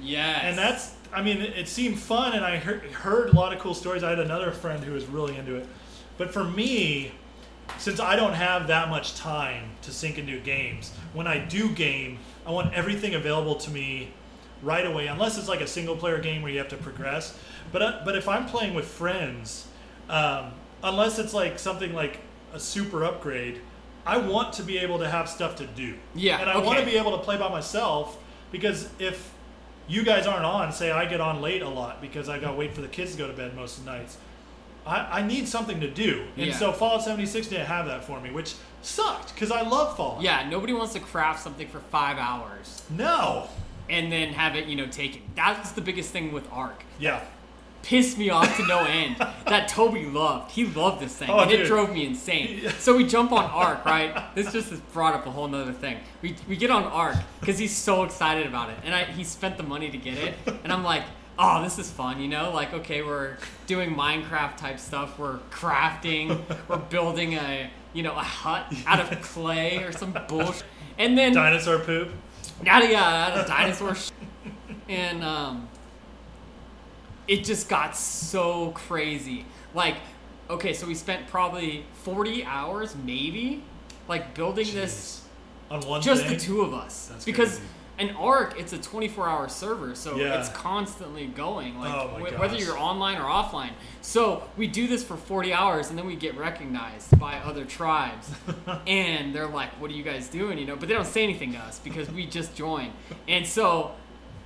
Yeah. 0.00 0.46
and 0.46 0.56
that's 0.56 0.94
i 1.12 1.20
mean 1.20 1.42
it, 1.42 1.54
it 1.58 1.68
seemed 1.68 1.98
fun 1.98 2.32
and 2.32 2.42
i 2.42 2.56
heard, 2.56 2.84
heard 2.84 3.28
a 3.28 3.36
lot 3.36 3.52
of 3.52 3.58
cool 3.58 3.74
stories 3.74 4.02
i 4.02 4.08
had 4.08 4.18
another 4.18 4.50
friend 4.50 4.82
who 4.82 4.92
was 4.92 5.04
really 5.04 5.36
into 5.36 5.56
it 5.56 5.66
but 6.16 6.32
for 6.32 6.42
me 6.44 7.12
since 7.76 8.00
i 8.00 8.16
don't 8.16 8.32
have 8.34 8.66
that 8.68 8.88
much 8.88 9.14
time 9.14 9.64
to 9.82 9.90
sink 9.90 10.16
into 10.16 10.38
games 10.40 10.90
when 11.12 11.26
i 11.26 11.38
do 11.38 11.68
game 11.70 12.18
i 12.46 12.50
want 12.50 12.72
everything 12.72 13.14
available 13.14 13.56
to 13.56 13.70
me 13.70 14.08
right 14.62 14.86
away 14.86 15.06
unless 15.08 15.36
it's 15.38 15.48
like 15.48 15.60
a 15.60 15.66
single 15.66 15.96
player 15.96 16.18
game 16.20 16.40
where 16.42 16.52
you 16.52 16.58
have 16.58 16.68
to 16.68 16.76
progress 16.76 17.36
but 17.72 17.82
uh, 17.82 18.00
but 18.04 18.14
if 18.16 18.28
i'm 18.28 18.46
playing 18.46 18.74
with 18.74 18.84
friends 18.86 19.66
um, 20.08 20.52
unless 20.82 21.18
it's 21.18 21.34
like 21.34 21.58
something 21.58 21.92
like 21.94 22.20
a 22.54 22.60
super 22.60 23.04
upgrade 23.04 23.60
i 24.06 24.16
want 24.16 24.52
to 24.52 24.62
be 24.62 24.78
able 24.78 24.98
to 24.98 25.08
have 25.08 25.28
stuff 25.28 25.56
to 25.56 25.66
do 25.66 25.94
Yeah, 26.14 26.40
and 26.40 26.48
i 26.50 26.58
want 26.58 26.78
to 26.78 26.84
be 26.84 26.96
able 26.96 27.12
to 27.18 27.24
play 27.24 27.36
by 27.36 27.48
myself 27.48 28.18
because 28.50 28.88
if 28.98 29.32
you 29.88 30.04
guys 30.04 30.28
aren't 30.28 30.44
on, 30.44 30.72
say 30.72 30.92
I 30.92 31.06
get 31.06 31.20
on 31.20 31.42
late 31.42 31.60
a 31.60 31.68
lot 31.68 32.00
because 32.00 32.28
I 32.28 32.38
got 32.38 32.52
to 32.52 32.56
wait 32.56 32.72
for 32.72 32.82
the 32.82 32.88
kids 32.88 33.12
to 33.12 33.18
go 33.18 33.26
to 33.26 33.32
bed 33.32 33.56
most 33.56 33.78
of 33.78 33.84
the 33.84 33.90
nights. 33.90 34.16
I, 34.86 35.18
I 35.20 35.26
need 35.26 35.48
something 35.48 35.80
to 35.80 35.90
do, 35.90 36.24
and 36.36 36.46
Yeah. 36.46 36.56
so 36.56 36.72
Fallout 36.72 37.02
76 37.02 37.48
didn't 37.48 37.66
have 37.66 37.86
that 37.86 38.04
for 38.04 38.20
me, 38.20 38.30
which 38.30 38.54
sucked 38.80 39.34
because 39.34 39.50
I 39.50 39.62
love 39.62 39.96
Fallout. 39.96 40.22
Yeah, 40.22 40.48
nobody 40.48 40.72
wants 40.72 40.92
to 40.92 41.00
craft 41.00 41.40
something 41.42 41.66
for 41.68 41.80
five 41.80 42.16
hours 42.16 42.82
No. 42.90 43.48
And 43.92 44.10
then 44.10 44.32
have 44.32 44.56
it, 44.56 44.66
you 44.66 44.74
know, 44.74 44.86
taken. 44.86 45.20
That's 45.36 45.72
the 45.72 45.82
biggest 45.82 46.10
thing 46.10 46.32
with 46.32 46.50
Ark. 46.50 46.82
Yeah. 46.98 47.22
Pissed 47.82 48.16
me 48.16 48.30
off 48.30 48.56
to 48.56 48.66
no 48.66 48.84
end. 48.84 49.16
that 49.46 49.68
Toby 49.68 50.06
loved. 50.06 50.52
He 50.52 50.64
loved 50.66 51.02
this 51.02 51.14
thing, 51.14 51.28
Oh, 51.28 51.40
and 51.40 51.50
it 51.50 51.66
drove 51.66 51.92
me 51.92 52.06
insane. 52.06 52.70
So 52.78 52.96
we 52.96 53.04
jump 53.06 53.32
on 53.32 53.44
Ark, 53.44 53.84
right? 53.84 54.34
This 54.34 54.50
just 54.52 54.70
has 54.70 54.80
brought 54.80 55.14
up 55.14 55.26
a 55.26 55.30
whole 55.30 55.46
nother 55.46 55.72
thing. 55.72 55.98
We, 56.22 56.36
we 56.48 56.56
get 56.56 56.70
on 56.70 56.84
Ark 56.84 57.16
because 57.40 57.58
he's 57.58 57.76
so 57.76 58.04
excited 58.04 58.46
about 58.46 58.70
it, 58.70 58.78
and 58.84 58.94
I, 58.94 59.04
he 59.04 59.24
spent 59.24 59.56
the 59.56 59.62
money 59.64 59.90
to 59.90 59.98
get 59.98 60.16
it, 60.18 60.34
and 60.64 60.72
I'm 60.72 60.82
like. 60.82 61.04
Oh, 61.38 61.62
this 61.62 61.78
is 61.78 61.90
fun, 61.90 62.20
you 62.20 62.28
know? 62.28 62.52
Like, 62.52 62.74
okay, 62.74 63.02
we're 63.02 63.38
doing 63.66 63.94
Minecraft 63.96 64.54
type 64.58 64.78
stuff. 64.78 65.18
We're 65.18 65.38
crafting. 65.50 66.38
we're 66.68 66.76
building 66.76 67.32
a, 67.32 67.70
you 67.94 68.02
know, 68.02 68.12
a 68.12 68.20
hut 68.22 68.66
out 68.86 69.00
of 69.00 69.22
clay 69.22 69.78
or 69.78 69.92
some 69.92 70.14
bullshit. 70.28 70.62
And 70.98 71.16
then 71.16 71.32
Dinosaur 71.32 71.78
poop. 71.78 72.10
Yada 72.64 72.90
yada, 72.90 73.46
dinosaur 73.46 73.94
sh- 73.94 74.10
and 74.88 75.22
um, 75.24 75.68
it 77.28 77.44
just 77.44 77.68
got 77.68 77.96
so 77.96 78.70
crazy. 78.72 79.44
Like, 79.74 79.96
okay, 80.50 80.72
so 80.72 80.86
we 80.86 80.94
spent 80.94 81.26
probably 81.28 81.84
forty 81.92 82.44
hours, 82.44 82.94
maybe, 82.96 83.62
like 84.08 84.34
building 84.34 84.66
this 84.74 85.22
On 85.70 85.80
one 85.82 86.02
just 86.02 86.26
the 86.28 86.36
two 86.36 86.62
of 86.62 86.74
us 86.74 87.06
That's 87.06 87.24
because 87.24 87.50
crazy. 87.58 87.64
An 87.98 88.10
Ark, 88.16 88.54
it's 88.58 88.72
a 88.72 88.78
24 88.78 89.28
hour 89.28 89.48
server, 89.48 89.94
so 89.94 90.16
Yeah. 90.16 90.38
it's 90.40 90.48
constantly 90.48 91.26
going, 91.26 91.78
like 91.78 91.92
Oh 91.94 92.08
wh- 92.08 92.40
whether 92.40 92.56
you're 92.56 92.78
online 92.78 93.18
or 93.18 93.24
offline. 93.24 93.72
So 94.00 94.44
we 94.56 94.66
do 94.66 94.88
this 94.88 95.04
for 95.04 95.16
40 95.16 95.52
hours, 95.52 95.90
and 95.90 95.98
then 95.98 96.06
we 96.06 96.16
get 96.16 96.36
recognized 96.36 97.16
by 97.18 97.36
other 97.38 97.64
tribes, 97.64 98.30
and 98.86 99.34
they're 99.34 99.46
like, 99.46 99.70
"What 99.80 99.90
are 99.90 99.94
you 99.94 100.02
guys 100.02 100.28
doing?" 100.28 100.58
You 100.58 100.64
know, 100.66 100.76
but 100.76 100.88
they 100.88 100.94
don't 100.94 101.06
say 101.06 101.22
anything 101.22 101.52
to 101.52 101.58
us 101.58 101.78
because 101.80 102.10
we 102.10 102.26
just 102.26 102.54
joined. 102.56 102.92
And 103.28 103.46
so 103.46 103.92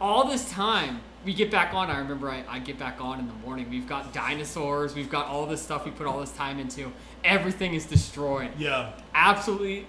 all 0.00 0.26
this 0.28 0.50
time 0.50 1.00
we 1.24 1.32
get 1.32 1.50
back 1.50 1.72
on. 1.74 1.90
I 1.90 1.98
remember 1.98 2.28
I, 2.30 2.44
I 2.48 2.58
get 2.60 2.78
back 2.78 3.00
on 3.00 3.18
in 3.18 3.26
the 3.26 3.32
morning. 3.34 3.68
We've 3.70 3.88
got 3.88 4.12
dinosaurs. 4.12 4.94
We've 4.94 5.10
got 5.10 5.26
all 5.26 5.46
this 5.46 5.60
stuff 5.62 5.84
we 5.84 5.90
put 5.90 6.06
all 6.06 6.20
this 6.20 6.30
time 6.32 6.58
into. 6.60 6.92
Everything 7.24 7.74
is 7.74 7.84
destroyed 7.86 8.50
Yeah. 8.58 8.92
absolutely 9.14 9.86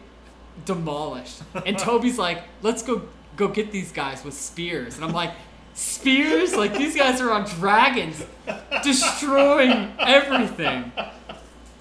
demolished. 0.65 1.41
And 1.65 1.77
Toby's 1.87 2.17
like, 2.17 2.43
let's 2.63 2.81
go 2.81 3.03
go 3.37 3.47
get 3.47 3.71
these 3.71 3.91
guys 3.93 4.23
with 4.25 4.33
spears. 4.33 4.95
And 4.97 5.05
I'm 5.05 5.13
like, 5.13 5.31
spears? 5.73 6.55
Like 6.55 6.73
these 6.73 6.95
guys 6.95 7.21
are 7.21 7.31
on 7.31 7.45
dragons, 7.45 8.25
destroying 8.83 9.93
everything. 9.99 10.91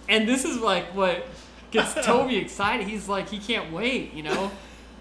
And 0.09 0.29
this 0.29 0.45
is 0.45 0.59
like 0.59 0.95
what 0.95 1.27
gets 1.71 1.95
Toby 2.07 2.37
excited. 2.37 2.87
He's 2.87 3.09
like, 3.09 3.29
he 3.29 3.39
can't 3.39 3.73
wait, 3.73 4.13
you 4.15 4.23
know, 4.23 4.53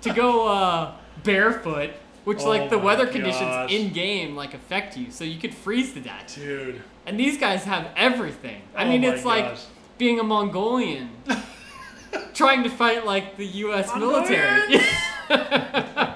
to 0.01 0.13
go 0.13 0.47
uh, 0.47 0.93
barefoot. 1.23 1.91
Which 2.23 2.39
Oh 2.41 2.49
like 2.49 2.71
the 2.71 2.79
weather 2.79 3.05
gosh. 3.05 3.13
conditions 3.13 3.71
in 3.71 3.93
game 3.93 4.35
like 4.35 4.55
affect 4.55 4.97
you, 4.97 5.11
so 5.11 5.23
you 5.23 5.39
could 5.39 5.53
freeze 5.53 5.93
to 5.93 5.99
death. 5.99 6.33
Dude. 6.33 6.81
And 7.05 7.19
these 7.19 7.37
guys 7.37 7.65
have 7.65 7.87
everything. 7.95 8.63
I 8.75 8.83
Oh 8.83 8.89
mean, 8.89 9.03
it's 9.03 9.23
like 9.23 9.55
being 9.99 10.19
a 10.19 10.23
Mongolian 10.23 11.11
trying 12.33 12.63
to 12.63 12.69
fight 12.71 13.05
like 13.05 13.37
the 13.37 13.45
U.S. 13.45 13.95
Military. 13.95 14.79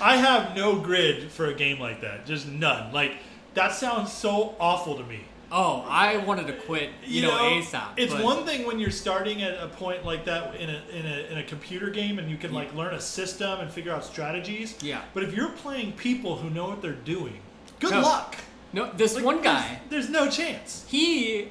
I 0.00 0.16
have 0.16 0.56
no 0.56 0.78
grid 0.78 1.30
for 1.30 1.46
a 1.46 1.54
game 1.54 1.78
like 1.80 2.00
that. 2.02 2.26
Just 2.26 2.46
none. 2.46 2.92
Like 2.92 3.12
that 3.54 3.72
sounds 3.72 4.12
so 4.12 4.54
awful 4.60 4.96
to 4.96 5.04
me. 5.04 5.20
oh, 5.52 5.84
I 5.88 6.18
wanted 6.18 6.46
to 6.46 6.52
quit, 6.52 6.90
you, 7.04 7.22
know, 7.22 7.32
ASAP. 7.32 7.88
It's 7.96 8.14
but- 8.14 8.22
one 8.22 8.44
thing 8.46 8.66
when 8.66 8.78
you're 8.78 8.92
starting 8.92 9.42
at 9.42 9.54
a 9.62 9.66
point 9.66 10.04
like 10.04 10.24
that 10.26 10.54
in 10.54 10.70
a, 10.70 10.82
in 10.92 11.06
a 11.06 11.32
in 11.32 11.38
a 11.38 11.42
computer 11.44 11.90
game 11.90 12.18
and 12.20 12.30
you 12.30 12.36
can 12.36 12.52
like 12.52 12.72
learn 12.74 12.94
a 12.94 13.00
system 13.00 13.58
and 13.60 13.70
figure 13.70 13.92
out 13.92 14.04
strategies. 14.04 14.76
Yeah. 14.82 15.02
But 15.14 15.24
if 15.24 15.34
you're 15.34 15.50
playing 15.50 15.92
people 15.92 16.36
who 16.36 16.50
know 16.50 16.68
what 16.68 16.80
they're 16.82 16.92
doing, 16.92 17.40
good 17.80 17.90
No. 17.90 18.00
luck. 18.02 18.36
No, 18.72 18.92
this 18.92 19.16
Like, 19.16 19.24
one 19.24 19.42
there's- 19.42 19.64
guy, 19.64 19.80
There's, 19.90 20.08
no 20.08 20.30
chance. 20.30 20.84
he 20.88 21.48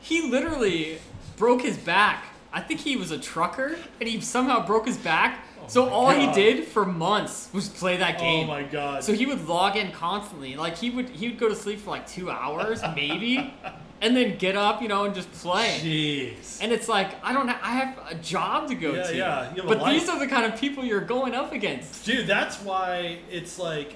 he 0.00 0.22
literally 0.22 0.98
broke 1.36 1.62
his 1.62 1.76
back. 1.76 2.24
I 2.52 2.60
think 2.60 2.80
he 2.80 2.96
was 2.96 3.10
a 3.10 3.18
trucker, 3.18 3.76
and 4.00 4.08
he 4.08 4.20
somehow 4.20 4.64
broke 4.66 4.86
his 4.86 4.96
back. 4.96 5.44
So 5.70 5.86
Oh 5.88 5.90
all 5.90 6.10
he 6.10 6.30
did 6.32 6.64
for 6.64 6.84
months 6.84 7.48
was 7.52 7.68
play 7.68 7.96
that 7.98 8.16
oh 8.16 8.20
game. 8.20 8.44
Oh 8.44 8.52
my 8.52 8.62
god. 8.62 9.04
So 9.04 9.12
he 9.12 9.26
would 9.26 9.46
log 9.48 9.76
in 9.76 9.92
constantly. 9.92 10.56
Like 10.56 10.76
he 10.76 10.90
would 10.90 11.08
he 11.10 11.28
would 11.28 11.38
go 11.38 11.48
to 11.48 11.54
sleep 11.56 11.80
for 11.80 11.90
like 11.90 12.06
two 12.06 12.30
hours 12.30 12.82
maybe, 12.94 13.54
and 14.02 14.16
then 14.16 14.36
get 14.38 14.56
up, 14.56 14.82
you 14.82 14.88
know, 14.88 15.04
and 15.04 15.14
just 15.14 15.30
play. 15.32 15.78
Jeez. 15.82 16.58
And 16.62 16.72
it's 16.72 16.88
like 16.88 17.14
I 17.24 17.32
don't. 17.32 17.48
Ha- 17.48 17.60
I 17.62 17.72
have 17.72 17.98
a 18.10 18.14
job 18.16 18.68
to 18.68 18.74
go 18.74 18.92
Yeah, 18.94 19.02
to. 19.04 19.16
yeah, 19.16 19.54
you 19.54 19.62
have 19.62 19.70
a 19.70 19.74
But 19.76 19.90
these 19.90 20.08
are 20.08 20.18
the 20.18 20.26
kind 20.26 20.52
of 20.52 20.58
people 20.60 20.84
you're 20.84 21.00
going 21.00 21.34
up 21.34 21.52
against. 21.52 22.04
Dude, 22.04 22.26
that's 22.26 22.56
why 22.62 23.18
it's 23.30 23.58
like, 23.58 23.94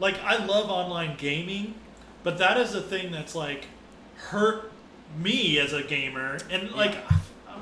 like 0.00 0.20
I 0.22 0.44
love 0.44 0.70
online 0.70 1.16
gaming, 1.16 1.74
but 2.22 2.38
that 2.38 2.56
is 2.58 2.74
a 2.74 2.80
thing 2.82 3.10
that's 3.12 3.34
like 3.34 3.66
hurt 4.16 4.70
me 5.18 5.58
as 5.58 5.72
a 5.72 5.82
gamer, 5.82 6.38
and 6.50 6.70
like, 6.72 6.94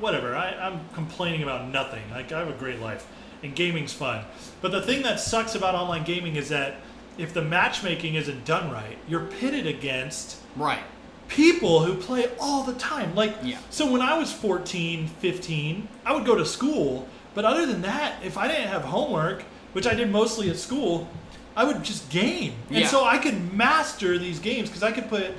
whatever. 0.01 0.35
I, 0.35 0.53
I'm 0.55 0.81
complaining 0.95 1.43
about 1.43 1.69
nothing. 1.69 2.03
Like 2.11 2.33
I 2.33 2.39
have 2.39 2.49
a 2.49 2.53
great 2.59 2.81
life, 2.81 3.07
and 3.43 3.55
gaming's 3.55 3.93
fun. 3.93 4.25
But 4.61 4.73
the 4.73 4.83
thing 4.83 5.03
that 5.03 5.21
sucks 5.21 5.55
about 5.55 5.75
online 5.75 6.05
gaming 6.05 6.37
is 6.37 6.49
that 6.51 6.77
if 7.19 7.35
the 7.35 7.43
matchmaking 7.43 8.15
isn't 8.15 8.45
done 8.45 8.71
right, 8.71 8.97
you're 9.09 9.27
pitted 9.27 9.67
against 9.67 10.37
Right. 10.57 10.83
people 11.29 11.85
who 11.85 11.95
play 11.95 12.27
all 12.41 12.63
the 12.63 12.75
time. 12.75 13.15
Like, 13.15 13.35
Yeah. 13.43 13.59
so 13.71 13.91
when 13.91 14.01
I 14.03 14.17
was 14.19 14.33
14, 14.33 15.09
15, 15.21 15.89
I 16.07 16.13
would 16.13 16.25
go 16.25 16.35
to 16.35 16.47
school, 16.47 17.09
but 17.35 17.45
other 17.45 17.67
than 17.67 17.83
that, 17.83 18.15
if 18.25 18.39
I 18.39 18.49
didn't 18.49 18.69
have 18.69 18.85
homework, 18.85 19.43
which 19.73 19.87
I 19.87 19.95
did 19.95 20.11
mostly 20.11 20.49
at 20.51 20.57
school, 20.57 21.09
I 21.57 21.65
would 21.65 21.83
just 21.83 22.09
game. 22.11 22.55
And 22.71 22.79
Yeah. 22.79 22.87
so 22.89 23.05
I 23.05 23.19
could 23.19 23.53
master 23.53 24.19
these 24.19 24.39
games 24.39 24.69
because 24.69 24.83
I 24.83 24.93
could 24.93 25.09
put 25.11 25.33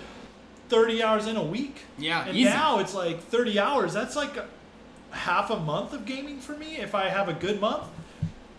30 0.69 1.01
hours 1.03 1.27
in 1.27 1.35
a 1.37 1.43
week. 1.43 1.81
Yeah, 1.97 2.25
And 2.27 2.35
easy. 2.37 2.49
now 2.49 2.79
it's 2.79 2.93
like 2.93 3.23
30 3.29 3.59
hours. 3.59 3.93
That's 3.93 4.15
like 4.15 4.35
half 5.13 5.49
a 5.49 5.57
month 5.59 5.93
of 5.93 6.05
gaming 6.05 6.39
for 6.39 6.53
me 6.53 6.77
if 6.77 6.93
I 6.95 7.09
have 7.09 7.29
a 7.29 7.33
good 7.33 7.59
month. 7.61 7.83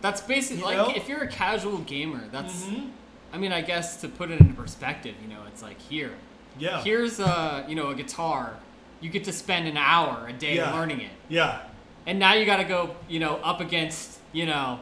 That's 0.01 0.21
basically 0.21 0.59
You 0.59 0.65
like 0.65 0.77
know? 0.89 0.93
if 0.95 1.07
you're 1.09 1.23
a 1.23 1.27
casual 1.27 1.79
gamer. 1.79 2.23
That's. 2.31 2.63
Mhm. 2.65 2.89
I 3.33 3.37
mean, 3.37 3.51
I 3.51 3.61
guess 3.61 3.97
to 4.01 4.07
put 4.07 4.31
it 4.31 4.39
into 4.39 4.53
perspective, 4.53 5.15
you 5.21 5.27
know, 5.27 5.41
it's 5.47 5.61
like 5.61 5.79
here. 5.81 6.11
Yeah. 6.57 6.81
Here's 6.83 7.19
a 7.19 7.65
you 7.67 7.75
know 7.75 7.89
a 7.89 7.95
guitar. 7.95 8.53
You 9.01 9.09
get 9.09 9.23
to 9.25 9.33
spend 9.33 9.67
an 9.67 9.77
hour 9.77 10.27
a 10.27 10.33
day 10.33 10.55
Yeah. 10.55 10.73
learning 10.73 11.01
it, 11.01 11.11
Yeah. 11.27 11.59
and 12.07 12.17
now 12.17 12.33
you 12.33 12.45
got 12.45 12.57
to 12.57 12.63
go 12.63 12.95
you 13.09 13.19
know 13.19 13.35
up 13.43 13.59
against 13.61 14.19
you 14.31 14.45
know 14.45 14.79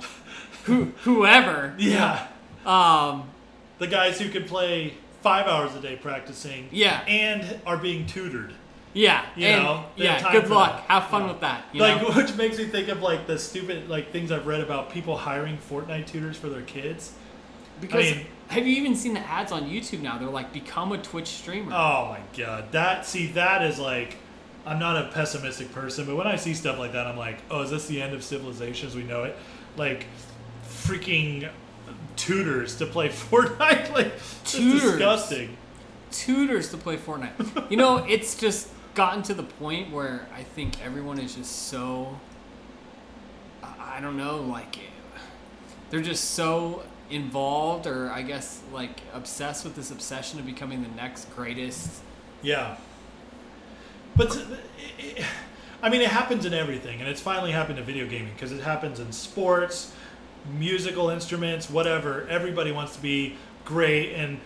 who 0.66 0.92
whoever. 1.04 1.74
Yeah. 1.80 2.28
Um. 2.66 3.30
The 3.80 3.88
guys 3.88 4.20
who 4.20 4.30
can 4.30 4.44
play 4.46 4.94
five 5.22 5.48
hours 5.48 5.74
a 5.76 5.80
day 5.82 5.96
practicing. 5.96 6.70
Yeah. 6.72 7.02
And 7.08 7.60
are 7.66 7.78
being 7.78 8.06
tutored. 8.06 8.54
Yeah. 8.94 9.26
You 9.36 9.48
and, 9.48 9.64
know, 9.64 9.86
yeah. 9.96 10.32
Good 10.32 10.50
luck. 10.50 10.88
that. 10.88 10.92
Have 11.02 11.10
fun 11.10 11.24
Yeah. 11.24 11.28
with 11.32 11.42
that. 11.42 11.66
You 11.74 11.82
like 11.82 12.02
know? 12.02 12.12
which 12.12 12.36
makes 12.36 12.58
me 12.58 12.66
think 12.66 12.90
of 12.90 13.02
like 13.02 13.26
the 13.28 13.38
stupid 13.40 13.90
like 13.90 14.12
things 14.12 14.32
I've 14.32 14.46
read 14.48 14.62
about 14.62 14.92
people 14.92 15.18
hiring 15.18 15.58
Fortnite 15.58 16.06
tutors 16.08 16.38
for 16.38 16.50
their 16.50 16.62
kids. 16.62 17.14
Because 17.82 18.06
I 18.06 18.16
mean- 18.16 18.26
have 18.50 18.68
you 18.68 18.76
even 18.76 18.96
seen 18.96 19.14
the 19.16 19.20
ads 19.22 19.52
on 19.52 19.64
YouTube 19.70 20.02
now? 20.02 20.18
They're 20.20 20.30
like, 20.30 20.54
become 20.54 20.92
a 20.92 20.98
Twitch 21.00 21.28
streamer. 21.28 21.72
Oh 21.74 22.10
my 22.10 22.20
god. 22.38 22.72
That 22.72 23.06
see 23.06 23.28
that 23.34 23.64
is 23.64 23.80
like 23.80 24.18
I'm 24.66 24.80
not 24.80 24.96
a 25.04 25.10
pessimistic 25.10 25.72
person, 25.74 26.06
but 26.06 26.16
when 26.16 26.28
I 26.28 26.36
see 26.36 26.54
stuff 26.54 26.78
like 26.80 26.94
that 26.94 27.06
I'm 27.08 27.18
like, 27.18 27.40
"Oh, 27.52 27.64
is 27.64 27.72
this 27.72 27.88
the 27.88 28.02
end 28.02 28.14
of 28.14 28.24
civilization 28.24 28.88
as 28.88 28.96
we 28.96 29.04
know 29.04 29.24
it?" 29.24 29.36
Like 29.76 30.06
freaking 30.66 31.50
tutors 32.16 32.76
to 32.78 32.86
play 32.86 33.10
Fortnite 33.10 33.92
like 33.92 34.14
Tutors. 34.46 34.82
disgusting. 34.84 35.58
Tutors 36.12 36.70
to 36.70 36.78
play 36.78 36.96
Fortnite. 36.98 37.72
you 37.72 37.78
know, 37.78 37.98
it's 38.06 38.36
just 38.36 38.70
gotten 38.96 39.24
to 39.24 39.34
the 39.34 39.44
point 39.44 39.92
where 39.92 40.28
I 40.36 40.44
think 40.44 40.84
everyone 40.84 41.20
is 41.20 41.36
just 41.36 41.68
so. 41.68 42.20
I 43.80 44.00
don't 44.02 44.18
know, 44.18 44.38
like 44.42 44.80
they're 45.90 46.02
just 46.02 46.32
so 46.32 46.84
involved, 47.10 47.86
or 47.86 48.10
I 48.10 48.24
guess 48.24 48.62
like 48.74 49.02
obsessed 49.14 49.64
with 49.64 49.76
this 49.76 49.92
obsession 49.92 50.40
of 50.40 50.46
becoming 50.46 50.82
the 50.82 50.90
next 50.90 51.26
greatest. 51.36 52.02
Yeah. 52.42 52.78
But 54.16 54.44
I 55.82 55.90
mean, 55.90 56.02
it 56.02 56.10
happens 56.10 56.46
in 56.46 56.54
everything, 56.54 57.00
and 57.00 57.10
it's 57.10 57.22
finally 57.22 57.52
happened 57.52 57.80
in 57.80 57.86
video 57.86 58.08
gaming 58.08 58.34
because 58.34 58.52
it 58.52 58.62
happens 58.62 59.00
in 59.00 59.12
sports, 59.12 59.94
musical 60.58 61.10
instruments, 61.10 61.70
whatever. 61.70 62.28
Everybody 62.28 62.72
wants 62.72 62.96
to 62.96 63.02
be 63.02 63.36
great 63.66 64.14
and 64.14 64.40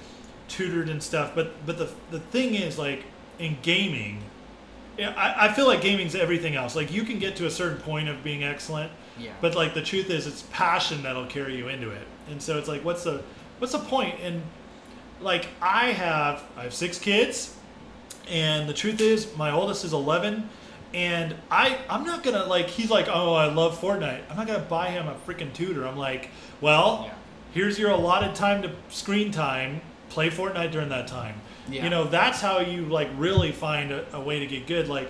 tutored 0.48 0.90
and 0.90 1.02
stuff. 1.02 1.34
But 1.34 1.66
but 1.66 1.78
the 1.78 1.90
the 2.12 2.20
thing 2.20 2.56
is, 2.56 2.78
like 2.78 3.06
in 3.40 3.58
gaming, 3.62 4.24
I, 5.00 5.48
I 5.48 5.54
feel 5.54 5.68
like 5.68 5.82
gaming's 5.82 6.16
everything 6.16 6.56
else. 6.56 6.76
Like 6.76 6.92
you 6.92 7.04
can 7.04 7.20
get 7.20 7.36
to 7.38 7.46
a 7.46 7.52
certain 7.52 7.78
point 7.80 8.10
of 8.10 8.24
being 8.24 8.44
excellent, 8.44 8.92
Yeah. 9.20 9.32
but 9.42 9.56
like 9.56 9.74
the 9.74 9.82
truth 9.82 10.10
is, 10.10 10.26
it's 10.28 10.44
passion 10.52 11.04
that'll 11.04 11.28
carry 11.28 11.56
you 11.56 11.68
into 11.68 11.90
it. 11.92 12.08
And 12.30 12.42
so 12.42 12.58
it's 12.58 12.68
like, 12.68 12.84
what's 12.84 13.04
the 13.04 13.22
what's 13.60 13.74
the 13.74 13.80
point? 13.80 14.20
And 14.22 14.42
like 15.22 15.48
I 15.62 15.92
have 15.92 16.44
I 16.58 16.64
have 16.64 16.74
six 16.74 16.98
kids, 17.00 17.56
and 18.30 18.68
the 18.68 18.74
truth 18.74 19.00
is, 19.02 19.36
my 19.38 19.52
oldest 19.52 19.86
is 19.86 19.94
eleven, 19.94 20.50
and 20.94 21.36
I 21.52 21.78
I'm 21.90 22.04
not 22.04 22.24
gonna 22.24 22.46
like 22.46 22.68
he's 22.68 22.90
like, 22.90 23.08
oh, 23.08 23.34
I 23.34 23.52
love 23.54 23.80
Fortnite. 23.80 24.22
I'm 24.30 24.36
not 24.38 24.48
gonna 24.48 24.60
buy 24.60 24.90
him 24.90 25.08
a 25.08 25.16
freaking 25.28 25.54
tutor. 25.54 25.88
I'm 25.88 25.98
like, 25.98 26.30
well, 26.62 27.04
Yeah. 27.08 27.14
here's 27.54 27.78
your 27.80 27.92
allotted 27.92 28.36
time 28.36 28.62
to 28.64 28.72
screen 28.90 29.32
time. 29.32 29.82
Play 30.10 30.30
Fortnite 30.30 30.72
during 30.72 30.90
that 30.90 31.08
time. 31.08 31.42
Yeah. 31.70 31.84
You 31.84 31.90
know, 31.90 32.06
that's 32.06 32.42
how 32.42 32.60
you 32.60 32.84
like 32.86 33.10
really 33.18 33.52
find 33.52 33.92
a, 33.92 34.06
a 34.16 34.20
way 34.22 34.40
to 34.40 34.46
get 34.48 34.68
good. 34.68 34.88
Like, 34.88 35.10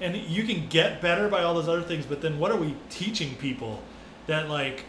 and 0.00 0.16
you 0.16 0.42
can 0.44 0.66
get 0.68 1.00
better 1.00 1.28
by 1.28 1.42
all 1.42 1.54
those 1.54 1.68
other 1.68 1.82
things. 1.82 2.04
But 2.06 2.20
then, 2.20 2.38
what 2.38 2.50
are 2.50 2.56
we 2.58 2.74
teaching 2.90 3.34
people? 3.36 3.82
That 4.26 4.48
like, 4.48 4.84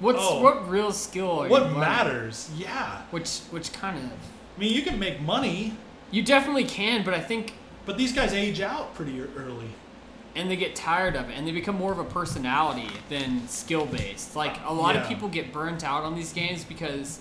What's 0.00 0.18
oh. 0.20 0.42
what 0.42 0.68
real 0.68 0.92
skill? 0.92 1.40
Are 1.40 1.44
you 1.46 1.50
what 1.50 1.62
learning? 1.64 1.80
matters? 1.80 2.50
Yeah. 2.56 3.02
Which 3.10 3.40
which 3.50 3.72
kind 3.72 3.96
of 3.98 4.04
I 4.04 4.60
mean, 4.60 4.72
you 4.72 4.82
can 4.82 4.98
make 4.98 5.20
money, 5.20 5.74
you 6.10 6.22
definitely 6.22 6.64
can, 6.64 7.04
but 7.04 7.14
I 7.14 7.20
think 7.20 7.54
but 7.86 7.98
these 7.98 8.12
guys 8.12 8.32
age 8.32 8.60
out 8.60 8.94
pretty 8.94 9.20
early. 9.36 9.68
and 10.36 10.50
they 10.50 10.56
get 10.56 10.74
tired 10.74 11.16
of 11.16 11.28
it 11.30 11.36
and 11.36 11.46
they 11.46 11.52
become 11.52 11.76
more 11.76 11.92
of 11.92 11.98
a 11.98 12.04
personality 12.04 12.88
than 13.08 13.46
skill 13.48 13.86
based. 13.86 14.34
Like 14.36 14.56
a 14.66 14.72
lot 14.72 14.94
Yeah. 14.94 15.02
of 15.02 15.08
people 15.08 15.28
get 15.28 15.52
burnt 15.52 15.84
out 15.84 16.02
on 16.04 16.14
these 16.14 16.32
games 16.32 16.64
because 16.64 17.20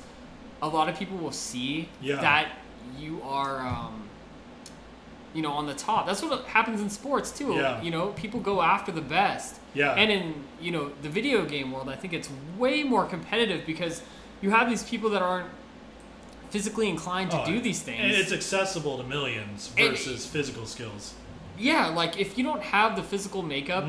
a 0.61 0.67
lot 0.67 0.89
of 0.89 0.97
people 0.97 1.17
will 1.17 1.31
see 1.31 1.89
Yeah. 2.01 2.21
that 2.21 2.47
you 2.97 3.21
are 3.23 3.59
um, 3.65 4.03
you 5.33 5.41
know, 5.41 5.51
on 5.51 5.65
the 5.65 5.73
top. 5.73 6.05
That's 6.05 6.21
what 6.21 6.45
happens 6.45 6.79
in 6.81 6.89
sports 6.89 7.31
too. 7.31 7.53
Yeah. 7.55 7.81
You 7.81 7.91
know, 7.91 8.07
people 8.09 8.39
go 8.39 8.61
after 8.61 8.91
the 8.91 9.01
best. 9.01 9.55
Yeah. 9.73 9.93
And 9.93 10.11
in 10.11 10.33
you 10.61 10.71
know 10.71 10.91
the 11.01 11.09
video 11.09 11.45
game 11.45 11.71
world, 11.71 11.89
I 11.89 11.95
think 11.95 12.13
it's 12.13 12.29
way 12.57 12.83
more 12.83 13.05
competitive 13.05 13.65
because 13.65 14.01
you 14.41 14.51
have 14.51 14.69
these 14.69 14.83
people 14.83 15.09
that 15.11 15.21
aren't 15.21 15.47
physically 16.51 16.87
inclined 16.89 17.31
to 17.31 17.41
Oh, 17.41 17.45
do 17.45 17.59
these 17.59 17.79
And 17.87 17.97
things. 17.97 18.17
it's 18.17 18.31
accessible 18.31 18.97
to 18.97 19.03
millions 19.03 19.71
And- 19.77 19.89
versus 19.89 20.25
physical 20.27 20.67
skills. 20.67 21.15
yeah, 21.57 21.87
like 21.87 22.19
if 22.19 22.37
you 22.37 22.43
don't 22.43 22.61
have 22.61 22.95
the 22.95 23.01
physical 23.01 23.41
makeup 23.41 23.85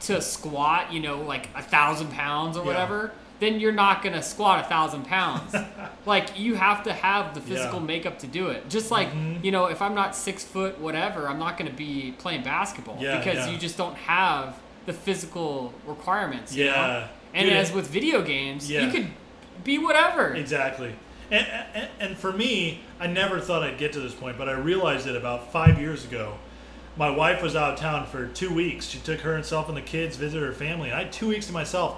to 0.00 0.20
squat, 0.20 0.92
you 0.92 0.98
know, 1.00 1.20
like 1.20 1.48
a 1.54 1.62
thousand 1.62 2.10
pounds 2.10 2.56
or 2.56 2.60
Mm-hmm. 2.60 2.68
Yeah. 2.70 2.74
whatever, 2.74 3.12
then 3.40 3.60
you're 3.60 3.72
not 3.72 4.02
gonna 4.02 4.22
squat 4.22 4.64
a 4.64 4.68
thousand 4.68 5.04
pounds. 5.06 5.54
like 6.06 6.38
you 6.38 6.54
have 6.56 6.82
to 6.84 6.92
have 6.92 7.34
the 7.34 7.40
physical 7.40 7.64
Yeah. 7.74 7.76
Mm-hmm. 7.78 7.86
makeup 7.86 8.18
to 8.20 8.26
do 8.26 8.48
it. 8.48 8.68
Just 8.68 8.90
like 8.90 9.08
you 9.42 9.50
know, 9.50 9.66
if 9.66 9.80
I'm 9.82 9.94
not 9.94 10.14
six 10.16 10.44
foot 10.44 10.78
whatever, 10.80 11.28
I'm 11.28 11.38
not 11.38 11.56
gonna 11.58 11.70
be 11.70 12.14
playing 12.18 12.42
basketball 12.42 12.98
Yeah, 13.00 13.18
because 13.18 13.46
yeah. 13.46 13.50
you 13.50 13.58
just 13.58 13.76
don't 13.76 13.96
have 13.96 14.58
the 14.86 14.92
physical 14.92 15.72
requirements. 15.86 16.54
you 16.54 16.64
know? 16.66 16.70
Yeah. 16.72 17.08
And 17.34 17.44
Dude, 17.48 17.56
as 17.58 17.72
with 17.72 17.86
video 17.88 18.22
games, 18.22 18.70
Yeah. 18.70 18.86
you 18.86 18.90
could 18.90 19.08
be 19.62 19.78
whatever. 19.78 20.34
Exactly. 20.34 20.94
And, 21.30 21.46
and, 21.74 21.88
and 22.00 22.16
for 22.16 22.32
me, 22.32 22.80
I 22.98 23.06
never 23.06 23.38
thought 23.38 23.62
I'd 23.62 23.76
get 23.76 23.92
to 23.92 24.00
this 24.00 24.14
point, 24.14 24.38
but 24.38 24.48
I 24.48 24.52
realized 24.52 25.06
it 25.06 25.14
about 25.14 25.52
five 25.52 25.78
years 25.78 26.04
ago. 26.06 26.38
My 26.96 27.10
wife 27.10 27.42
was 27.42 27.54
out 27.54 27.74
of 27.74 27.78
town 27.78 28.06
for 28.06 28.26
two 28.28 28.52
weeks. 28.52 28.86
She 28.86 28.98
took 28.98 29.20
her 29.20 29.34
herself 29.36 29.68
and 29.68 29.76
the 29.76 29.82
kids, 29.82 30.16
visited 30.16 30.44
her 30.44 30.52
family, 30.54 30.88
and 30.88 30.98
I 30.98 31.02
had 31.04 31.12
two 31.12 31.28
weeks 31.28 31.46
to 31.48 31.52
myself. 31.52 31.96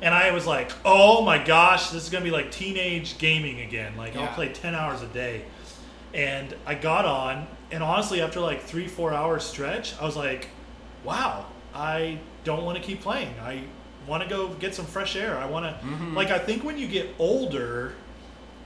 And 0.00 0.14
I 0.14 0.30
was 0.30 0.46
like, 0.46 0.70
oh 0.84 1.22
my 1.22 1.42
gosh, 1.42 1.90
this 1.90 2.04
is 2.04 2.10
going 2.10 2.22
to 2.22 2.30
be 2.30 2.34
like 2.34 2.50
teenage 2.50 3.18
gaming 3.18 3.60
again. 3.60 3.96
Like, 3.96 4.14
Yeah. 4.14 4.22
I'll 4.22 4.34
play 4.34 4.48
10 4.52 4.74
hours 4.74 5.02
a 5.02 5.08
day. 5.08 5.44
And 6.14 6.54
I 6.66 6.74
got 6.74 7.04
on, 7.04 7.46
and 7.70 7.82
honestly, 7.82 8.22
after 8.22 8.40
like 8.40 8.62
three, 8.62 8.86
four 8.88 9.12
hour 9.12 9.38
stretch, 9.40 9.94
I 10.00 10.04
was 10.04 10.16
like, 10.16 10.48
wow, 11.04 11.46
I 11.74 12.18
don't 12.44 12.64
want 12.64 12.78
to 12.78 12.82
keep 12.82 13.02
playing. 13.02 13.34
I 13.40 13.64
want 14.06 14.22
to 14.22 14.28
go 14.28 14.48
get 14.48 14.74
some 14.74 14.86
fresh 14.86 15.16
air. 15.16 15.36
I 15.36 15.46
want 15.46 15.66
to, 15.66 15.86
mm-hmm. 15.86 16.14
like, 16.14 16.30
I 16.30 16.38
think 16.38 16.64
when 16.64 16.78
you 16.78 16.88
get 16.88 17.08
older, 17.18 17.92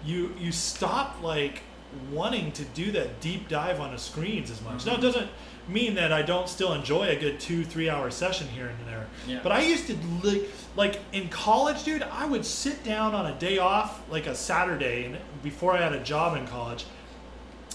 you 0.04 0.34
you 0.38 0.52
stop 0.52 1.22
like 1.22 1.62
wanting 2.10 2.52
to 2.52 2.64
do 2.64 2.90
that 2.92 3.20
deep 3.20 3.48
dive 3.48 3.80
on 3.80 3.92
the 3.92 3.98
screens 3.98 4.50
as 4.50 4.60
much. 4.62 4.86
Now 4.86 4.94
it 4.94 5.00
doesn't 5.00 5.28
mean 5.68 5.94
that 5.94 6.12
I 6.12 6.22
don't 6.22 6.48
still 6.48 6.72
enjoy 6.72 7.08
a 7.08 7.16
good 7.16 7.40
two 7.40 7.64
three 7.64 7.88
hour 7.88 8.10
session 8.10 8.48
here 8.48 8.68
and 8.68 8.88
there. 8.88 9.06
Yeah. 9.26 9.40
But 9.42 9.52
I 9.52 9.62
used 9.62 9.86
to 9.86 9.96
li- 10.22 10.46
like 10.76 11.00
in 11.12 11.28
college, 11.28 11.84
dude. 11.84 12.02
I 12.02 12.26
would 12.26 12.44
sit 12.44 12.84
down 12.84 13.14
on 13.14 13.26
a 13.26 13.38
day 13.38 13.58
off, 13.58 14.02
like 14.10 14.26
a 14.26 14.34
Saturday, 14.34 15.04
and 15.04 15.18
before 15.42 15.72
I 15.72 15.82
had 15.82 15.92
a 15.92 16.02
job 16.02 16.36
in 16.36 16.46
college, 16.46 16.86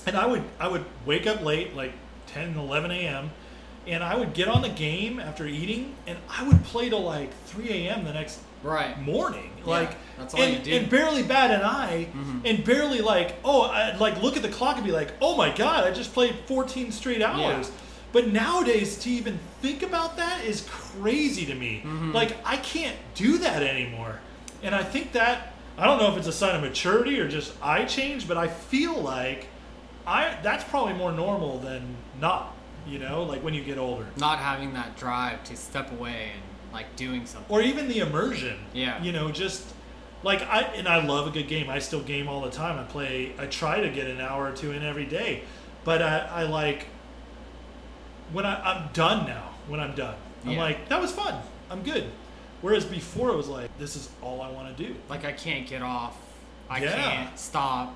and 0.05 0.15
I 0.15 0.25
would 0.25 0.43
I 0.59 0.67
would 0.67 0.85
wake 1.05 1.27
up 1.27 1.41
late, 1.41 1.75
like 1.75 1.93
10, 2.27 2.57
11 2.57 2.91
a.m. 2.91 3.31
And 3.85 4.03
I 4.03 4.17
would 4.17 4.33
get 4.33 4.49
on 4.49 4.61
the 4.61 4.69
game 4.69 5.17
after 5.17 5.47
eating, 5.47 5.95
and 6.05 6.17
I 6.29 6.45
would 6.45 6.61
play 6.65 6.89
till 6.89 7.03
like 7.03 7.33
3 7.45 7.69
a.m. 7.69 8.03
the 8.03 8.11
next 8.11 8.41
right. 8.61 8.99
morning. 9.01 9.51
Yeah, 9.67 9.73
like 9.73 9.97
that's 10.17 10.33
all 10.33 10.41
and, 10.41 10.53
you 10.53 10.59
do. 10.59 10.71
Mm-hmm. 10.71 10.81
and 10.81 10.89
barely 10.89 11.23
bat 11.23 11.51
an 11.51 11.61
eye, 11.61 12.07
and 12.45 12.63
barely 12.63 13.01
like 13.01 13.35
oh, 13.43 13.63
I'd 13.63 13.99
like 13.99 14.21
look 14.21 14.35
at 14.35 14.43
the 14.43 14.49
clock 14.49 14.77
and 14.77 14.85
be 14.85 14.91
like, 14.91 15.11
oh 15.21 15.35
my 15.37 15.55
god, 15.55 15.83
I 15.83 15.91
just 15.91 16.13
played 16.13 16.35
14 16.45 16.91
straight 16.91 17.21
hours. 17.21 17.71
But 18.13 18.29
nowadays, 18.29 18.97
to 18.99 19.09
even 19.09 19.37
think 19.61 19.83
about 19.83 20.17
that 20.17 20.43
is 20.43 20.65
crazy 20.69 21.45
to 21.45 21.53
me. 21.53 21.83
Mm-hmm. 21.85 22.13
Like 22.13 22.37
I 22.45 22.57
can't 22.57 22.95
do 23.15 23.37
that 23.39 23.61
anymore, 23.61 24.19
and 24.63 24.73
I 24.73 24.83
think 24.83 25.11
that 25.11 25.53
I 25.77 25.85
don't 25.85 25.99
know 25.99 26.11
if 26.11 26.17
it's 26.17 26.27
a 26.27 26.31
sign 26.31 26.55
of 26.55 26.61
maturity 26.61 27.19
or 27.19 27.27
just 27.27 27.53
I 27.61 27.85
change, 27.85 28.27
but 28.27 28.37
I 28.37 28.47
feel 28.47 28.99
like 28.99 29.47
I 30.07 30.37
that's 30.41 30.63
probably 30.63 30.93
more 30.93 31.11
normal 31.11 31.59
than 31.59 31.95
not. 32.19 32.55
You 32.87 32.99
know, 32.99 33.23
like 33.23 33.43
when 33.43 33.53
you 33.53 33.63
get 33.63 33.77
older. 33.77 34.07
Not 34.15 34.39
having 34.39 34.73
that 34.73 34.95
drive 34.95 35.43
to 35.45 35.57
step 35.57 35.91
away 35.91 36.31
and 36.33 36.41
like 36.73 36.95
doing 36.95 37.25
something. 37.25 37.53
or 37.53 37.61
even 37.61 37.87
the 37.87 37.99
immersion. 37.99 38.57
Yeah. 38.73 39.01
You 39.01 39.11
know, 39.11 39.31
just 39.31 39.65
like 40.23 40.41
I 40.43 40.61
and 40.75 40.87
I 40.87 41.03
love 41.05 41.27
a 41.27 41.31
good 41.31 41.47
game. 41.47 41.69
I 41.69 41.79
still 41.79 42.01
game 42.01 42.27
all 42.27 42.41
the 42.41 42.51
time. 42.51 42.77
I 42.79 42.83
play. 42.83 43.33
I 43.39 43.45
try 43.47 43.79
to 43.81 43.89
get 43.89 44.07
an 44.07 44.19
hour 44.21 44.47
or 44.49 44.51
two 44.51 44.71
in 44.71 44.83
every 44.83 45.05
day, 45.05 45.43
but 45.83 46.01
I, 46.01 46.19
I 46.19 46.43
like 46.43 46.87
when 48.33 48.45
I, 48.45 48.61
I'm 48.61 48.89
done 48.93 49.25
now. 49.27 49.51
When 49.67 49.79
I'm 49.79 49.95
done, 49.95 50.15
I'm 50.45 50.51
Yeah. 50.51 50.59
like 50.59 50.89
that 50.89 51.01
was 51.01 51.11
fun. 51.11 51.41
I'm 51.69 51.83
good. 51.83 52.05
Whereas 52.61 52.85
before 52.85 53.29
it 53.29 53.35
was 53.35 53.47
like 53.47 53.75
this 53.77 53.95
is 53.95 54.09
all 54.21 54.41
I 54.41 54.49
want 54.49 54.75
to 54.75 54.83
do. 54.87 54.95
Like 55.09 55.25
I 55.25 55.31
can't 55.33 55.67
get 55.67 55.81
off. 55.81 56.15
I 56.69 56.81
Yeah. 56.81 56.93
can't 56.95 57.39
stop. 57.39 57.95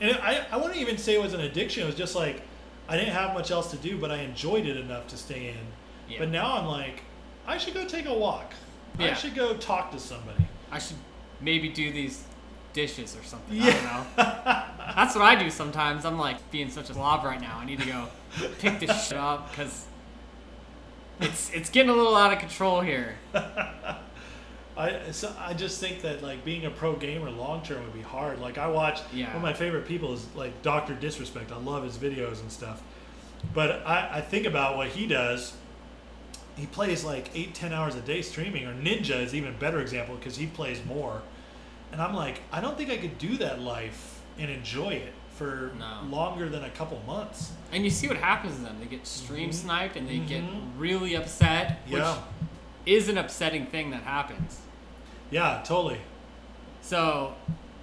And 0.00 0.16
I, 0.22 0.46
I 0.52 0.56
wouldn't 0.58 0.76
even 0.76 0.98
say 0.98 1.14
it 1.14 1.22
was 1.22 1.32
an 1.32 1.40
addiction. 1.40 1.82
It 1.82 1.86
was 1.86 1.94
just 1.94 2.14
like 2.14 2.42
I 2.88 2.96
didn't 2.96 3.14
have 3.14 3.34
much 3.34 3.50
else 3.50 3.70
to 3.72 3.76
do, 3.76 3.98
but 3.98 4.10
I 4.12 4.18
enjoyed 4.18 4.66
it 4.66 4.76
enough 4.76 5.08
to 5.08 5.16
stay 5.16 5.48
in. 5.48 5.56
Yeah. 6.08 6.18
But 6.20 6.28
now 6.28 6.56
I'm 6.58 6.66
like, 6.66 7.02
I 7.46 7.58
should 7.58 7.74
go 7.74 7.84
take 7.86 8.06
a 8.06 8.14
walk. 8.14 8.52
I 8.98 9.12
should 9.14 9.34
go 9.34 9.54
talk 9.56 9.90
to 9.92 9.98
somebody. 9.98 10.46
I 10.70 10.78
should 10.78 10.96
maybe 11.40 11.68
do 11.68 11.92
these 11.92 12.24
dishes 12.72 13.16
or 13.16 13.22
something. 13.22 13.60
I 13.60 13.66
Yeah. 13.66 13.72
don't 14.16 14.16
know. 14.16 14.62
That's 14.96 15.14
what 15.14 15.24
I 15.24 15.34
do 15.36 15.50
sometimes. 15.50 16.04
I'm 16.04 16.18
like 16.18 16.50
being 16.50 16.70
such 16.70 16.90
a 16.90 16.94
slob 16.94 17.24
right 17.24 17.40
now. 17.40 17.58
I 17.58 17.64
need 17.66 17.80
to 17.80 17.86
go 17.86 18.08
pick 18.58 18.80
this 18.80 19.08
shit 19.08 19.18
up 19.18 19.50
because 19.50 19.86
it's 21.20 21.50
it's 21.52 21.70
getting 21.70 21.90
a 21.90 21.94
little 21.94 22.16
out 22.16 22.32
of 22.32 22.38
control 22.38 22.80
here. 22.80 23.16
I 24.78 25.10
so 25.10 25.34
I 25.38 25.54
just 25.54 25.80
think 25.80 26.02
that 26.02 26.22
like 26.22 26.44
being 26.44 26.66
a 26.66 26.70
pro 26.70 26.94
gamer 26.96 27.30
long 27.30 27.62
term 27.62 27.82
would 27.82 27.94
be 27.94 28.02
hard. 28.02 28.40
Like 28.40 28.58
I 28.58 28.66
watch 28.68 29.00
Yeah. 29.12 29.26
one 29.28 29.36
of 29.36 29.42
my 29.42 29.54
favorite 29.54 29.86
people 29.86 30.12
is 30.12 30.26
like 30.34 30.60
Doctor 30.62 30.94
Disrespect. 30.94 31.50
I 31.52 31.56
love 31.56 31.84
his 31.84 31.96
videos 31.96 32.40
and 32.40 32.52
stuff. 32.52 32.82
But 33.54 33.86
I, 33.86 34.16
I 34.16 34.20
think 34.20 34.46
about 34.46 34.76
what 34.76 34.88
he 34.88 35.06
does. 35.06 35.54
He 36.56 36.66
plays 36.66 37.04
like 37.04 37.30
eight, 37.34 37.54
ten 37.54 37.72
hours 37.72 37.94
a 37.94 38.00
day 38.00 38.22
streaming. 38.22 38.64
Or 38.66 38.74
Ninja 38.74 39.20
is 39.22 39.34
even 39.34 39.50
a 39.50 39.56
better 39.56 39.80
example 39.80 40.16
because 40.16 40.36
he 40.36 40.46
plays 40.46 40.84
more. 40.86 41.22
And 41.92 42.00
I'm 42.00 42.14
like, 42.14 42.40
I 42.52 42.60
don't 42.60 42.76
think 42.76 42.90
I 42.90 42.96
could 42.96 43.18
do 43.18 43.36
that 43.38 43.60
life 43.60 44.20
and 44.38 44.50
enjoy 44.50 44.90
it 44.94 45.12
for 45.34 45.72
No. 45.78 46.00
longer 46.08 46.48
than 46.48 46.64
a 46.64 46.70
couple 46.70 47.00
months. 47.06 47.52
And 47.72 47.84
you 47.84 47.90
see 47.90 48.08
what 48.08 48.16
happens 48.16 48.56
to 48.56 48.62
them. 48.62 48.78
They 48.80 48.86
get 48.86 49.06
stream 49.06 49.50
Mhm. 49.50 49.54
sniped 49.54 49.96
and 49.96 50.08
they 50.08 50.18
get 50.18 50.42
Mhm. 50.42 50.70
really 50.78 51.14
upset, 51.14 51.80
which 51.86 52.00
Yeah, 52.00 52.16
is 52.86 53.08
an 53.10 53.18
upsetting 53.18 53.66
thing 53.66 53.90
that 53.90 54.02
happens. 54.02 54.60
yeah, 55.30 55.62
totally. 55.64 56.00
So, 56.80 57.34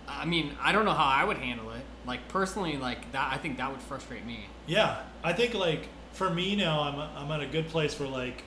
I 0.08 0.26
mean, 0.26 0.58
I 0.62 0.72
don't 0.72 0.86
know 0.86 0.94
how 0.94 1.06
I 1.06 1.24
would 1.24 1.38
handle 1.38 1.70
it. 1.72 1.86
Like 2.06 2.28
personally, 2.28 2.78
like 2.78 3.12
that, 3.12 3.32
I 3.32 3.38
think 3.38 3.58
that 3.58 3.70
would 3.72 3.82
frustrate 3.82 4.26
me. 4.26 4.48
Yeah, 4.66 4.98
I 5.24 5.34
think 5.34 5.54
like 5.54 5.90
for 6.14 6.30
me 6.32 6.56
now, 6.56 6.82
I'm 6.82 7.00
I'm 7.00 7.32
at 7.32 7.42
a 7.42 7.48
good 7.48 7.70
place 7.70 8.00
where 8.00 8.10
like 8.10 8.44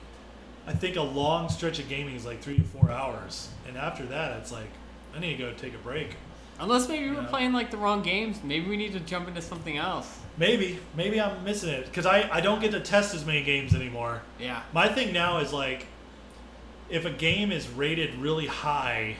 I 0.67 0.73
think 0.73 0.97
a 0.97 1.01
long 1.01 1.49
stretch 1.49 1.79
of 1.79 1.87
gaming 1.87 2.15
is 2.15 2.25
like 2.25 2.41
three 2.41 2.57
to 2.57 2.63
four 2.63 2.91
hours, 2.91 3.49
and 3.67 3.77
after 3.77 4.05
that, 4.07 4.37
it's 4.37 4.51
like 4.51 4.69
I 5.15 5.19
need 5.19 5.37
to 5.37 5.43
go 5.43 5.53
take 5.53 5.73
a 5.73 5.77
break. 5.79 6.15
Unless 6.59 6.89
maybe 6.89 7.09
we're 7.09 7.21
Yeah. 7.21 7.27
playing 7.27 7.53
like 7.53 7.71
the 7.71 7.77
wrong 7.77 8.01
games. 8.01 8.39
Maybe 8.43 8.67
we 8.67 8.77
need 8.77 8.91
to 8.93 8.99
jump 8.99 9.27
into 9.27 9.41
something 9.41 9.77
else. 9.77 10.19
Maybe 10.37 10.79
maybe 10.95 11.21
I'm 11.21 11.43
missing 11.43 11.69
it 11.69 11.85
because 11.85 12.05
I 12.05 12.29
I 12.31 12.41
don't 12.41 12.59
get 12.61 12.71
to 12.71 12.79
test 12.79 13.15
as 13.15 13.25
many 13.25 13.43
games 13.43 13.73
anymore. 13.73 14.21
Yeah. 14.39 14.61
My 14.73 14.87
thing 14.89 15.13
now 15.13 15.37
is 15.39 15.53
like 15.53 15.87
if 16.89 17.05
a 17.05 17.09
game 17.11 17.51
is 17.51 17.67
rated 17.69 18.15
really 18.15 18.47
high, 18.47 19.15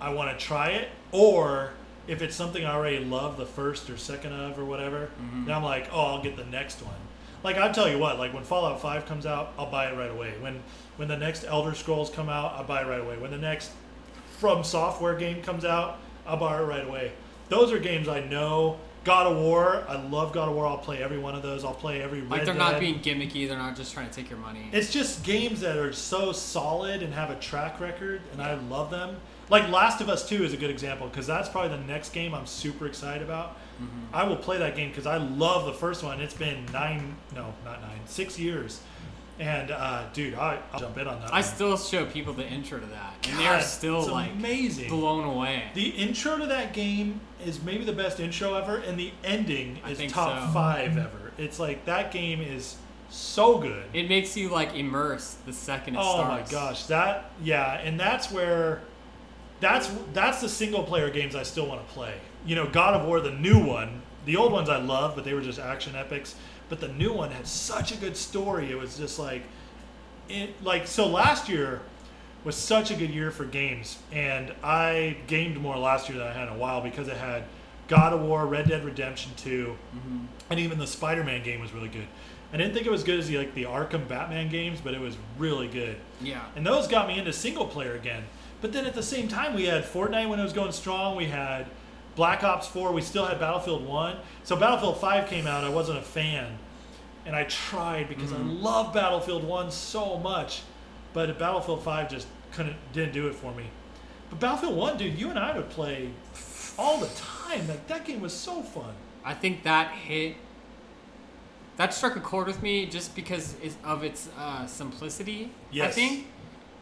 I 0.00 0.10
want 0.10 0.36
to 0.36 0.44
try 0.44 0.70
it, 0.70 0.88
or 1.12 1.70
if 2.06 2.22
it's 2.22 2.34
something 2.36 2.64
I 2.64 2.72
already 2.74 3.04
love 3.04 3.36
the 3.36 3.46
first 3.46 3.90
or 3.90 3.96
second 3.96 4.32
of 4.32 4.58
or 4.58 4.64
whatever, 4.64 5.10
Mhm. 5.20 5.46
then 5.46 5.54
I'm 5.54 5.62
like, 5.64 5.88
oh, 5.92 6.00
I'll 6.06 6.22
get 6.22 6.36
the 6.36 6.44
next 6.44 6.82
one. 6.82 6.94
Like 7.44 7.56
I'll 7.56 7.72
tell 7.72 7.88
you 7.88 7.98
what, 7.98 8.18
like 8.18 8.34
when 8.34 8.44
Fallout 8.44 8.80
Five 8.80 9.06
comes 9.06 9.26
out, 9.26 9.52
I'll 9.58 9.70
buy 9.70 9.86
it 9.90 9.96
right 9.96 10.10
away. 10.10 10.34
When 10.40 10.60
when 10.96 11.08
the 11.08 11.16
next 11.16 11.44
Elder 11.44 11.74
Scrolls 11.74 12.10
come 12.10 12.28
out, 12.28 12.54
I'll 12.56 12.64
buy 12.64 12.82
it 12.82 12.86
right 12.86 13.00
away. 13.00 13.16
When 13.18 13.30
the 13.30 13.38
next 13.38 13.70
From 14.38 14.64
Software 14.64 15.16
game 15.16 15.42
comes 15.42 15.64
out, 15.64 15.98
I'll 16.26 16.36
buy 16.36 16.58
it 16.60 16.64
right 16.64 16.86
away. 16.86 17.12
Those 17.48 17.72
are 17.72 17.78
games 17.78 18.08
I 18.08 18.20
know. 18.20 18.78
God 19.04 19.26
of 19.28 19.38
War, 19.38 19.84
I 19.88 19.96
love 20.08 20.32
God 20.32 20.48
of 20.50 20.54
War. 20.54 20.66
I'll 20.66 20.76
play 20.76 21.02
every 21.02 21.18
one 21.18 21.34
of 21.34 21.42
those. 21.42 21.64
I'll 21.64 21.72
play 21.72 22.02
every 22.02 22.20
Red 22.20 22.30
Like 22.30 22.44
they're 22.44 22.52
Dead. 22.52 22.58
not 22.58 22.80
being 22.80 23.00
gimmicky. 23.00 23.48
They're 23.48 23.56
not 23.56 23.74
just 23.76 23.94
trying 23.94 24.08
to 24.10 24.14
take 24.14 24.28
your 24.28 24.38
money. 24.38 24.68
It's 24.72 24.92
just 24.92 25.24
games 25.24 25.60
that 25.60 25.78
are 25.78 25.92
so 25.94 26.32
solid 26.32 27.02
and 27.02 27.14
have 27.14 27.30
a 27.30 27.36
track 27.36 27.80
record, 27.80 28.20
and 28.32 28.42
I 28.42 28.54
love 28.54 28.90
them. 28.90 29.16
Like 29.48 29.70
Last 29.70 30.02
of 30.02 30.10
Us 30.10 30.28
2 30.28 30.44
is 30.44 30.52
a 30.52 30.58
good 30.58 30.68
example 30.68 31.06
because 31.06 31.26
that's 31.26 31.48
probably 31.48 31.70
the 31.74 31.84
next 31.84 32.10
game 32.12 32.34
I'm 32.34 32.44
super 32.44 32.86
excited 32.86 33.22
about. 33.22 33.56
Mm-hmm. 33.80 34.14
I 34.14 34.24
will 34.24 34.36
play 34.36 34.58
that 34.58 34.76
game 34.76 34.90
because 34.90 35.06
I 35.06 35.18
love 35.18 35.66
the 35.66 35.72
first 35.72 36.02
one. 36.02 36.20
It's 36.20 36.34
been 36.34 36.66
nine, 36.72 37.16
no, 37.34 37.54
not 37.64 37.80
nine, 37.80 38.00
six 38.06 38.38
years. 38.38 38.80
And 39.38 39.70
uh, 39.70 40.04
dude, 40.12 40.34
I, 40.34 40.58
I'll 40.72 40.80
jump 40.80 40.98
in 40.98 41.06
on 41.06 41.20
that. 41.20 41.30
I 41.30 41.34
one. 41.34 41.42
still 41.44 41.76
show 41.76 42.06
people 42.06 42.32
the 42.32 42.46
intro 42.46 42.80
to 42.80 42.86
that, 42.86 43.14
and 43.28 43.38
God, 43.38 43.40
they're 43.40 43.60
still 43.60 44.06
like 44.08 44.32
amazing. 44.32 44.88
blown 44.88 45.24
away. 45.24 45.64
The 45.74 45.90
intro 45.90 46.38
to 46.38 46.46
that 46.46 46.72
game 46.72 47.20
is 47.44 47.62
maybe 47.62 47.84
the 47.84 47.92
best 47.92 48.18
intro 48.18 48.54
ever, 48.54 48.78
and 48.78 48.98
the 48.98 49.12
ending 49.22 49.78
is 49.88 50.12
top 50.12 50.46
so. 50.46 50.52
five 50.52 50.98
ever. 50.98 51.32
It's 51.38 51.60
like 51.60 51.84
that 51.84 52.10
game 52.10 52.40
is 52.40 52.76
so 53.10 53.58
good. 53.58 53.84
It 53.92 54.08
makes 54.08 54.36
you 54.36 54.48
like 54.48 54.74
immerse 54.74 55.36
the 55.46 55.52
second 55.52 55.94
it 55.94 56.00
oh 56.02 56.14
starts. 56.14 56.52
my 56.52 56.58
gosh, 56.58 56.86
that 56.86 57.30
yeah, 57.40 57.74
and 57.74 57.98
that's 57.98 58.32
where 58.32 58.82
that's 59.60 59.88
that's 60.12 60.40
the 60.40 60.48
single 60.48 60.82
player 60.82 61.10
games 61.10 61.34
I 61.34 61.42
still 61.44 61.66
want 61.66 61.86
to 61.86 61.94
play. 61.94 62.14
You 62.48 62.54
know, 62.56 62.66
God 62.66 62.94
of 62.94 63.06
War, 63.06 63.20
the 63.20 63.30
new 63.30 63.58
one, 63.62 64.00
the 64.24 64.36
old 64.36 64.52
ones 64.52 64.68
I 64.68 64.78
love, 64.78 65.14
but 65.14 65.24
they 65.24 65.34
were 65.34 65.40
just 65.42 65.58
action 65.58 65.94
epics. 65.94 66.34
but 66.70 66.80
the 66.80 66.88
new 66.88 67.12
one 67.12 67.30
had 67.30 67.46
such 67.46 67.92
a 67.92 67.96
good 67.96 68.16
story. 68.16 68.70
It 68.70 68.78
was 68.78 68.96
just 68.98 69.18
like, 69.18 69.42
it 70.28 70.62
like 70.62 70.86
so 70.86 71.06
last 71.06 71.48
year 71.48 71.80
was 72.44 72.56
such 72.56 72.90
a 72.90 72.94
good 72.94 73.10
year 73.10 73.30
for 73.30 73.44
games, 73.44 73.98
and 74.12 74.52
I 74.62 75.16
gamed 75.26 75.58
more 75.60 75.76
last 75.78 76.08
year 76.08 76.18
than 76.18 76.26
I 76.28 76.32
had 76.32 76.48
in 76.48 76.54
a 76.54 76.58
while 76.58 76.80
because 76.80 77.08
it 77.08 77.16
had 77.16 77.44
God 77.88 78.12
of 78.12 78.20
War, 78.22 78.46
Red 78.46 78.68
Dead 78.68 78.84
Redemption 78.84 79.32
2, 79.36 79.76
Mm-hmm. 79.96 80.18
and 80.50 80.60
even 80.60 80.78
the 80.78 80.86
Spider-Man 80.86 81.42
game 81.42 81.60
was 81.60 81.72
really 81.72 81.88
good. 81.88 82.06
I 82.52 82.56
didn't 82.58 82.72
think 82.74 82.86
it 82.86 82.90
was 82.90 83.02
good 83.04 83.18
as 83.18 83.28
the 83.28 83.36
like 83.38 83.54
the 83.54 83.64
Arkham 83.64 84.06
Batman 84.08 84.48
games, 84.50 84.80
but 84.82 84.94
it 84.94 85.00
was 85.00 85.16
really 85.38 85.68
good. 85.68 85.96
Yeah. 86.22 86.44
And 86.56 86.66
those 86.66 86.86
got 86.88 87.08
me 87.08 87.18
into 87.18 87.32
single 87.32 87.66
player 87.66 87.94
again. 87.94 88.24
But 88.62 88.72
then 88.72 88.86
at 88.86 88.94
the 88.94 89.02
same 89.02 89.28
time, 89.28 89.54
we 89.54 89.64
had 89.66 89.84
Fortnite 89.84 90.28
when 90.30 90.38
it 90.40 90.42
was 90.42 90.52
going 90.54 90.72
strong. 90.72 91.14
We 91.16 91.26
had 91.26 91.66
Black 92.18 92.42
Ops 92.42 92.66
4. 92.66 92.90
We 92.90 93.00
still 93.00 93.24
had 93.24 93.38
Battlefield 93.38 93.86
1. 93.86 94.16
So 94.42 94.56
Battlefield 94.56 95.00
5 95.00 95.28
came 95.28 95.46
out. 95.46 95.62
I 95.62 95.68
wasn't 95.68 95.98
a 95.98 96.02
fan. 96.02 96.58
And 97.24 97.36
I 97.36 97.44
tried 97.44 98.08
because 98.08 98.32
I 98.32 98.38
love 98.38 98.92
Battlefield 98.92 99.44
1 99.44 99.70
so 99.70 100.18
much. 100.18 100.62
But 101.12 101.38
Battlefield 101.38 101.84
5 101.84 102.10
just 102.10 102.26
couldn't, 102.50 102.74
didn't 102.92 103.12
do 103.12 103.28
it 103.28 103.36
for 103.36 103.54
me. 103.54 103.66
But 104.30 104.40
Battlefield 104.40 104.76
1, 104.76 104.96
dude, 104.98 105.16
you 105.16 105.30
and 105.30 105.38
I 105.38 105.56
would 105.56 105.70
play 105.70 106.10
all 106.76 106.98
the 106.98 107.06
time. 107.14 107.68
Like, 107.68 107.86
that 107.86 108.04
game 108.04 108.20
was 108.20 108.32
so 108.32 108.62
fun. 108.62 108.94
I 109.24 109.34
think 109.34 109.62
that 109.62 109.92
hit. 109.92 110.34
That 111.76 111.94
struck 111.94 112.16
a 112.16 112.20
chord 112.20 112.48
with 112.48 112.60
me 112.64 112.86
just 112.86 113.14
because 113.14 113.54
of 113.84 114.02
its 114.02 114.28
uh, 114.36 114.66
simplicity. 114.66 115.52
I 115.86 115.92
think, 115.92 116.26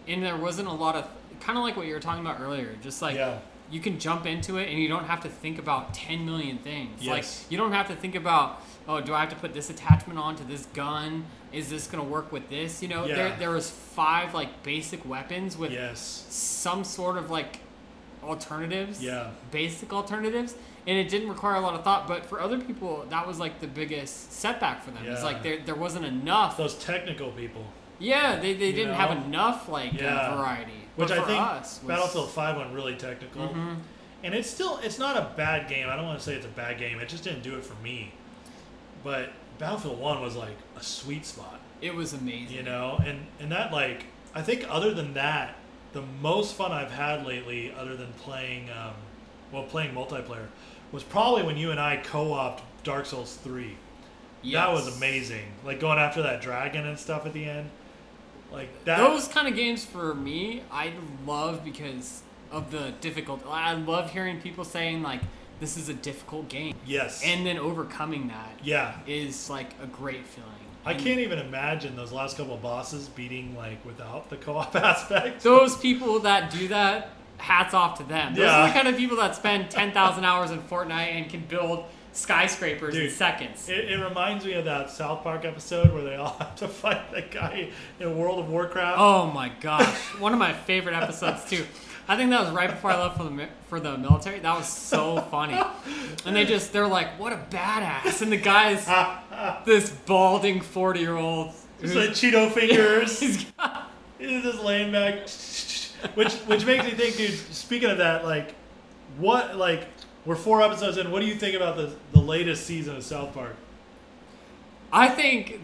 and 0.08 0.22
there 0.22 0.38
wasn't 0.38 0.68
a 0.68 0.72
lot 0.72 0.94
of 0.96 1.06
kind 1.40 1.58
of 1.58 1.64
like 1.64 1.76
what 1.76 1.86
you 1.86 1.92
were 1.92 2.00
talking 2.00 2.24
about 2.24 2.40
earlier. 2.40 2.74
Just 2.82 3.02
like 3.02 3.16
Yeah. 3.16 3.40
You 3.70 3.80
can 3.80 3.98
jump 3.98 4.26
into 4.26 4.56
it 4.58 4.68
and 4.68 4.78
you 4.78 4.88
don't 4.88 5.04
have 5.06 5.20
to 5.22 5.28
think 5.28 5.58
about 5.58 5.92
ten 5.94 6.24
million 6.24 6.58
things. 6.58 7.02
Yes. 7.02 7.08
Like 7.44 7.50
you 7.52 7.58
don't 7.58 7.72
have 7.72 7.88
to 7.88 7.96
think 7.96 8.14
about 8.14 8.62
oh, 8.88 9.00
do 9.00 9.12
I 9.12 9.20
have 9.20 9.30
to 9.30 9.36
put 9.36 9.52
this 9.52 9.68
attachment 9.70 10.16
onto 10.18 10.44
this 10.44 10.66
gun? 10.66 11.24
Is 11.52 11.68
this 11.68 11.86
gonna 11.88 12.04
work 12.04 12.30
with 12.30 12.48
this? 12.48 12.80
You 12.82 12.88
know, 12.88 13.04
Yeah. 13.06 13.14
there 13.16 13.36
there 13.38 13.50
was 13.50 13.68
five 13.70 14.34
like 14.34 14.62
basic 14.62 15.04
weapons 15.08 15.56
with 15.56 15.72
Yes. 15.72 16.26
some 16.28 16.84
sort 16.84 17.16
of 17.18 17.30
like 17.30 17.58
alternatives 18.22 19.02
Yeah. 19.02 19.30
basic 19.50 19.92
alternatives 19.92 20.54
and 20.86 20.98
it 20.98 21.08
didn't 21.08 21.28
require 21.28 21.54
a 21.56 21.60
lot 21.60 21.74
of 21.74 21.84
thought 21.84 22.08
but 22.08 22.26
for 22.26 22.40
other 22.40 22.58
people 22.58 23.04
that 23.08 23.26
was 23.26 23.38
like 23.38 23.60
the 23.60 23.66
biggest 23.68 24.32
setback 24.32 24.82
for 24.82 24.90
them 24.90 25.04
it's 25.06 25.22
like 25.22 25.42
there, 25.42 25.58
there 25.64 25.74
wasn't 25.76 26.04
enough 26.04 26.56
Those 26.56 26.74
technical 26.74 27.30
people. 27.30 27.64
yeah 27.98 28.36
they, 28.40 28.54
they 28.54 28.66
You 28.68 28.72
didn't 28.72 28.92
know? 28.92 28.98
have 28.98 29.24
enough 29.26 29.68
like 29.68 29.92
Yeah. 29.92 30.34
variety 30.36 30.85
Which 30.96 31.10
I 31.10 31.24
think 31.24 31.38
was, 31.38 31.78
Battlefield 31.80 32.30
5 32.30 32.56
went 32.56 32.72
really 32.72 32.96
technical. 32.96 33.48
Mhm. 33.48 33.76
And 34.24 34.34
it's 34.34 34.48
still 34.50 34.78
it's 34.78 34.98
not 34.98 35.16
a 35.16 35.30
bad 35.36 35.68
game. 35.68 35.88
I 35.88 35.96
don't 35.96 36.06
want 36.06 36.18
to 36.18 36.24
say 36.24 36.34
it's 36.34 36.46
a 36.46 36.50
bad 36.50 36.78
game. 36.78 36.98
It 37.00 37.08
just 37.08 37.22
didn't 37.24 37.42
do 37.42 37.56
it 37.56 37.64
for 37.64 37.74
me. 37.82 38.12
But 39.04 39.32
Battlefield 39.58 39.98
1 40.00 40.20
was 40.20 40.36
like 40.36 40.56
a 40.76 40.82
sweet 40.82 41.24
spot, 41.26 41.60
it 41.80 41.94
was 41.94 42.12
amazing 42.12 42.56
you 42.56 42.62
know? 42.62 43.00
And 43.04 43.26
and 43.40 43.52
that 43.52 43.72
like 43.72 44.06
I 44.34 44.42
think 44.42 44.66
other 44.68 44.92
than 44.92 45.14
that, 45.14 45.56
the 45.92 46.02
most 46.20 46.54
fun 46.54 46.72
I've 46.72 46.90
had 46.90 47.24
lately 47.26 47.72
other 47.78 47.96
than 47.96 48.12
playing 48.14 48.70
um, 48.70 48.94
well 49.52 49.64
playing 49.64 49.94
multiplayer 49.94 50.46
was 50.92 51.02
probably 51.02 51.42
when 51.42 51.56
you 51.56 51.70
and 51.70 51.80
I 51.80 51.96
co-opted 51.98 52.64
Dark 52.84 53.06
Souls 53.06 53.36
3. 53.42 53.76
That 54.52 54.72
was 54.72 54.96
amazing. 54.96 55.46
Like 55.64 55.80
going 55.80 55.98
after 55.98 56.22
that 56.22 56.40
dragon 56.40 56.86
and 56.86 56.98
stuff 56.98 57.26
at 57.26 57.32
the 57.32 57.44
end. 57.44 57.68
Like 58.52 58.84
that 58.84 58.98
those 58.98 59.28
kind 59.28 59.48
of 59.48 59.54
games 59.54 59.84
for 59.84 60.14
me 60.14 60.62
i 60.70 60.92
love 61.26 61.64
because 61.64 62.22
of 62.50 62.70
the 62.70 62.92
difficult 63.00 63.42
i 63.48 63.74
love 63.74 64.10
hearing 64.12 64.40
people 64.40 64.64
saying 64.64 65.02
like 65.02 65.20
this 65.60 65.76
is 65.76 65.88
a 65.88 65.94
difficult 65.94 66.48
game 66.48 66.74
Yes. 66.86 67.22
and 67.24 67.44
then 67.44 67.58
overcoming 67.58 68.28
that 68.28 68.58
yeah. 68.62 68.94
is 69.06 69.50
like 69.50 69.70
a 69.82 69.86
great 69.86 70.24
feeling 70.26 70.50
I 70.88 70.94
can't 70.94 71.18
even 71.18 71.40
imagine 71.40 71.96
those 71.96 72.12
last 72.12 72.36
couple 72.36 72.54
of 72.54 72.62
bosses 72.62 73.08
beating 73.08 73.56
like 73.56 73.84
without 73.84 74.30
the 74.30 74.36
co-op 74.36 74.72
aspect. 74.76 75.42
those 75.42 75.76
people 75.76 76.20
that 76.20 76.52
do 76.52 76.68
that, 76.68 77.10
hats 77.38 77.74
off 77.74 77.98
to 77.98 78.04
them. 78.04 78.36
Those 78.36 78.48
are 78.48 78.68
the 78.68 78.72
kind 78.72 78.86
of 78.86 78.96
people 78.96 79.16
that 79.16 79.34
spend 79.34 79.68
10,000 79.68 80.24
hours 80.24 80.52
in 80.52 80.60
Fortnite 80.62 81.10
and 81.10 81.28
can 81.28 81.40
build 81.40 81.86
skyscrapers 82.16 82.96
in 82.96 83.10
seconds. 83.10 83.68
It, 83.68 83.90
it 83.90 84.02
reminds 84.02 84.44
me 84.44 84.54
of 84.54 84.64
that 84.64 84.90
South 84.90 85.22
Park 85.22 85.44
episode 85.44 85.92
where 85.92 86.02
they 86.02 86.16
all 86.16 86.34
have 86.38 86.56
to 86.56 86.68
fight 86.68 87.12
that 87.12 87.30
guy 87.30 87.70
in 88.00 88.16
World 88.18 88.38
of 88.40 88.48
Warcraft. 88.48 88.98
oh 88.98 89.26
my 89.30 89.50
gosh. 89.60 89.86
One 90.18 90.32
of 90.32 90.38
my 90.38 90.52
favorite 90.52 90.94
episodes, 90.94 91.44
too. 91.48 91.64
I 92.08 92.16
think 92.16 92.30
that 92.30 92.40
was 92.42 92.50
right 92.52 92.70
before 92.70 92.92
I 92.92 93.02
left 93.02 93.16
for 93.16 93.24
the 93.24 93.48
for 93.68 93.80
the 93.80 93.98
military. 93.98 94.38
That 94.38 94.56
was 94.56 94.68
so 94.68 95.20
funny. 95.22 95.60
And 96.24 96.36
they 96.36 96.44
just 96.44 96.72
they're 96.72 96.86
like, 96.86 97.18
"What 97.18 97.32
a 97.32 97.36
badass!" 97.50 98.22
And 98.22 98.30
the 98.30 98.36
guy's 98.36 98.86
this 99.66 99.90
balding 99.90 100.60
forty 100.60 101.00
year 101.00 101.16
old. 101.16 101.50
It's 101.80 101.96
like 101.96 102.10
Cheeto 102.10 102.52
fingers. 102.52 103.18
He's 103.20 103.44
got- 103.46 103.90
He's 104.20 104.40
just 104.44 104.60
laying 104.60 104.92
back. 104.92 105.28
Which 106.14 106.34
which 106.46 106.64
makes 106.64 106.84
me 106.84 106.92
think, 106.92 107.16
dude. 107.16 107.32
Speaking 107.52 107.90
of 107.90 107.98
that, 107.98 108.24
like, 108.24 108.54
what 109.18 109.56
like 109.56 109.95
we're 110.26 110.36
four 110.36 110.60
episodes 110.60 110.98
in. 110.98 111.10
What 111.10 111.20
do 111.22 111.26
you 111.26 111.34
think 111.36 111.54
about 111.56 111.76
the 111.76 111.94
the 112.12 112.20
latest 112.20 112.66
season 112.66 112.96
of 112.96 113.02
South 113.04 113.32
Park? 113.32 113.56
I 114.92 115.08
think 115.08 115.60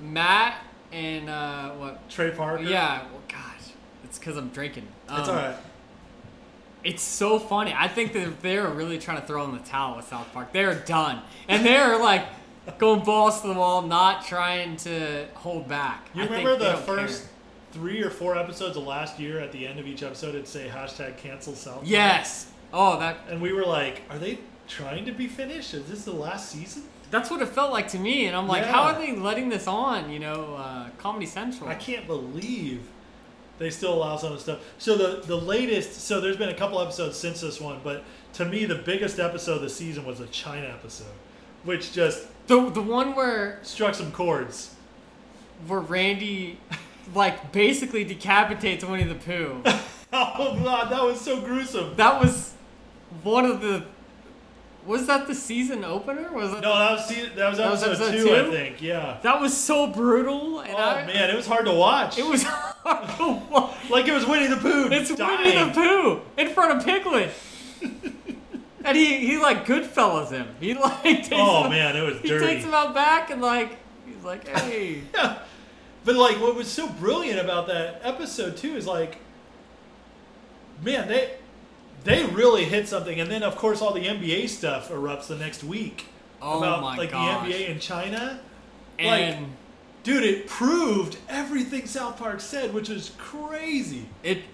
Matt 0.00 0.58
and 0.92 1.28
uh, 1.28 1.70
what 1.72 2.08
Trey 2.08 2.30
Parker. 2.30 2.62
Yeah, 2.62 3.02
well, 3.12 3.22
gosh, 3.28 3.72
it's 4.04 4.18
because 4.18 4.36
I'm 4.36 4.48
drinking. 4.50 4.88
it's 5.10 5.28
Um, 5.28 5.36
all 5.36 5.42
right. 5.42 5.56
It's 6.84 7.02
so 7.02 7.38
funny. 7.40 7.74
I 7.76 7.88
think 7.88 8.12
that 8.12 8.42
they're 8.42 8.68
really 8.68 8.98
trying 8.98 9.20
to 9.20 9.26
throw 9.26 9.44
in 9.44 9.52
the 9.52 9.58
towel 9.58 9.96
with 9.96 10.06
South 10.06 10.32
Park. 10.32 10.52
They're 10.52 10.74
done, 10.74 11.20
and 11.48 11.64
they're 11.66 11.98
like 11.98 12.24
going 12.78 13.02
balls 13.04 13.40
to 13.40 13.48
the 13.48 13.54
wall, 13.54 13.82
not 13.82 14.24
trying 14.24 14.76
to 14.78 15.26
hold 15.34 15.66
back. 15.68 16.08
You 16.14 16.22
I 16.22 16.26
think 16.28 16.46
remember 16.46 16.64
the 16.72 16.76
first 16.76 17.22
care. 17.22 17.30
three 17.72 18.02
or 18.02 18.10
four 18.10 18.36
episodes 18.38 18.76
of 18.76 18.84
last 18.84 19.18
year? 19.18 19.40
At 19.40 19.50
the 19.50 19.66
end 19.66 19.80
of 19.80 19.86
each 19.88 20.02
episode, 20.04 20.30
it'd 20.30 20.46
say 20.46 20.70
hashtag 20.72 21.16
cancel 21.16 21.54
South. 21.54 21.74
Park. 21.76 21.86
Yes. 21.88 22.52
Oh, 22.72 22.98
that 22.98 23.18
And 23.30 23.40
we 23.40 23.52
were 23.52 23.64
like, 23.64 24.02
are 24.10 24.18
they 24.18 24.38
trying 24.68 25.04
to 25.06 25.12
be 25.12 25.26
finished? 25.28 25.74
Is 25.74 25.86
this 25.88 26.04
the 26.04 26.12
last 26.12 26.50
season? 26.50 26.84
that's 27.08 27.30
what 27.30 27.40
it 27.40 27.46
felt 27.48 27.70
like 27.70 27.86
to 27.86 27.98
me, 28.00 28.26
and 28.26 28.36
I'm 28.36 28.48
like, 28.48 28.64
how 28.64 28.82
are 28.82 28.98
they 28.98 29.14
letting 29.14 29.48
this 29.48 29.68
on? 29.68 30.10
You 30.10 30.18
know, 30.18 30.56
uh, 30.56 30.88
Comedy 30.98 31.24
Central. 31.26 31.70
I 31.70 31.76
can't 31.76 32.04
believe 32.08 32.82
they 33.58 33.70
still 33.70 33.94
allow 33.94 34.16
some 34.16 34.32
of 34.32 34.38
the 34.38 34.42
stuff. 34.42 34.60
So 34.78 34.96
the 34.96 35.24
the 35.24 35.36
latest, 35.36 36.00
so 36.00 36.20
there's 36.20 36.36
been 36.36 36.48
a 36.48 36.54
couple 36.54 36.80
episodes 36.80 37.16
since 37.16 37.40
this 37.42 37.60
one, 37.60 37.80
but 37.84 38.02
to 38.34 38.44
me 38.44 38.64
the 38.64 38.74
biggest 38.74 39.20
episode 39.20 39.54
of 39.54 39.62
the 39.62 39.70
season 39.70 40.04
was 40.04 40.18
the 40.18 40.26
China 40.26 40.66
episode, 40.66 41.06
which 41.62 41.92
just 41.92 42.26
The 42.48 42.70
the 42.70 42.82
one 42.82 43.14
where 43.14 43.60
struck 43.62 43.94
some 43.94 44.10
chords. 44.10 44.74
where 45.68 45.80
Randy 45.80 46.58
like 47.14 47.52
basically 47.52 48.02
decapitates 48.02 48.84
Winnie 48.84 49.04
the 49.04 49.14
Pooh. 49.14 49.62
Oh 50.12 50.58
god, 50.64 50.90
that 50.90 51.02
was 51.02 51.20
so 51.20 51.40
gruesome. 51.40 51.94
That 51.96 52.20
was 52.22 52.54
one 53.22 53.44
of 53.44 53.60
the. 53.60 53.84
Was 54.86 55.08
that 55.08 55.26
the 55.26 55.34
season 55.34 55.82
opener? 55.84 56.30
Was 56.32 56.52
it? 56.52 56.60
No, 56.60 56.78
that 56.78 56.92
was 56.92 57.08
that 57.08 57.48
was 57.48 57.58
That 57.58 57.70
was 57.72 57.82
episode, 57.82 58.04
episode 58.12 58.24
two, 58.24 58.36
I 58.36 58.50
think. 58.50 58.80
Yeah. 58.80 59.18
That 59.24 59.40
was 59.40 59.56
so 59.56 59.88
brutal, 59.88 60.60
and 60.60 60.70
Oh 60.72 60.76
I, 60.78 61.04
man, 61.04 61.28
it 61.28 61.34
was 61.34 61.46
hard 61.46 61.64
to 61.66 61.72
watch. 61.72 62.18
it 62.18 62.24
was 62.24 62.42
hard 62.46 63.08
to 63.18 63.50
watch. 63.50 63.74
like 63.90 64.06
it 64.06 64.12
was 64.12 64.24
Winnie 64.26 64.46
the 64.46 64.56
Pooh. 64.56 64.88
It's 64.92 65.12
dying. 65.12 65.40
Winnie 65.56 65.72
the 65.72 65.74
Pooh 65.74 66.20
in 66.40 66.50
front 66.50 66.78
of 66.78 66.84
Piglet, 66.84 67.30
and 68.84 68.96
he 68.96 69.26
he 69.26 69.38
like 69.38 69.66
Goodfellas 69.66 70.30
him. 70.30 70.54
He 70.60 70.74
like 70.74 71.02
takes 71.02 71.28
Oh 71.32 71.64
him, 71.64 71.70
man, 71.70 71.96
it 71.96 72.02
was 72.02 72.20
he 72.20 72.28
dirty. 72.28 72.46
takes 72.46 72.64
him 72.64 72.72
out 72.72 72.94
back 72.94 73.30
and 73.30 73.42
like 73.42 73.76
he's 74.06 74.22
like, 74.22 74.46
hey, 74.58 75.00
yeah. 75.12 75.38
But 76.04 76.14
like, 76.14 76.40
what 76.40 76.54
was 76.54 76.68
so 76.68 76.88
brilliant 76.88 77.40
about 77.40 77.66
that 77.66 78.02
episode 78.04 78.56
too 78.56 78.76
is 78.76 78.86
like, 78.86 79.16
man, 80.80 81.08
they 81.08 81.32
they 82.06 82.24
really 82.24 82.64
hit 82.64 82.88
something, 82.88 83.20
and 83.20 83.30
then 83.30 83.42
of 83.42 83.56
course 83.56 83.82
all 83.82 83.92
the 83.92 84.06
NBA 84.06 84.48
stuff 84.48 84.88
erupts 84.90 85.26
the 85.26 85.36
next 85.36 85.62
week 85.64 86.06
oh 86.40 86.58
about 86.58 86.80
my 86.82 86.96
like 86.96 87.10
gosh, 87.10 87.46
the 87.46 87.52
NBA 87.52 87.68
in 87.68 87.78
China. 87.80 88.40
like- 88.98 89.20
and 89.22 89.52
Dude, 90.02 90.22
it 90.22 90.46
proved 90.46 91.18
everything 91.28 91.84
South 91.88 92.16
Park 92.16 92.40
said, 92.40 92.72
which 92.72 92.88
is 92.88 93.10
crazy. 93.18 94.06
It, 94.22 94.44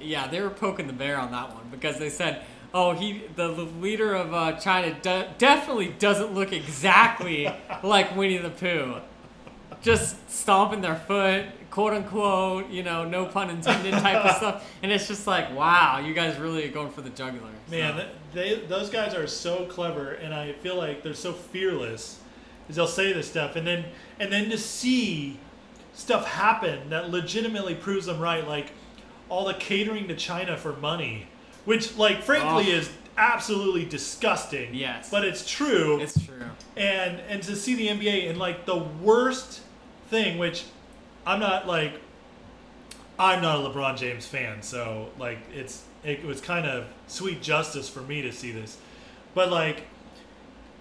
yeah, 0.00 0.26
they 0.26 0.40
were 0.40 0.48
poking 0.48 0.86
the 0.86 0.94
bear 0.94 1.18
on 1.18 1.30
that 1.32 1.52
one 1.54 1.64
because 1.70 1.98
they 1.98 2.08
said, 2.08 2.40
"Oh, 2.72 2.92
he, 2.94 3.24
the, 3.36 3.48
the 3.52 3.64
leader 3.64 4.14
of 4.14 4.32
uh, 4.32 4.52
China, 4.52 4.96
de- 5.02 5.28
definitely 5.36 5.88
doesn't 5.98 6.32
look 6.32 6.50
exactly 6.50 7.46
like 7.82 8.16
Winnie 8.16 8.38
the 8.38 8.48
Pooh, 8.48 8.94
just 9.82 10.30
stomping 10.30 10.80
their 10.80 10.96
foot, 10.96 11.44
quote 11.76 11.92
unquote, 11.92 12.70
you 12.70 12.82
know, 12.82 13.04
no 13.04 13.26
pun 13.26 13.50
intended 13.50 13.92
type 13.92 14.24
of 14.24 14.36
stuff." 14.38 14.66
And 14.82 14.90
it's 14.90 15.06
just 15.06 15.26
like, 15.26 15.54
wow, 15.54 15.98
you 15.98 16.14
guys 16.14 16.38
really 16.38 16.64
are 16.66 16.72
going 16.72 16.90
for 16.90 17.02
the 17.02 17.10
jugular. 17.10 17.50
Man, 17.70 17.98
So, 17.98 18.08
they 18.32 18.54
those 18.66 18.88
guys 18.88 19.14
are 19.14 19.26
so 19.26 19.66
clever, 19.66 20.12
and 20.12 20.32
I 20.32 20.52
feel 20.54 20.76
like 20.76 21.02
they're 21.02 21.12
so 21.14 21.34
fearless. 21.34 22.18
Is 22.70 22.76
they'll 22.76 22.86
say 22.86 23.12
this 23.12 23.28
stuff, 23.28 23.56
and 23.56 23.66
then 23.66 23.84
and 24.18 24.32
then 24.32 24.48
to 24.50 24.56
see 24.58 25.38
stuff 25.92 26.26
happen 26.26 26.88
that 26.90 27.10
legitimately 27.10 27.74
proves 27.74 28.06
them 28.06 28.20
right, 28.20 28.46
like 28.48 28.72
all 29.28 29.44
the 29.46 29.54
catering 29.54 30.08
to 30.08 30.16
China 30.16 30.56
for 30.56 30.72
money, 30.76 31.26
which 31.66 31.96
like 31.98 32.22
frankly 32.22 32.72
Oh. 32.72 32.76
is 32.78 32.90
absolutely 33.18 33.84
disgusting. 33.84 34.74
Yes. 34.74 35.10
But 35.10 35.24
it's 35.24 35.48
true. 35.48 36.00
It's 36.00 36.24
true. 36.24 36.44
and 36.76 37.20
and 37.28 37.42
to 37.42 37.54
see 37.54 37.74
the 37.74 37.88
NBA 37.88 38.28
in 38.30 38.38
like 38.38 38.64
the 38.66 38.76
worst 38.76 39.60
thing, 40.10 40.38
which 40.38 40.64
I'm 41.26 41.40
not 41.40 41.66
like 41.66 42.00
I'm 43.18 43.42
not 43.42 43.64
a 43.64 43.68
LeBron 43.68 43.96
James 43.96 44.26
fan, 44.26 44.62
so 44.62 45.10
like 45.18 45.38
it's 45.52 45.84
it 46.04 46.24
was 46.24 46.40
kind 46.40 46.66
of 46.66 46.86
sweet 47.08 47.42
justice 47.42 47.88
for 47.88 48.00
me 48.00 48.22
to 48.22 48.32
see 48.32 48.52
this, 48.52 48.78
but 49.34 49.50
like 49.50 49.84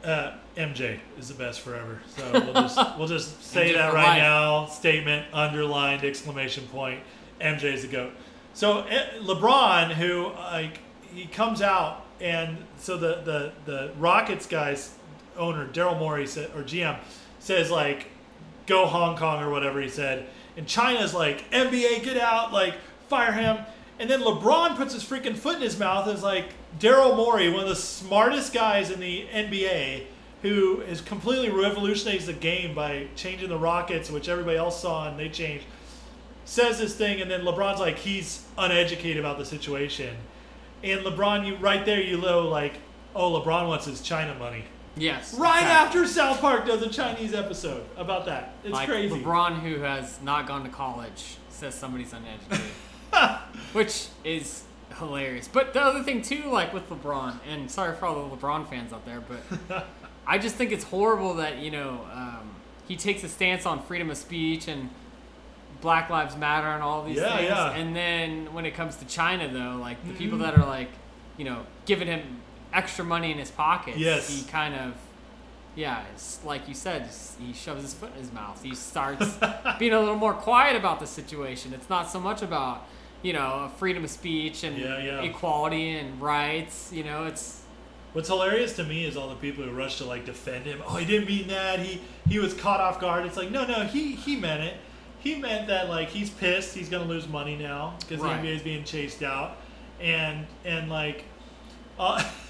uh, 0.03 0.33
MJ 0.55 0.99
is 1.17 1.29
the 1.29 1.33
best 1.33 1.61
forever. 1.61 2.01
So 2.15 2.31
we'll 2.31 2.53
just 2.53 2.97
we'll 2.97 3.07
just 3.07 3.43
say 3.43 3.73
that 3.73 3.93
right 3.93 4.03
life. 4.07 4.21
now. 4.21 4.65
Statement 4.67 5.25
underlined 5.33 6.03
exclamation 6.03 6.67
point. 6.67 7.01
MJ's 7.41 7.81
the 7.81 7.87
goat. 7.87 8.13
So 8.53 8.81
eh, 8.83 9.17
LeBron, 9.19 9.93
who 9.93 10.31
like 10.33 10.79
he 11.13 11.25
comes 11.25 11.61
out 11.61 12.05
and 12.21 12.57
so 12.77 12.97
the 12.97 13.21
the 13.23 13.51
the 13.65 13.91
Rockets 13.97 14.45
guys 14.45 14.95
owner 15.37 15.67
Daryl 15.67 15.97
Morey 15.97 16.27
said 16.27 16.51
or 16.55 16.63
GM 16.63 16.97
says 17.39 17.69
like 17.69 18.07
go 18.65 18.85
Hong 18.85 19.17
Kong 19.17 19.43
or 19.43 19.49
whatever 19.49 19.81
he 19.81 19.89
said, 19.89 20.27
and 20.57 20.67
China's 20.67 21.13
like 21.13 21.49
NBA 21.51 22.03
get 22.03 22.17
out 22.17 22.51
like 22.51 22.75
fire 23.07 23.31
him, 23.31 23.57
and 23.99 24.09
then 24.09 24.21
LeBron 24.21 24.75
puts 24.75 24.93
his 24.93 25.03
freaking 25.03 25.35
foot 25.35 25.57
in 25.57 25.61
his 25.61 25.79
mouth 25.79 26.07
and 26.07 26.17
is 26.17 26.23
like 26.23 26.49
Daryl 26.79 27.15
Morey, 27.15 27.49
one 27.49 27.63
of 27.63 27.69
the 27.69 27.75
smartest 27.75 28.53
guys 28.53 28.89
in 28.89 28.99
the 28.99 29.25
NBA. 29.33 30.05
Who 30.41 30.81
is 30.81 31.01
completely 31.01 31.49
revolutionized 31.49 32.27
the 32.27 32.33
game 32.33 32.75
by 32.75 33.07
changing 33.15 33.49
the 33.49 33.57
Rockets, 33.57 34.11
which 34.11 34.29
everybody 34.29 34.57
else 34.57 34.79
saw 34.79 35.09
and 35.09 35.19
they 35.19 35.27
changed 35.27 35.65
says 36.45 36.77
this 36.77 36.95
thing, 36.95 37.19
and 37.19 37.29
then 37.29 37.41
LeBron's 37.41 37.79
like 37.79 37.97
he's 37.97 38.45
uneducated 38.57 39.17
about 39.17 39.39
the 39.39 39.45
situation, 39.45 40.15
and 40.83 41.01
LeBron, 41.01 41.47
you 41.47 41.55
right 41.55 41.83
there, 41.85 42.01
you 42.01 42.17
know, 42.17 42.41
like, 42.41 42.73
oh, 43.15 43.41
LeBron 43.41 43.67
wants 43.67 43.85
his 43.85 44.01
China 44.01 44.35
money. 44.35 44.63
Yes. 44.97 45.33
Right 45.37 45.61
exactly. 45.63 46.01
after 46.01 46.07
South 46.07 46.39
Park 46.41 46.65
does 46.65 46.81
a 46.81 46.89
Chinese 46.89 47.33
episode 47.33 47.85
about 47.97 48.25
that, 48.27 48.53
it's 48.63 48.71
like 48.73 48.87
crazy. 48.87 49.13
LeBron, 49.21 49.59
who 49.59 49.79
has 49.81 50.19
not 50.21 50.47
gone 50.47 50.63
to 50.63 50.69
college, 50.69 51.35
says 51.49 51.75
somebody's 51.75 52.13
uneducated, 52.13 52.65
which 53.73 54.07
is 54.23 54.63
hilarious. 54.97 55.47
But 55.47 55.73
the 55.73 55.81
other 55.81 56.01
thing 56.03 56.21
too, 56.21 56.49
like 56.49 56.73
with 56.73 56.89
LeBron, 56.89 57.39
and 57.49 57.69
sorry 57.69 57.95
for 57.95 58.05
all 58.05 58.27
the 58.29 58.35
LeBron 58.37 58.69
fans 58.69 58.93
out 58.93 59.05
there, 59.05 59.21
but 59.21 59.85
I 60.27 60.37
just 60.37 60.55
think 60.55 60.71
it's 60.71 60.85
horrible 60.85 61.35
that 61.35 61.57
you 61.57 61.71
know 61.71 62.01
um, 62.13 62.51
he 62.87 62.95
takes 62.95 63.23
a 63.23 63.29
stance 63.29 63.65
on 63.65 63.81
freedom 63.83 64.09
of 64.09 64.17
speech 64.17 64.67
and 64.67 64.89
Black 65.81 66.09
Lives 66.09 66.37
Matter 66.37 66.67
and 66.67 66.81
all 66.81 67.03
these 67.03 67.17
Yeah, 67.17 67.35
things, 67.35 67.49
yeah. 67.49 67.71
and 67.73 67.95
then 67.95 68.53
when 68.53 68.65
it 68.65 68.73
comes 68.73 68.95
to 68.97 69.05
China, 69.05 69.47
though, 69.51 69.77
like 69.79 69.97
the 70.07 70.13
people 70.13 70.37
Mhm. 70.37 70.43
that 70.43 70.57
are 70.57 70.65
like, 70.65 70.89
you 71.37 71.43
know, 71.45 71.65
giving 71.85 72.07
him 72.07 72.41
extra 72.75 73.03
money 73.05 73.31
in 73.31 73.37
his 73.37 73.51
pockets, 73.51 73.97
Yes. 73.97 74.29
he 74.29 74.43
kind 74.49 74.75
of 74.75 74.93
yeah, 75.77 76.03
it's 76.13 76.39
like 76.45 76.69
you 76.69 76.73
said, 76.73 77.09
he 77.37 77.51
shoves 77.51 77.81
his 77.81 77.93
foot 77.93 78.11
in 78.15 78.21
his 78.21 78.31
mouth. 78.31 78.63
He 78.63 78.73
starts 78.75 79.37
being 79.79 79.91
a 79.91 79.99
little 79.99 80.15
more 80.15 80.33
quiet 80.33 80.77
about 80.77 81.01
the 81.01 81.05
situation. 81.07 81.73
It's 81.73 81.89
not 81.89 82.09
so 82.09 82.17
much 82.17 82.41
about, 82.41 82.87
you 83.21 83.33
know, 83.33 83.69
freedom 83.77 84.05
of 84.05 84.09
speech 84.09 84.63
and 84.63 84.77
Yeah, 84.77 84.99
yeah. 85.03 85.21
equality 85.23 85.97
and 85.97 86.21
rights. 86.21 86.91
You 86.93 87.03
know, 87.03 87.25
it's 87.25 87.61
What's 88.13 88.29
hilarious 88.29 88.77
to 88.77 88.85
me 88.85 89.03
is 89.03 89.17
all 89.17 89.27
the 89.27 89.35
people 89.35 89.65
who 89.65 89.71
rush 89.71 89.97
to 89.97 90.05
like 90.05 90.23
defend 90.25 90.65
him. 90.65 90.81
Oh, 90.87 90.95
he 90.95 91.05
didn't 91.05 91.27
mean 91.27 91.49
that. 91.49 91.79
He 91.79 91.99
he 92.25 92.39
was 92.39 92.53
caught 92.53 92.79
off 92.79 93.01
guard. 93.01 93.25
It's 93.25 93.35
like 93.35 93.51
no, 93.51 93.65
no, 93.65 93.83
he 93.83 94.15
he 94.15 94.37
meant 94.37 94.63
it. 94.63 94.75
He 95.19 95.35
meant 95.35 95.67
that 95.67 95.89
like 95.89 96.07
he's 96.07 96.29
pissed. 96.29 96.73
He's 96.73 96.87
gonna 96.87 97.03
lose 97.03 97.27
money 97.27 97.57
now 97.57 97.95
because 97.99 98.21
Right. 98.23 98.41
the 98.41 98.47
NBA 98.47 98.55
is 98.55 98.61
being 98.61 98.85
chased 98.85 99.21
out, 99.23 99.57
and 99.99 100.47
and 100.63 100.89
like, 100.89 101.25
uh, 101.99 102.23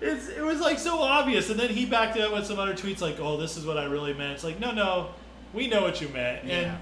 it's 0.00 0.28
it 0.28 0.42
was 0.42 0.60
like 0.60 0.78
so 0.78 1.00
obvious. 1.00 1.50
And 1.50 1.58
then 1.58 1.70
he 1.70 1.86
backed 1.86 2.16
it 2.16 2.22
up 2.22 2.32
with 2.32 2.46
some 2.46 2.58
other 2.58 2.74
tweets 2.74 3.00
like, 3.00 3.18
oh, 3.20 3.36
this 3.36 3.56
is 3.56 3.64
what 3.64 3.78
I 3.78 3.84
really 3.84 4.14
meant. 4.14 4.32
It's 4.34 4.44
like 4.44 4.60
no, 4.60 4.72
no, 4.72 5.08
we 5.52 5.68
know 5.68 5.82
what 5.82 6.00
you 6.00 6.08
meant. 6.08 6.44
yeah. 6.44 6.54
And 6.56 6.78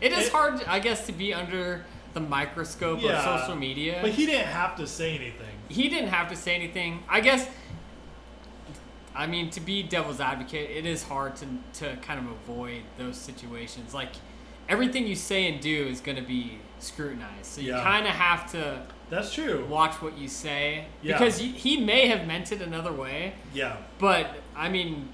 It 0.00 0.12
is 0.12 0.26
it- 0.26 0.32
hard, 0.32 0.62
I 0.66 0.78
guess, 0.78 1.06
to 1.06 1.12
be 1.12 1.32
under 1.34 1.84
the 2.14 2.20
microscope 2.20 3.00
Yeah. 3.02 3.22
of 3.22 3.40
social 3.40 3.56
media. 3.56 3.98
but 4.02 4.10
he 4.10 4.26
didn't 4.26 4.46
have 4.48 4.76
to 4.76 4.86
say 4.86 5.14
anything. 5.14 5.54
he 5.68 5.88
didn't 5.88 6.08
have 6.08 6.28
to 6.30 6.36
say 6.36 6.54
anything. 6.54 7.02
I 7.08 7.20
guess. 7.20 7.46
I 9.14 9.26
mean, 9.26 9.48
to 9.50 9.60
be 9.60 9.82
devil's 9.82 10.20
advocate, 10.20 10.70
it 10.70 10.84
is 10.84 11.02
hard 11.02 11.36
to 11.36 11.46
to 11.80 11.96
kind 12.02 12.18
of 12.20 12.26
avoid 12.30 12.82
those 12.98 13.16
situations. 13.16 13.94
Like 13.94 14.10
everything 14.68 15.06
you 15.06 15.14
say 15.16 15.50
and 15.50 15.60
do 15.60 15.86
is 15.86 16.00
going 16.00 16.16
to 16.16 16.22
be 16.22 16.58
scrutinized, 16.80 17.46
so 17.46 17.60
you 17.62 17.72
Yeah. 17.72 17.82
kind 17.82 18.06
of 18.06 18.12
have 18.12 18.50
to 18.52 18.82
That's 19.10 19.32
true. 19.32 19.64
watch 19.68 20.02
what 20.02 20.18
you 20.18 20.28
say 20.28 20.86
Yeah. 21.02 21.16
because 21.18 21.38
he 21.38 21.76
may 21.80 22.08
have 22.08 22.26
meant 22.26 22.50
it 22.52 22.60
another 22.60 22.92
way. 22.92 23.34
Yeah. 23.54 23.76
But 23.98 24.26
I 24.56 24.68
mean, 24.68 25.08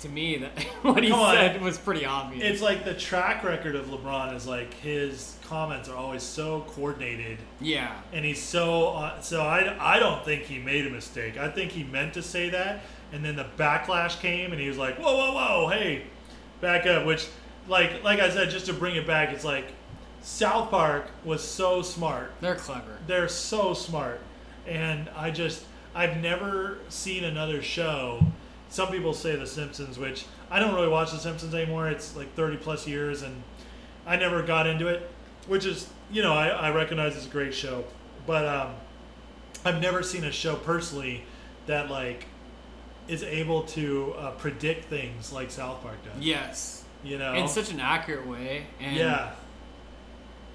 to 0.00 0.08
me, 0.08 0.36
that 0.38 0.58
what 0.82 1.02
he 1.02 1.10
Come 1.10 1.20
on. 1.20 1.34
said 1.34 1.60
was 1.62 1.78
pretty 1.78 2.04
obvious. 2.06 2.42
It's 2.44 2.62
like 2.62 2.84
the 2.84 2.94
track 2.94 3.44
record 3.44 3.74
of 3.74 3.86
LeBron 3.86 4.34
is 4.34 4.46
like 4.46 4.72
his 4.74 5.36
comments 5.44 5.88
are 5.88 5.96
always 5.96 6.22
so 6.22 6.64
coordinated, 6.68 7.38
yeah, 7.60 7.94
and 8.12 8.24
he's 8.24 8.42
so 8.42 8.88
uh, 8.88 9.20
so. 9.20 9.42
I 9.42 9.76
I 9.78 9.98
don't 9.98 10.24
think 10.24 10.42
he 10.44 10.58
made 10.58 10.86
a 10.86 10.90
mistake. 10.90 11.36
I 11.38 11.48
think 11.48 11.70
he 11.72 11.84
meant 11.84 12.14
to 12.14 12.22
say 12.22 12.50
that, 12.50 12.80
and 13.12 13.24
then 13.24 13.36
the 13.36 13.46
backlash 13.56 14.20
came, 14.20 14.52
and 14.52 14.60
he 14.60 14.68
was 14.68 14.76
like, 14.78 14.98
"Whoa, 14.98 15.14
whoa, 15.16 15.32
whoa, 15.34 15.68
hey, 15.68 16.02
back 16.60 16.86
up." 16.86 17.06
Which, 17.06 17.28
like 17.68 18.02
like 18.02 18.20
I 18.20 18.30
said, 18.30 18.50
just 18.50 18.66
to 18.66 18.72
bring 18.74 18.96
it 18.96 19.06
back, 19.06 19.30
it's 19.30 19.44
like 19.44 19.66
South 20.24 20.70
Park 20.70 21.10
was 21.24 21.42
so 21.44 21.82
smart. 21.82 22.32
they're 22.40 22.54
clever. 22.56 22.98
They're 23.06 23.28
so 23.28 23.74
smart, 23.74 24.20
and 24.66 25.08
I 25.14 25.30
just 25.30 25.64
I've 25.94 26.16
never 26.16 26.78
seen 26.88 27.22
another 27.24 27.62
show. 27.62 28.24
Some 28.70 28.88
people 28.88 29.12
say 29.14 29.36
The 29.36 29.46
Simpsons, 29.46 29.98
which 29.98 30.24
I 30.50 30.58
don't 30.58 30.74
really 30.74 30.88
watch 30.88 31.12
The 31.12 31.18
Simpsons 31.18 31.54
anymore. 31.54 31.88
It's 31.88 32.16
like 32.16 32.34
thirty 32.34 32.56
plus 32.56 32.86
years, 32.88 33.22
and 33.22 33.42
I 34.06 34.16
never 34.16 34.42
got 34.42 34.66
into 34.66 34.88
it. 34.88 35.10
Which 35.46 35.66
is, 35.66 35.88
you 36.10 36.22
know, 36.22 36.32
I, 36.32 36.48
I 36.48 36.70
recognize 36.70 37.14
it's 37.16 37.26
a 37.26 37.28
great 37.28 37.52
show, 37.54 37.84
but 38.26 38.46
um, 38.46 38.74
I've 39.62 39.80
never 39.82 40.02
seen 40.02 40.24
a 40.24 40.32
show 40.32 40.56
personally 40.56 41.22
that 41.66 41.90
like 41.90 42.24
is 43.08 43.22
able 43.22 43.64
to 43.64 44.14
uh, 44.16 44.30
predict 44.32 44.86
things 44.86 45.32
like 45.34 45.50
South 45.50 45.82
Park 45.82 46.02
does. 46.02 46.24
Yes, 46.24 46.82
You 47.04 47.18
know, 47.18 47.34
in 47.34 47.46
such 47.46 47.70
an 47.70 47.78
accurate 47.78 48.26
way, 48.26 48.66
and 48.80 48.96
yeah, 48.96 49.32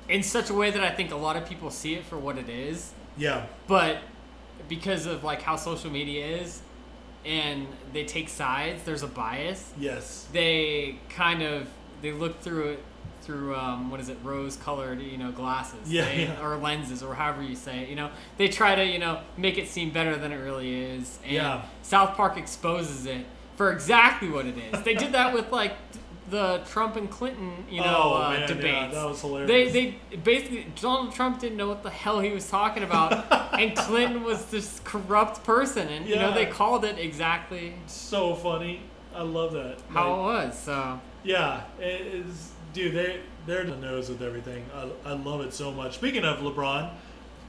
in 0.10 0.24
such 0.24 0.50
a 0.50 0.54
way 0.54 0.72
that 0.72 0.84
I 0.84 0.90
think 0.90 1.12
a 1.12 1.16
lot 1.16 1.36
of 1.38 1.48
people 1.48 1.70
see 1.70 1.94
it 1.96 2.04
for 2.06 2.18
what 2.18 2.38
it 2.38 2.50
is. 2.50 2.92
yeah, 3.18 3.46
but 3.68 4.00
because 4.68 5.06
of 5.06 5.24
like 5.24 5.42
how 5.42 5.56
social 5.56 5.90
media 5.90 6.26
is 6.26 6.62
and 7.26 7.68
they 7.94 8.06
take 8.06 8.30
sides 8.30 8.84
there's 8.84 9.04
a 9.04 9.08
bias 9.08 9.74
yes, 9.80 10.28
they 10.32 10.98
kind 11.10 11.42
of 11.42 11.68
they 12.02 12.12
look 12.12 12.40
through 12.42 12.70
it 12.70 12.84
through 13.22 13.56
um, 13.56 13.90
what 13.92 14.00
is 14.00 14.10
it 14.10 14.18
rose 14.24 14.56
colored 14.58 15.02
you 15.02 15.18
know 15.18 15.32
glasses 15.32 15.92
Yeah, 15.92 16.06
They- 16.06 16.24
yeah. 16.24 16.42
or 16.46 16.58
lenses 16.58 17.02
or 17.04 17.14
however 17.16 17.42
you 17.42 17.56
say 17.56 17.80
it 17.84 17.90
you 17.90 17.96
know 17.96 18.10
they 18.38 18.48
try 18.48 18.76
to 18.76 18.86
you 18.86 19.00
know 19.00 19.22
make 19.38 19.58
it 19.58 19.68
seem 19.68 19.90
better 19.92 20.16
than 20.16 20.32
it 20.32 20.38
really 20.38 20.74
is 20.74 21.20
and 21.24 21.34
Yeah. 21.34 21.62
south 21.82 22.16
park 22.16 22.38
exposes 22.38 23.06
it 23.06 23.26
for 23.56 23.72
exactly 23.72 24.30
what 24.30 24.46
it 24.46 24.56
is 24.58 24.82
they 24.84 24.94
did 24.94 25.12
that 25.14 25.34
with 25.34 25.52
like 25.52 25.74
the 26.30 26.62
trump 26.70 26.96
and 26.96 27.10
clinton 27.10 27.66
you 27.70 27.82
know 27.82 28.02
Oh, 28.04 28.14
uh, 28.24 28.30
man, 28.32 28.42
yeah, 28.42 28.48
debates 28.48 28.94
that 28.94 29.06
was 29.08 29.22
hilarious. 29.22 29.50
they 29.50 29.70
they 30.12 30.18
basically 30.18 30.66
Donald 30.80 31.14
Trump 31.14 31.40
didn't 31.40 31.58
know 31.58 31.68
what 31.68 31.84
the 31.84 31.90
hell 31.90 32.20
he 32.20 32.32
was 32.32 32.48
talking 32.50 32.84
about, 32.84 33.12
and 33.60 33.76
Clinton 33.76 34.24
was 34.24 34.46
this 34.46 34.80
corrupt 34.84 35.44
person, 35.44 35.88
and 35.88 36.08
you 36.08 36.16
know 36.16 36.34
they 36.34 36.46
called 36.46 36.86
it 36.86 36.98
exactly 37.00 37.74
so 37.88 38.36
funny. 38.36 38.82
I 39.14 39.24
love 39.24 39.54
that. 39.54 39.78
how 39.90 40.14
it 40.14 40.18
was. 40.24 40.58
So 40.60 41.00
yeah, 41.24 41.64
it 41.80 42.02
is, 42.02 42.52
dude. 42.74 42.94
They 42.94 43.20
they're 43.46 43.64
the 43.66 43.76
nose 43.76 44.10
with 44.10 44.22
everything. 44.22 44.66
I, 44.74 45.10
I 45.10 45.14
love 45.14 45.42
it 45.42 45.54
so 45.54 45.72
much. 45.72 45.96
Speaking 45.96 46.24
of 46.24 46.38
LeBron, 46.40 46.92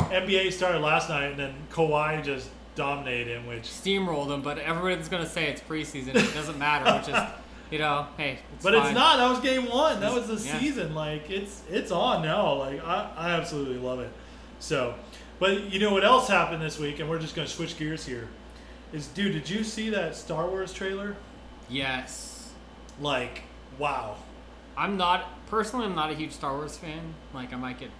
NBA 0.00 0.52
started 0.52 0.80
last 0.80 1.08
night, 1.08 1.26
and 1.26 1.38
then 1.38 1.54
Kawhi 1.70 2.24
just 2.24 2.48
dominated 2.74 3.36
him. 3.36 3.46
Which, 3.46 3.64
steamrolled 3.64 4.30
him, 4.32 4.42
but 4.42 4.58
everyone's 4.58 5.08
gonna 5.08 5.26
say 5.28 5.46
it's 5.48 5.60
preseason. 5.60 6.14
It 6.14 6.34
doesn't 6.34 6.58
matter, 6.58 6.96
which 6.96 7.08
is 7.08 7.14
you 7.70 7.78
know, 7.78 8.06
hey, 8.16 8.38
it's 8.54 8.62
but 8.64 8.74
fine. 8.74 8.86
it's 8.86 8.94
not. 8.94 9.16
That 9.18 9.28
was 9.30 9.40
game 9.40 9.68
one. 9.68 10.00
That 10.00 10.12
was 10.12 10.26
the 10.26 10.34
Yeah. 10.48 10.58
season. 10.58 10.94
Like 10.94 11.30
it's 11.30 11.62
it's 11.70 11.90
on 11.90 12.22
now. 12.22 12.54
Like 12.54 12.84
I 12.84 13.10
I 13.16 13.30
absolutely 13.30 13.78
love 13.78 14.00
it. 14.00 14.10
So, 14.58 14.94
but 15.38 15.70
you 15.72 15.78
know 15.80 15.92
what 15.92 16.04
else 16.04 16.28
happened 16.28 16.60
this 16.62 16.78
week? 16.78 16.98
And 17.00 17.08
we're 17.08 17.18
just 17.18 17.34
gonna 17.34 17.48
switch 17.48 17.78
gears 17.78 18.04
here. 18.06 18.28
Is 18.92 19.06
dude, 19.06 19.32
did 19.32 19.48
you 19.48 19.62
see 19.64 19.90
that 19.90 20.16
Star 20.16 20.46
Wars 20.48 20.72
trailer? 20.72 21.16
Yes, 21.68 22.50
Like, 23.00 23.42
wow. 23.78 24.16
I'm 24.76 24.96
not 24.96 25.46
personally. 25.46 25.86
I'm 25.86 25.94
not 25.94 26.10
a 26.10 26.14
huge 26.14 26.32
Star 26.32 26.54
Wars 26.54 26.76
fan. 26.76 27.14
Like 27.32 27.52
I 27.52 27.56
might 27.56 27.78
get 27.78 27.90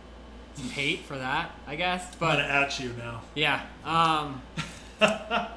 some 0.55 0.69
hate 0.71 1.01
for 1.05 1.17
that, 1.17 1.53
I 1.67 1.77
guess. 1.77 2.05
I'm 2.15 2.19
But 2.19 2.41
at 2.41 2.81
you 2.81 2.93
now. 2.99 3.21
Yeah. 3.37 3.61
Um, 3.85 4.43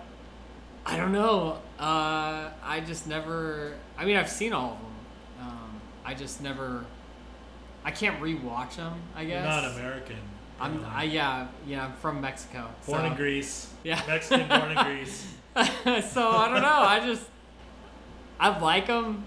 I 0.86 0.98
don't 0.98 1.12
know. 1.12 1.60
Uh, 1.80 2.50
I 2.64 2.84
just 2.86 3.08
never. 3.08 3.74
I 3.98 4.06
mean, 4.06 4.18
I've 4.18 4.30
seen 4.30 4.54
all 4.54 4.74
of 4.74 4.80
them. 4.80 5.48
Um, 5.48 5.82
I 6.06 6.14
just 6.14 6.42
never. 6.42 6.86
I 7.86 7.92
can't 7.92 8.20
rewatch 8.22 8.76
them. 8.76 9.02
I 9.16 9.22
You're 9.22 9.42
guess. 9.42 9.46
not 9.64 9.72
American. 9.72 10.18
I'm 10.60 10.80
Yeah. 10.80 10.94
I 10.94 11.04
yeah 11.04 11.48
yeah 11.68 11.86
I'm 11.86 11.94
from 11.94 12.22
Mexico. 12.22 12.68
Born 12.86 13.02
so. 13.02 13.06
in 13.08 13.16
Greece. 13.16 13.74
Yeah. 13.84 14.02
Mexican 14.08 14.48
born 14.48 14.72
in 14.72 14.84
Greece. 14.86 15.28
so 15.56 16.30
I 16.30 16.50
don't 16.50 16.62
know. 16.62 16.82
I 16.82 17.00
just 17.06 17.28
I 18.40 18.58
like 18.60 18.88
them. 18.88 19.24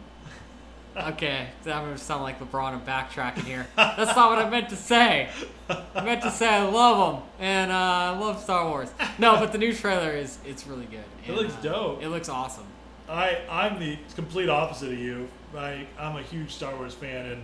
Okay, 0.96 1.46
I'm 1.66 1.84
gonna 1.84 1.98
sound 1.98 2.22
like 2.22 2.40
LeBron 2.40 2.72
and 2.72 2.86
backtracking 2.86 3.44
here. 3.44 3.66
That's 3.76 4.16
not 4.16 4.30
what 4.30 4.38
I 4.38 4.48
meant 4.48 4.70
to 4.70 4.76
say. 4.76 5.28
I 5.68 6.02
meant 6.02 6.22
to 6.22 6.30
say 6.30 6.48
I 6.48 6.62
love 6.62 7.14
them 7.14 7.22
and 7.38 7.70
uh, 7.70 7.74
I 7.74 8.18
love 8.18 8.40
Star 8.42 8.66
Wars. 8.68 8.88
No, 9.18 9.36
but 9.36 9.52
the 9.52 9.58
new 9.58 9.74
trailer 9.74 10.12
is 10.12 10.38
it's 10.46 10.66
really 10.66 10.86
good. 10.86 11.04
It 11.24 11.28
And, 11.28 11.36
looks 11.36 11.54
uh, 11.54 11.60
dope. 11.60 12.02
It 12.02 12.08
looks 12.08 12.28
awesome. 12.30 12.64
I 13.10 13.38
I'm 13.50 13.78
the 13.78 13.98
complete 14.14 14.48
opposite 14.48 14.92
of 14.92 14.98
you. 14.98 15.28
I 15.56 15.86
I'm 15.98 16.16
a 16.16 16.22
huge 16.22 16.54
Star 16.54 16.74
Wars 16.74 16.94
fan, 16.94 17.26
and 17.26 17.42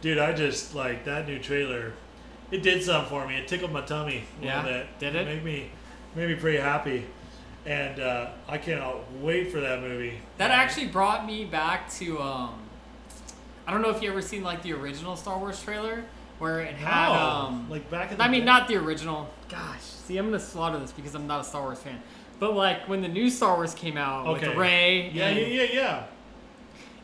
dude, 0.00 0.18
I 0.18 0.32
just 0.32 0.74
like 0.74 1.04
that 1.04 1.26
new 1.28 1.38
trailer. 1.38 1.92
It 2.50 2.62
did 2.62 2.82
something 2.82 3.10
for 3.10 3.26
me. 3.28 3.36
It 3.36 3.46
tickled 3.46 3.72
my 3.72 3.82
tummy 3.82 4.24
a 4.40 4.44
Yeah? 4.44 4.62
little 4.64 4.78
bit. 4.80 4.98
Did 4.98 5.16
it? 5.16 5.26
Made 5.26 5.44
me 5.44 5.70
made 6.16 6.28
me 6.30 6.34
pretty 6.34 6.58
happy, 6.58 7.04
and 7.66 8.00
uh, 8.00 8.30
I 8.48 8.56
cannot 8.56 9.12
wait 9.20 9.52
for 9.52 9.60
that 9.60 9.80
movie. 9.82 10.18
That 10.38 10.50
actually 10.50 10.86
brought 10.86 11.26
me 11.26 11.44
back 11.44 11.90
to 11.94 12.18
um 12.20 12.54
I 13.70 13.72
don't 13.72 13.82
know 13.82 13.90
if 13.90 14.02
you 14.02 14.10
ever 14.10 14.20
seen 14.20 14.42
like 14.42 14.62
the 14.64 14.72
original 14.72 15.14
Star 15.14 15.38
Wars 15.38 15.62
trailer 15.62 16.02
where 16.40 16.58
it 16.58 16.74
had 16.74 17.08
No, 17.08 17.12
um 17.14 17.70
like 17.70 17.88
back 17.88 18.10
in 18.10 18.18
the 18.18 18.24
I 18.24 18.28
mean 18.28 18.40
day. 18.40 18.46
not 18.46 18.66
the 18.66 18.74
original. 18.78 19.28
Gosh, 19.48 19.80
see 19.80 20.16
I'm 20.18 20.24
gonna 20.26 20.40
slaughter 20.40 20.76
this 20.80 20.90
because 20.90 21.14
I'm 21.14 21.28
not 21.28 21.42
a 21.42 21.44
Star 21.44 21.62
Wars 21.62 21.78
fan. 21.78 22.02
But 22.40 22.54
like 22.56 22.88
when 22.88 23.00
the 23.00 23.06
new 23.06 23.30
Star 23.30 23.54
Wars 23.54 23.72
came 23.72 23.96
out 23.96 24.26
Okay. 24.26 24.48
with 24.48 24.56
Rey, 24.56 25.10
Yeah, 25.14 25.30
yeah, 25.30 25.46
yeah, 25.46 25.62
yeah. 25.72 26.02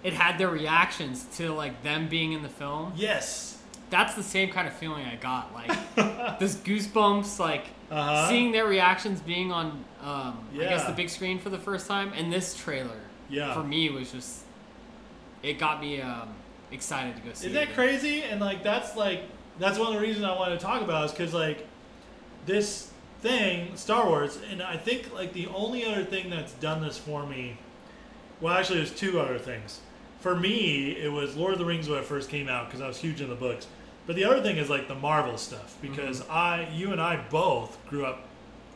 it 0.02 0.12
had 0.12 0.38
their 0.38 0.48
reactions 0.48 1.24
to 1.36 1.52
like 1.52 1.84
them 1.84 2.08
being 2.08 2.32
in 2.32 2.42
the 2.42 2.48
film. 2.48 2.94
Yes. 2.96 3.62
That's 3.88 4.14
the 4.14 4.24
same 4.24 4.50
kind 4.50 4.66
of 4.66 4.74
feeling 4.74 5.04
I 5.06 5.14
got. 5.14 5.54
Like 5.54 6.38
this 6.40 6.56
goosebumps, 6.56 7.38
like 7.38 7.66
Uh-huh. 7.92 8.28
seeing 8.28 8.50
their 8.50 8.66
reactions 8.66 9.20
being 9.20 9.52
on 9.52 9.84
um 10.02 10.38
I 10.52 10.58
guess 10.58 10.84
the 10.84 10.92
big 10.92 11.10
screen 11.10 11.38
for 11.38 11.50
the 11.50 11.58
first 11.58 11.86
time, 11.86 12.12
and 12.16 12.32
this 12.32 12.56
trailer 12.56 12.98
Yeah. 13.28 13.54
for 13.54 13.62
me 13.62 13.88
was 13.90 14.10
just 14.10 14.40
it 15.44 15.60
got 15.60 15.80
me 15.80 16.00
um 16.00 16.30
excited 16.72 17.16
to 17.16 17.22
go 17.22 17.32
see. 17.32 17.48
Isn't 17.48 17.56
it 17.56 17.66
that 17.66 17.74
crazy? 17.74 18.22
And 18.22 18.40
like 18.40 18.62
that's 18.62 18.96
like 18.96 19.22
that's 19.58 19.78
one 19.78 19.88
of 19.88 19.94
the 19.94 20.00
reasons 20.00 20.24
I 20.24 20.34
wanted 20.34 20.58
to 20.58 20.64
talk 20.64 20.82
about 20.82 21.06
is 21.06 21.10
because 21.12 21.34
like 21.34 21.66
this 22.46 22.90
thing, 23.20 23.76
Star 23.76 24.06
Wars, 24.06 24.38
and 24.50 24.62
I 24.62 24.76
think 24.76 25.12
like 25.14 25.32
the 25.32 25.46
only 25.48 25.84
other 25.84 26.04
thing 26.04 26.30
that's 26.30 26.52
done 26.54 26.82
this 26.82 26.98
for 26.98 27.26
me, 27.26 27.58
well, 28.40 28.54
actually, 28.54 28.78
there's 28.78 28.94
two 28.94 29.20
other 29.20 29.38
things. 29.38 29.80
For 30.20 30.34
me, 30.34 30.90
it 30.90 31.10
was 31.10 31.36
Lord 31.36 31.52
of 31.52 31.58
the 31.58 31.64
Rings 31.64 31.88
when 31.88 31.98
it 31.98 32.04
first 32.04 32.28
came 32.28 32.48
out 32.48 32.66
because 32.66 32.80
I 32.80 32.88
was 32.88 32.98
huge 32.98 33.20
in 33.20 33.28
the 33.28 33.34
books. 33.34 33.66
But 34.06 34.16
the 34.16 34.24
other 34.24 34.42
thing 34.42 34.56
is 34.56 34.70
like 34.70 34.88
the 34.88 34.94
Marvel 34.94 35.38
stuff 35.38 35.76
mm-hmm. 35.76 35.90
because 35.90 36.26
I, 36.28 36.68
you 36.72 36.92
and 36.92 37.00
I 37.00 37.16
both 37.30 37.78
grew 37.88 38.04
up 38.04 38.26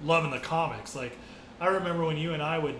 loving 0.03 0.31
the 0.31 0.39
comics. 0.39 0.97
Like 0.97 1.17
I 1.61 1.67
remember 1.67 2.05
when 2.05 2.17
you 2.17 2.33
and 2.33 2.43
I 2.43 2.59
would 2.59 2.77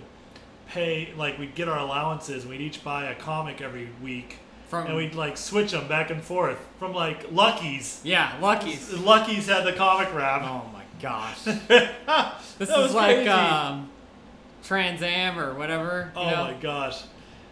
pay, 0.69 1.13
like 1.17 1.39
we'd 1.39 1.55
get 1.55 1.69
our 1.69 1.79
allowances, 1.79 2.43
and 2.43 2.51
we'd 2.51 2.61
each 2.61 2.83
buy 2.83 3.05
a 3.05 3.15
comic 3.15 3.61
every 3.61 3.91
week 4.03 4.39
From 4.71 4.87
and 4.87 4.95
we'd 4.95 5.17
like 5.17 5.37
switch 5.37 5.73
them 5.73 5.89
back 5.89 6.11
and 6.11 6.23
forth 6.23 6.57
from 6.79 6.95
like 6.95 7.33
Lucky's. 7.33 8.01
yeah, 8.05 8.37
Lucky's. 8.41 8.93
Lucky's 8.93 9.49
had 9.49 9.65
the 9.65 9.73
comic 9.73 10.15
wrap. 10.15 10.43
Oh 10.43 10.71
my 10.73 10.85
gosh, 11.03 11.43
this 11.43 12.71
is 12.71 12.95
like 12.95 13.27
um, 13.27 13.91
Trans 14.63 15.03
Am 15.03 15.41
or 15.41 15.55
whatever. 15.55 16.13
You 16.15 16.21
oh 16.21 16.31
know? 16.31 16.45
my 16.45 16.53
gosh, 16.53 17.03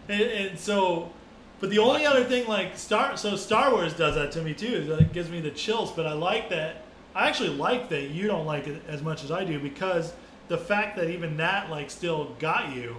and, 0.07 0.21
and 0.21 0.57
so, 0.57 1.11
but 1.59 1.69
the 1.69 1.79
only 1.79 2.05
other 2.05 2.23
thing 2.23 2.47
like 2.47 2.77
Star, 2.77 3.17
so 3.17 3.35
Star 3.35 3.69
Wars 3.73 3.93
does 3.93 4.15
that 4.15 4.31
to 4.31 4.41
me 4.41 4.53
too. 4.53 4.67
is 4.67 4.87
that 4.87 5.01
It 5.01 5.11
gives 5.11 5.29
me 5.29 5.41
the 5.41 5.51
chills. 5.51 5.91
But 5.91 6.07
I 6.07 6.13
like 6.13 6.49
that. 6.51 6.85
I 7.13 7.27
actually 7.27 7.49
like 7.49 7.89
that 7.89 8.11
you 8.11 8.27
don't 8.27 8.45
like 8.45 8.65
it 8.67 8.81
as 8.87 9.01
much 9.01 9.25
as 9.25 9.31
I 9.31 9.43
do 9.43 9.59
because 9.59 10.13
the 10.47 10.57
fact 10.57 10.95
that 10.95 11.09
even 11.09 11.35
that 11.35 11.69
like 11.69 11.91
still 11.91 12.33
got 12.39 12.73
you, 12.73 12.95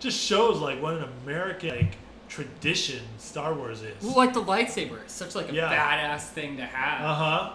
just 0.00 0.20
shows 0.20 0.58
like 0.58 0.82
what 0.82 0.96
an 0.96 1.08
American 1.24 1.70
like 1.70 1.96
tradition 2.34 3.00
Star 3.18 3.54
Wars 3.54 3.82
is. 3.82 4.02
Well, 4.02 4.16
like 4.16 4.32
the 4.34 4.42
lightsaber, 4.42 5.00
it's 5.02 5.12
such 5.12 5.34
like 5.34 5.50
a 5.50 5.54
Yeah. 5.54 5.72
badass 5.72 6.22
thing 6.30 6.56
to 6.56 6.66
have. 6.66 7.04
Uh 7.04 7.14
huh. 7.14 7.52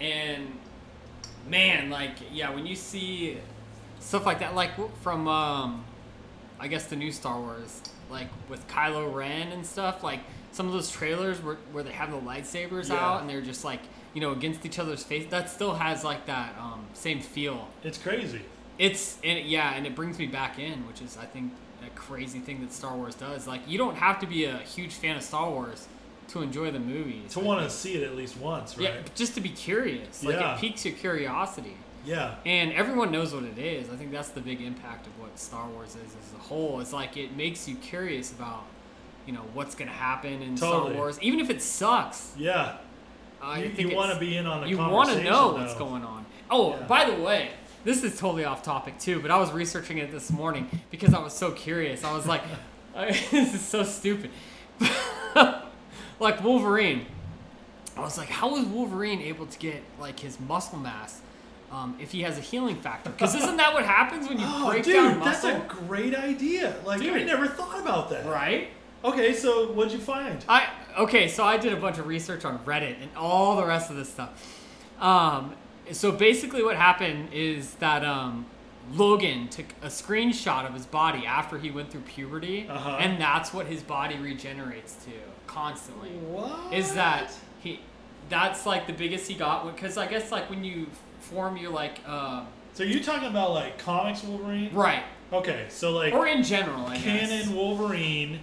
and 0.00 0.58
man 1.48 1.90
like 1.90 2.12
yeah 2.32 2.48
when 2.54 2.64
you 2.66 2.74
see 2.74 3.36
stuff 4.00 4.24
like 4.24 4.38
that 4.40 4.54
like 4.54 4.70
from 5.02 5.28
um 5.28 5.84
i 6.58 6.66
guess 6.66 6.86
the 6.86 6.96
new 6.96 7.12
star 7.12 7.38
wars 7.38 7.82
like 8.10 8.28
with 8.48 8.66
kylo 8.66 9.12
ren 9.14 9.48
and 9.52 9.64
stuff 9.66 10.02
like 10.02 10.20
some 10.52 10.66
of 10.66 10.72
those 10.72 10.90
trailers 10.90 11.42
where, 11.42 11.56
where 11.72 11.84
they 11.84 11.92
have 11.92 12.10
the 12.10 12.16
lightsabers 12.18 12.88
Yeah. 12.88 12.94
out 12.96 13.20
and 13.20 13.28
they're 13.28 13.42
just 13.42 13.62
like 13.62 13.80
you 14.14 14.20
know 14.22 14.32
against 14.32 14.64
each 14.64 14.78
other's 14.78 15.04
face 15.04 15.26
that 15.30 15.50
still 15.50 15.74
has 15.74 16.02
like 16.02 16.24
that 16.26 16.56
um, 16.58 16.86
same 16.94 17.20
feel 17.20 17.68
It's 17.82 17.98
crazy. 17.98 18.40
it's 18.78 19.18
and 19.22 19.38
it, 19.38 19.44
yeah 19.44 19.74
and 19.74 19.86
it 19.86 19.94
brings 19.94 20.18
me 20.18 20.26
back 20.26 20.58
in 20.58 20.86
which 20.86 21.02
is 21.02 21.18
i 21.20 21.26
think 21.26 21.52
crazy 21.96 22.38
thing 22.38 22.60
that 22.60 22.72
star 22.72 22.96
wars 22.96 23.14
does 23.14 23.46
like 23.46 23.60
you 23.68 23.78
don't 23.78 23.96
have 23.96 24.18
to 24.20 24.26
be 24.26 24.44
a 24.44 24.58
huge 24.58 24.92
fan 24.94 25.16
of 25.16 25.22
star 25.22 25.48
wars 25.50 25.86
to 26.28 26.40
enjoy 26.42 26.70
the 26.70 26.78
movies 26.78 27.32
To 27.34 27.40
want 27.40 27.62
to 27.62 27.70
see 27.70 27.94
it 27.96 28.02
at 28.02 28.16
least 28.16 28.36
once, 28.38 28.76
right? 28.78 28.84
yeah, 28.88 29.00
just 29.14 29.34
to 29.34 29.40
be 29.42 29.50
curious. 29.50 30.24
Like 30.24 30.36
Yeah. 30.36 30.54
it 30.54 30.60
piques 30.60 30.84
your 30.86 30.94
curiosity. 30.94 31.76
Yeah. 32.06 32.36
And 32.46 32.72
everyone 32.72 33.10
knows 33.12 33.34
what 33.34 33.44
it 33.44 33.58
is. 33.58 33.90
I 33.90 33.96
think 33.96 34.10
that's 34.10 34.30
the 34.30 34.40
big 34.40 34.60
impact 34.62 35.06
of 35.06 35.18
what 35.20 35.38
Star 35.38 35.66
Wars 35.68 35.90
is 35.90 35.96
as 35.96 36.34
a 36.34 36.38
whole. 36.38 36.80
It's 36.80 36.92
like 36.94 37.16
it 37.18 37.36
makes 37.36 37.68
you 37.68 37.76
curious 37.76 38.30
about, 38.32 38.64
you 39.26 39.32
know, 39.34 39.42
what's 39.52 39.74
gonna 39.74 39.90
happen 39.90 40.40
in 40.42 40.56
Star 40.56 40.88
Wars. 40.90 41.18
Even 41.22 41.40
if 41.40 41.50
it 41.50 41.60
sucks. 41.62 42.32
Yeah. 42.38 42.76
I 43.42 43.64
you 43.64 43.88
you 43.88 43.96
want 43.96 44.12
to 44.14 44.18
be 44.18 44.36
in 44.38 44.46
on 44.46 44.62
the 44.62 44.68
You 44.68 44.78
want 44.78 45.10
to 45.10 45.22
know 45.22 45.52
what's 45.52 45.74
going 45.74 46.04
on. 46.04 46.24
Oh, 46.50 46.70
Yeah. 46.70 46.86
by 46.86 47.04
the 47.10 47.20
way, 47.22 47.50
this 47.84 48.02
is 48.02 48.18
totally 48.18 48.44
off 48.44 48.62
topic 48.62 48.98
too, 48.98 49.20
but 49.20 49.30
I 49.30 49.38
was 49.38 49.52
researching 49.52 49.98
it 49.98 50.10
this 50.10 50.30
morning 50.30 50.68
because 50.90 51.14
I 51.14 51.20
was 51.22 51.32
so 51.32 51.52
curious. 51.52 52.02
I 52.04 52.14
was 52.16 52.26
like, 52.26 52.42
I, 52.96 53.06
this 53.30 53.54
is 53.54 53.60
so 53.60 53.82
stupid. 53.82 54.30
like 56.20 56.42
Wolverine. 56.42 57.06
I 57.96 58.00
was 58.00 58.18
like, 58.18 58.28
how 58.28 58.56
is 58.56 58.66
Wolverine 58.66 59.20
able 59.20 59.46
to 59.46 59.58
get 59.58 59.82
like 60.00 60.18
his 60.18 60.38
muscle 60.40 60.78
mass 60.78 61.20
um, 61.70 61.96
if 62.00 62.10
he 62.12 62.22
has 62.22 62.38
a 62.38 62.40
healing 62.40 62.76
factor? 62.76 63.10
Because 63.10 63.34
isn't 63.34 63.56
that 63.56 63.72
what 63.72 63.84
happens 63.84 64.28
when 64.28 64.38
you 64.38 64.44
Oh, 64.48 64.70
break 64.70 64.82
dude, 64.84 64.94
down 64.94 65.18
muscle? 65.20 65.50
that's 65.50 65.64
a 65.64 65.76
great 65.86 66.14
idea. 66.14 66.74
Like 66.84 67.00
I 67.02 67.22
never 67.22 67.46
thought 67.46 67.80
about 67.80 68.10
that. 68.10 68.26
right? 68.26 68.68
Okay, 69.04 69.34
so 69.34 69.70
what'd 69.72 69.92
you 69.92 69.98
find? 69.98 70.42
I 70.48 70.66
okay, 70.98 71.28
so 71.28 71.44
I 71.44 71.56
did 71.58 71.72
a 71.72 71.76
bunch 71.76 71.98
of 71.98 72.06
research 72.06 72.44
on 72.44 72.58
Reddit 72.60 72.96
and 73.02 73.10
all 73.16 73.56
the 73.56 73.66
rest 73.66 73.90
of 73.90 73.96
this 73.96 74.08
stuff. 74.08 74.30
Um, 74.98 75.54
so 75.92 76.12
basically, 76.12 76.62
what 76.62 76.76
happened 76.76 77.28
is 77.32 77.74
that 77.74 78.04
um, 78.04 78.46
Logan 78.92 79.48
took 79.48 79.66
a 79.82 79.86
screenshot 79.88 80.66
of 80.66 80.74
his 80.74 80.86
body 80.86 81.26
after 81.26 81.58
he 81.58 81.70
went 81.70 81.90
through 81.90 82.02
puberty, 82.02 82.66
Uh-huh. 82.68 82.96
and 83.00 83.20
that's 83.20 83.52
what 83.52 83.66
his 83.66 83.82
body 83.82 84.16
regenerates 84.18 84.94
to 85.04 85.10
constantly. 85.46 86.10
What 86.10 86.72
Is 86.72 86.94
that 86.94 87.32
he? 87.60 87.80
That's 88.28 88.64
like 88.66 88.86
the 88.86 88.92
biggest 88.94 89.28
he 89.28 89.34
got 89.34 89.66
because 89.74 89.98
I 89.98 90.06
guess 90.06 90.32
like 90.32 90.48
when 90.48 90.64
you 90.64 90.86
form 91.20 91.56
your 91.58 91.70
like 91.72 92.00
uh, 92.06 92.44
So 92.72 92.82
you're 92.82 93.02
talking 93.02 93.28
about 93.28 93.52
like 93.52 93.78
comics 93.78 94.22
Wolverine? 94.24 94.74
right 94.74 95.02
Okay, 95.32 95.66
so 95.68 95.90
like 95.92 96.12
or 96.14 96.26
in 96.26 96.42
general, 96.42 96.86
I 96.86 96.94
guess. 96.96 97.04
canon 97.28 97.54
Wolverine 97.54 98.40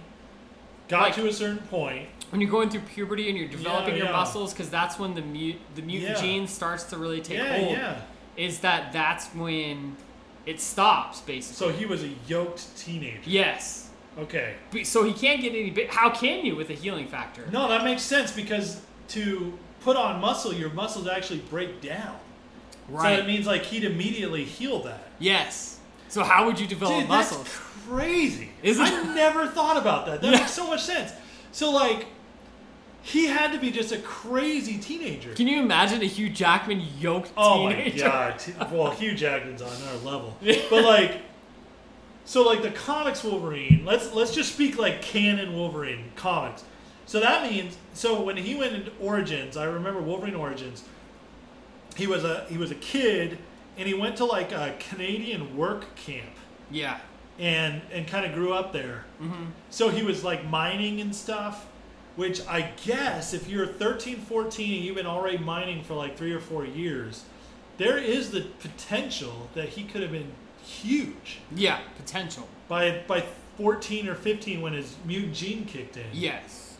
got 0.88 1.02
Like- 1.02 1.14
to 1.16 1.26
a 1.26 1.32
certain 1.32 1.58
point. 1.68 2.08
When 2.32 2.40
you're 2.40 2.50
going 2.50 2.70
through 2.70 2.80
puberty 2.80 3.28
and 3.28 3.36
you're 3.38 3.46
developing 3.48 3.90
Yeah, 3.94 4.04
your 4.04 4.06
yeah. 4.06 4.12
muscles 4.12 4.54
because 4.54 4.70
that's 4.70 4.98
when 4.98 5.14
the 5.14 5.20
mute 5.20 5.56
the 5.74 5.82
mutant 5.82 6.16
Yeah. 6.16 6.20
gene 6.22 6.46
starts 6.48 6.84
to 6.84 6.96
really 6.96 7.20
take 7.20 7.38
hold 7.40 7.72
yeah. 7.72 7.96
is 8.38 8.60
that 8.60 8.90
that's 8.92 9.26
when 9.34 9.96
it 10.46 10.58
stops 10.60 11.20
basically 11.20 11.56
So 11.72 11.78
he 11.78 11.84
was 11.84 12.02
a 12.02 12.10
yoked 12.26 12.74
teenager. 12.76 13.20
yes 13.26 13.90
Okay. 14.18 14.54
So 14.84 15.04
he 15.04 15.12
can't 15.14 15.40
get 15.40 15.50
any 15.54 15.86
how 15.90 16.10
can 16.10 16.44
you 16.44 16.56
with 16.56 16.70
a 16.70 16.74
healing 16.74 17.06
factor 17.06 17.46
No, 17.52 17.68
that 17.68 17.84
makes 17.84 18.02
sense 18.02 18.32
because 18.32 18.80
to 19.08 19.58
put 19.80 19.96
on 19.96 20.20
muscle, 20.20 20.52
your 20.54 20.70
muscles 20.70 21.06
actually 21.08 21.40
break 21.50 21.80
down. 21.82 22.16
Right 22.88 23.16
so 23.16 23.22
it 23.22 23.26
means 23.26 23.46
like 23.46 23.62
he'd 23.64 23.84
immediately 23.84 24.44
heal 24.44 24.82
that. 24.84 25.02
yes 25.18 25.78
so 26.08 26.22
how 26.24 26.46
would 26.46 26.58
you 26.58 26.66
develop 26.66 27.00
Dude, 27.00 27.08
muscles 27.08 27.48
crazy. 27.88 28.48
Isn't 28.62 28.84
I 28.86 29.14
never 29.14 29.46
thought 29.48 29.76
about 29.76 30.06
that. 30.06 30.22
That 30.22 30.30
makes 30.40 30.52
so 30.52 30.66
much 30.66 30.82
sense. 30.82 31.12
So 31.52 31.70
like, 31.70 32.06
he 33.02 33.26
had 33.26 33.52
to 33.52 33.58
be 33.58 33.70
just 33.70 33.92
a 33.92 33.98
crazy 33.98 34.78
teenager. 34.78 35.34
can 35.34 35.46
you 35.48 35.60
imagine 35.60 36.00
a 36.02 36.06
Hugh 36.06 36.30
Jackman 36.30 36.82
yoked 36.98 37.32
Oh 37.36 37.68
teenager 37.68 38.08
my 38.08 38.36
god! 38.58 38.72
Well, 38.72 38.90
Hugh 38.92 39.14
Jackman's 39.14 39.60
on 39.62 39.72
another 39.82 39.98
level. 40.04 40.36
But 40.70 40.84
like, 40.84 41.20
so 42.24 42.42
like 42.42 42.62
the 42.62 42.70
comics 42.70 43.24
Wolverine. 43.24 43.84
Let's 43.84 44.12
let's 44.12 44.34
just 44.34 44.54
speak 44.54 44.78
like 44.78 45.02
canon 45.02 45.54
Wolverine 45.54 46.12
comics. 46.16 46.64
So 47.06 47.20
that 47.20 47.50
means 47.50 47.76
so 47.94 48.22
when 48.22 48.36
he 48.36 48.54
went 48.54 48.74
into 48.74 48.92
Origins, 49.00 49.56
I 49.56 49.64
remember 49.64 50.00
Wolverine 50.00 50.34
Origins. 50.36 50.84
He 51.96 52.06
was 52.06 52.24
a 52.24 52.46
he 52.48 52.56
was 52.56 52.70
a 52.70 52.76
kid, 52.76 53.38
and 53.76 53.86
he 53.88 53.94
went 53.94 54.16
to 54.18 54.24
like 54.24 54.52
a 54.52 54.74
Canadian 54.78 55.56
work 55.56 55.94
camp 55.96 56.30
yeah 56.70 57.00
and 57.38 57.82
and 57.92 58.06
kind 58.06 58.24
of 58.24 58.32
grew 58.34 58.52
up 58.52 58.72
there. 58.72 59.04
hmm 59.18 59.46
So 59.70 59.88
he 59.88 60.02
was 60.02 60.22
like 60.22 60.46
mining 60.48 61.00
and 61.00 61.14
stuff. 61.14 61.66
Which 62.16 62.46
I 62.46 62.72
guess 62.84 63.32
if 63.34 63.48
you're 63.48 63.66
13, 63.66 64.16
14 64.18 64.74
and 64.76 64.84
you've 64.84 64.96
been 64.96 65.06
already 65.06 65.38
mining 65.38 65.82
for 65.82 65.94
like 65.94 66.16
three 66.16 66.32
or 66.32 66.40
four 66.40 66.64
years, 66.66 67.24
there 67.78 67.96
is 67.98 68.30
the 68.30 68.42
potential 68.60 69.48
that 69.54 69.70
he 69.70 69.84
could 69.84 70.02
have 70.02 70.12
been 70.12 70.30
huge 70.62 71.38
Yeah, 71.54 71.80
potential. 71.96 72.46
by 72.68 73.02
by 73.08 73.24
14 73.56 74.08
or 74.08 74.14
15 74.14 74.60
when 74.60 74.72
his 74.72 74.96
mutant 75.04 75.34
gene 75.34 75.64
kicked 75.64 75.96
in. 75.96 76.06
Yes. 76.12 76.76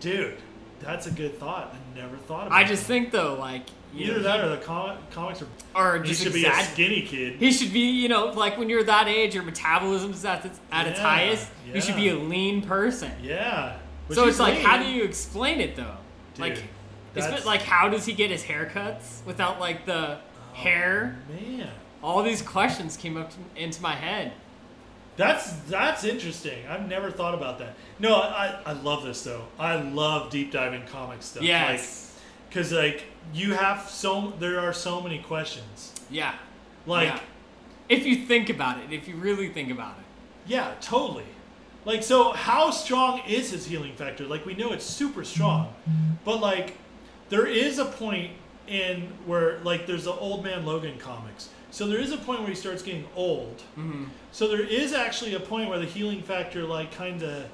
Dude, 0.00 0.36
that's 0.80 1.06
a 1.06 1.10
good 1.10 1.38
thought. 1.38 1.74
I 1.74 1.98
never 1.98 2.16
thought 2.16 2.46
about 2.48 2.60
it. 2.60 2.64
I 2.64 2.68
just 2.68 2.82
that. 2.82 2.88
think 2.88 3.10
though, 3.12 3.34
like 3.34 3.62
Either 3.96 4.14
know, 4.18 4.22
that 4.22 4.40
or 4.40 4.48
the 4.50 4.58
com- 4.58 4.98
comics 5.10 5.42
are. 5.74 5.96
or 5.96 6.02
He 6.02 6.08
just 6.10 6.22
should 6.22 6.32
be 6.34 6.44
a 6.44 6.52
skinny 6.64 7.02
kid. 7.02 7.36
He 7.36 7.50
should 7.52 7.72
be, 7.72 7.80
you 7.90 8.08
know, 8.08 8.26
like 8.26 8.58
when 8.58 8.68
you're 8.68 8.84
that 8.84 9.08
age, 9.08 9.34
your 9.34 9.42
metabolism 9.44 10.10
is 10.12 10.24
at 10.26 10.44
its, 10.44 10.60
at 10.70 10.86
its 10.86 10.98
Yeah, 10.98 11.04
highest. 11.08 11.48
You 11.74 11.80
should 11.80 11.96
be 11.96 12.10
a 12.10 12.14
lean 12.16 12.60
person. 12.62 13.10
Yeah. 13.22 13.76
So 14.10 14.26
it's 14.26 14.38
like, 14.38 14.54
lean. 14.54 14.64
how 14.64 14.78
do 14.82 14.88
you 14.88 15.04
explain 15.04 15.60
it 15.60 15.76
though? 15.76 15.96
like, 16.38 16.54
Dude, 16.54 16.64
it's 17.14 17.26
that's- 17.26 17.46
like, 17.46 17.62
how 17.62 17.88
does 17.88 18.06
he 18.06 18.12
get 18.12 18.30
his 18.30 18.42
haircuts 18.44 19.24
without 19.26 19.60
like 19.60 19.86
the 19.86 20.18
oh, 20.18 20.54
hair? 20.54 21.18
Man. 21.28 21.68
All 22.02 22.22
these 22.22 22.42
questions 22.42 22.96
came 22.96 23.16
up 23.16 23.30
to, 23.30 23.36
into 23.56 23.82
my 23.82 23.94
head. 23.94 24.32
That's 25.16 25.50
that's 25.68 26.04
interesting. 26.04 26.64
I've 26.68 26.88
never 26.88 27.10
thought 27.10 27.34
about 27.34 27.58
that. 27.58 27.74
No, 27.98 28.14
I, 28.14 28.60
I 28.64 28.72
love 28.72 29.02
this 29.02 29.20
though. 29.24 29.46
I 29.58 29.74
love 29.74 30.30
deep 30.30 30.52
diving 30.52 30.86
comic 30.86 31.22
stuff. 31.24 31.42
Yes. 31.42 32.16
Because 32.48 32.70
like 32.72 33.02
you 33.34 33.54
have 33.54 33.88
so 33.90 34.32
there 34.38 34.60
are 34.60 34.72
so 34.72 35.00
many 35.00 35.18
questions. 35.18 35.92
yeah. 36.08 36.34
Like 36.86 37.08
Yeah. 37.08 37.20
If 37.88 38.06
you 38.06 38.26
think 38.26 38.48
about 38.48 38.78
it, 38.78 38.92
if 38.92 39.08
you 39.08 39.16
really 39.16 39.48
think 39.48 39.70
about 39.72 39.96
it. 39.98 40.04
yeah, 40.46 40.74
totally. 40.80 41.24
Like 41.88 42.02
so, 42.02 42.32
how 42.32 42.70
strong 42.70 43.22
is 43.26 43.50
his 43.50 43.66
healing 43.66 43.94
factor? 43.94 44.26
Like 44.26 44.44
we 44.44 44.54
know 44.54 44.72
it's 44.72 44.84
super 44.84 45.24
strong, 45.24 45.72
but 46.22 46.38
like 46.38 46.76
there 47.30 47.46
is 47.46 47.78
a 47.78 47.86
point 47.86 48.32
in 48.66 49.10
where 49.24 49.58
like 49.60 49.86
there's 49.86 50.04
the 50.04 50.12
old 50.12 50.44
man 50.44 50.66
Logan 50.66 50.98
comics. 50.98 51.48
So 51.70 51.86
there 51.86 51.98
is 51.98 52.12
a 52.12 52.18
point 52.18 52.40
where 52.40 52.50
he 52.50 52.54
starts 52.54 52.82
getting 52.82 53.06
old. 53.16 53.62
Mm-hmm. 53.78 54.04
So 54.32 54.48
there 54.48 54.60
is 54.60 54.92
actually 54.92 55.34
a 55.34 55.40
point 55.40 55.70
where 55.70 55.78
the 55.78 55.86
healing 55.86 56.20
factor 56.20 56.64
like 56.64 56.92
kind 56.92 57.22
of 57.22 57.46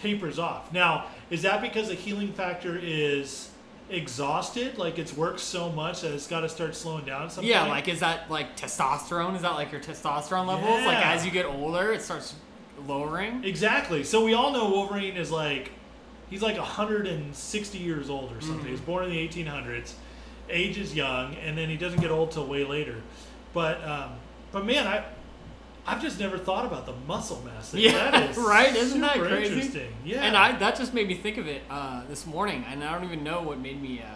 tapers 0.00 0.38
off. 0.38 0.72
Now, 0.72 1.08
is 1.28 1.42
that 1.42 1.60
because 1.60 1.88
the 1.88 1.94
healing 1.94 2.32
factor 2.32 2.78
is 2.82 3.50
exhausted? 3.90 4.78
Like 4.78 4.98
it's 4.98 5.14
worked 5.14 5.40
so 5.40 5.70
much 5.70 6.00
that 6.00 6.12
it's 6.12 6.26
got 6.26 6.40
to 6.40 6.48
start 6.48 6.74
slowing 6.74 7.04
down 7.04 7.24
at 7.24 7.32
some 7.32 7.44
Yeah, 7.44 7.66
like 7.66 7.88
is 7.88 8.00
that 8.00 8.30
like 8.30 8.56
testosterone? 8.56 9.36
Is 9.36 9.42
that 9.42 9.52
like 9.52 9.70
your 9.70 9.82
testosterone 9.82 10.46
levels? 10.46 10.86
Like 10.86 11.04
as 11.04 11.26
you 11.26 11.30
get 11.30 11.44
older, 11.44 11.92
it 11.92 12.00
starts 12.00 12.34
lowering. 12.86 13.44
Exactly. 13.44 14.04
So 14.04 14.24
we 14.24 14.34
all 14.34 14.52
know 14.52 14.70
Wolverine 14.70 15.16
is 15.16 15.30
like 15.30 15.72
he's 16.30 16.42
like 16.42 16.56
160 16.56 17.78
years 17.78 18.08
old 18.10 18.32
or 18.32 18.40
something. 18.40 18.60
Mhm. 18.64 18.66
He 18.66 18.72
was 18.72 18.80
born 18.80 19.04
in 19.04 19.10
the 19.10 19.18
1800s. 19.18 19.94
Age 20.50 20.76
is 20.78 20.94
young, 20.94 21.34
and 21.36 21.56
then 21.56 21.68
he 21.68 21.76
doesn't 21.76 22.00
get 22.00 22.10
old 22.10 22.32
till 22.32 22.46
way 22.46 22.64
later. 22.64 22.96
But 23.54 23.82
um, 23.84 24.12
but 24.50 24.64
man, 24.66 24.86
I 24.86 25.04
I've 25.86 26.00
just 26.02 26.20
never 26.20 26.38
thought 26.38 26.64
about 26.66 26.86
the 26.86 26.94
muscle 27.06 27.42
mass. 27.44 27.74
Yeah, 27.74 28.10
that 28.10 28.30
is 28.30 28.36
right? 28.36 28.74
Isn't 28.74 29.00
that 29.00 29.18
crazy? 29.18 29.52
Interesting. 29.54 29.92
Yeah. 30.04 30.22
And 30.22 30.36
I 30.36 30.56
that 30.58 30.76
just 30.76 30.92
made 30.94 31.08
me 31.08 31.14
think 31.14 31.38
of 31.38 31.46
it 31.46 31.62
uh, 31.70 32.02
this 32.08 32.26
morning, 32.26 32.64
and 32.68 32.82
I 32.84 32.92
don't 32.92 33.04
even 33.04 33.24
know 33.24 33.42
what 33.42 33.58
made 33.58 33.80
me 33.80 34.00
uh, 34.00 34.06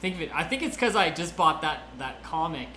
think 0.00 0.16
of 0.16 0.22
it. 0.22 0.30
I 0.34 0.44
think 0.44 0.62
it's 0.62 0.76
because 0.76 0.96
I 0.96 1.10
just 1.10 1.36
bought 1.36 1.62
that 1.62 1.80
that 1.98 2.22
comic, 2.22 2.68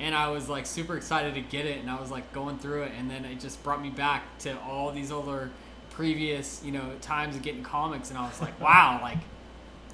and 0.00 0.14
I 0.14 0.28
was 0.30 0.48
like 0.48 0.66
super 0.66 0.96
excited 0.96 1.34
to 1.34 1.40
get 1.40 1.66
it, 1.66 1.78
and 1.80 1.90
I 1.90 2.00
was 2.00 2.10
like 2.10 2.32
going 2.32 2.58
through 2.58 2.84
it, 2.84 2.92
and 2.98 3.10
then 3.10 3.24
it 3.24 3.40
just 3.40 3.62
brought 3.62 3.82
me 3.82 3.90
back 3.90 4.38
to 4.40 4.58
all 4.60 4.92
these 4.92 5.10
other 5.12 5.50
previous 5.90 6.62
you 6.64 6.72
know 6.72 6.92
times 7.00 7.36
of 7.36 7.42
getting 7.42 7.62
comics, 7.62 8.10
and 8.10 8.18
I 8.18 8.22
was 8.28 8.40
like, 8.40 8.58
wow, 8.62 9.00
like 9.02 9.18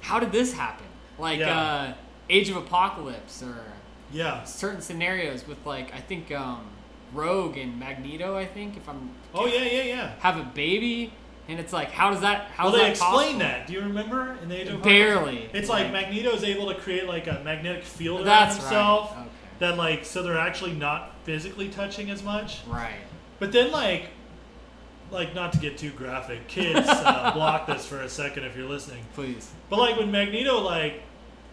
how 0.01 0.19
did 0.19 0.31
this 0.31 0.53
happen? 0.53 0.85
Like 1.17 1.39
Yeah. 1.39 1.59
uh, 1.59 1.93
Age 2.29 2.49
of 2.49 2.57
Apocalypse 2.57 3.41
or 3.43 3.55
yeah. 4.11 4.43
certain 4.43 4.81
scenarios 4.81 5.47
with 5.47 5.63
like 5.65 5.93
I 5.93 5.99
think 5.99 6.31
um, 6.31 6.65
Rogue 7.13 7.57
and 7.57 7.79
Magneto. 7.79 8.35
I 8.35 8.45
think 8.45 8.77
if 8.77 8.87
I'm 8.89 9.09
Oh 9.33 9.45
yeah, 9.47 9.63
yeah, 9.63 9.81
yeah. 9.83 10.11
have 10.19 10.37
a 10.37 10.43
baby, 10.43 11.11
and 11.47 11.59
it's 11.59 11.73
like, 11.73 11.91
how 11.91 12.09
does 12.11 12.21
that? 12.21 12.45
How 12.51 12.65
Well, 12.65 12.73
they 12.73 12.79
that 12.79 12.89
explain 12.91 13.39
that. 13.39 13.67
Do 13.67 13.73
you 13.73 13.81
remember 13.81 14.37
in 14.41 14.49
the 14.49 14.61
Age 14.61 14.67
of? 14.69 14.81
Barely. 14.81 15.49
It's 15.53 15.69
like, 15.69 15.91
Magneto's 15.91 16.43
able 16.43 16.67
to 16.73 16.75
create 16.75 17.07
like 17.07 17.27
a 17.27 17.41
magnetic 17.43 17.83
field 17.83 18.17
around 18.21 18.25
That's 18.27 18.55
himself. 18.57 19.11
right. 19.15 19.21
Okay. 19.21 19.29
That 19.59 19.77
like 19.77 20.05
so 20.05 20.21
they're 20.21 20.37
actually 20.37 20.73
not 20.73 21.15
physically 21.23 21.69
touching 21.69 22.09
as 22.09 22.23
much. 22.23 22.61
Right. 22.67 22.95
But 23.39 23.51
then 23.51 23.71
like 23.71 24.09
like 25.11 25.35
not 25.35 25.53
to 25.53 25.59
get 25.59 25.77
too 25.77 25.91
graphic, 25.91 26.47
kids 26.47 26.87
uh, 26.87 27.31
block 27.35 27.67
this 27.67 27.85
for 27.85 28.01
a 28.01 28.09
second 28.09 28.43
if 28.43 28.55
you're 28.55 28.67
listening. 28.67 29.03
Please. 29.13 29.49
But 29.69 29.79
like 29.79 29.97
when 29.97 30.11
Magneto 30.11 30.61
like 30.61 31.01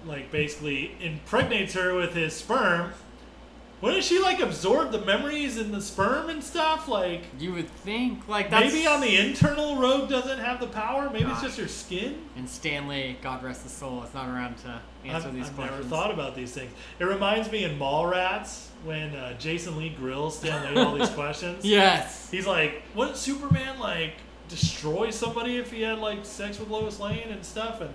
like 0.05 0.31
basically 0.31 0.97
impregnates 1.01 1.75
her 1.75 1.95
with 1.95 2.15
his 2.15 2.35
sperm, 2.35 2.93
wouldn't 3.83 4.05
she 4.05 4.18
like 4.20 4.41
absorb 4.41 4.93
the 4.93 5.01
memories 5.05 5.59
in 5.59 5.72
the 5.72 5.80
sperm 5.83 6.30
and 6.30 6.43
stuff? 6.43 6.89
Like 6.89 7.24
You 7.39 7.53
would 7.53 7.68
think 7.68 8.26
like 8.28 8.49
that's 8.49 8.72
maybe 8.72 8.87
on 8.87 9.01
the 9.01 9.16
internal 9.16 9.76
Rogue 9.76 10.09
doesn't 10.09 10.39
have 10.39 10.61
the 10.61 10.68
power. 10.68 11.11
Maybe 11.11 11.30
it's 11.30 11.43
just 11.43 11.59
her 11.59 11.68
skin. 11.68 12.22
and 12.37 12.49
Stan 12.49 12.89
Lee, 12.89 13.18
God 13.20 13.43
rest 13.43 13.64
his 13.64 13.72
soul, 13.72 14.03
is 14.05 14.14
not 14.14 14.28
around 14.28 14.57
to 14.59 14.80
answer 15.05 15.28
I've, 15.28 15.35
these 15.35 15.49
I've 15.49 15.55
questions. 15.57 15.78
never 15.78 15.89
thought 15.89 16.11
about 16.12 16.35
these 16.37 16.53
things. 16.53 16.72
It 17.01 17.05
reminds 17.05 17.51
me 17.51 17.64
in 17.64 17.78
Mallrats 17.78 18.68
when 18.85 19.14
uh, 19.16 19.37
Jason 19.39 19.76
Lee 19.76 19.91
grills 19.91 20.39
Stan 20.39 20.74
Lee 20.74 20.80
all 20.80 20.95
these 20.95 21.11
questions. 21.20 21.64
Yes. 21.64 22.30
He's 22.30 22.47
like, 22.47 22.83
wouldn't 22.95 23.16
Superman 23.16 23.78
like 23.80 24.14
destroy 24.49 25.11
somebody 25.11 25.57
if 25.57 25.72
he 25.72 25.83
had 25.83 25.99
like 25.99 26.24
sex 26.24 26.59
with 26.61 26.68
Lois 26.68 27.01
Lane 27.01 27.28
and 27.30 27.45
stuff? 27.45 27.80
And 27.80 27.91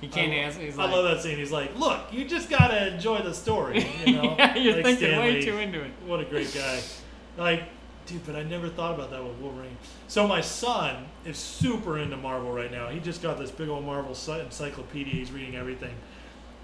He 0.00 0.08
can't 0.08 0.32
I, 0.32 0.36
answer. 0.36 0.60
He's 0.60 0.78
I 0.78 0.84
like, 0.84 0.92
love 0.92 1.04
that 1.04 1.22
scene. 1.22 1.38
He's 1.38 1.50
like, 1.50 1.76
look, 1.76 2.12
you 2.12 2.24
just 2.24 2.48
gotta 2.48 2.94
enjoy 2.94 3.22
the 3.22 3.34
story. 3.34 3.86
You 4.04 4.12
know, 4.22 4.36
yeah, 4.38 4.54
you're 4.56 4.74
Like 4.74 4.84
thinking 4.84 5.08
Stan 5.08 5.20
way 5.20 5.40
too 5.42 5.58
into 5.58 5.82
it. 5.82 5.90
What 6.06 6.20
a 6.20 6.24
great 6.24 6.52
guy. 6.54 6.80
Like, 7.36 7.64
dude, 8.06 8.24
but 8.24 8.36
I 8.36 8.42
never 8.42 8.68
thought 8.68 8.94
about 8.94 9.10
that 9.10 9.22
with 9.22 9.36
Wolverine. 9.38 9.76
So 10.06 10.26
my 10.26 10.40
son 10.40 11.06
is 11.24 11.36
super 11.36 11.98
into 11.98 12.16
Marvel 12.16 12.52
right 12.52 12.70
now. 12.70 12.88
He 12.88 13.00
just 13.00 13.22
got 13.22 13.38
this 13.38 13.50
big 13.50 13.68
old 13.68 13.84
Marvel 13.84 14.10
encyclopedia. 14.10 15.12
He's 15.12 15.30
reading 15.30 15.56
everything. 15.56 15.94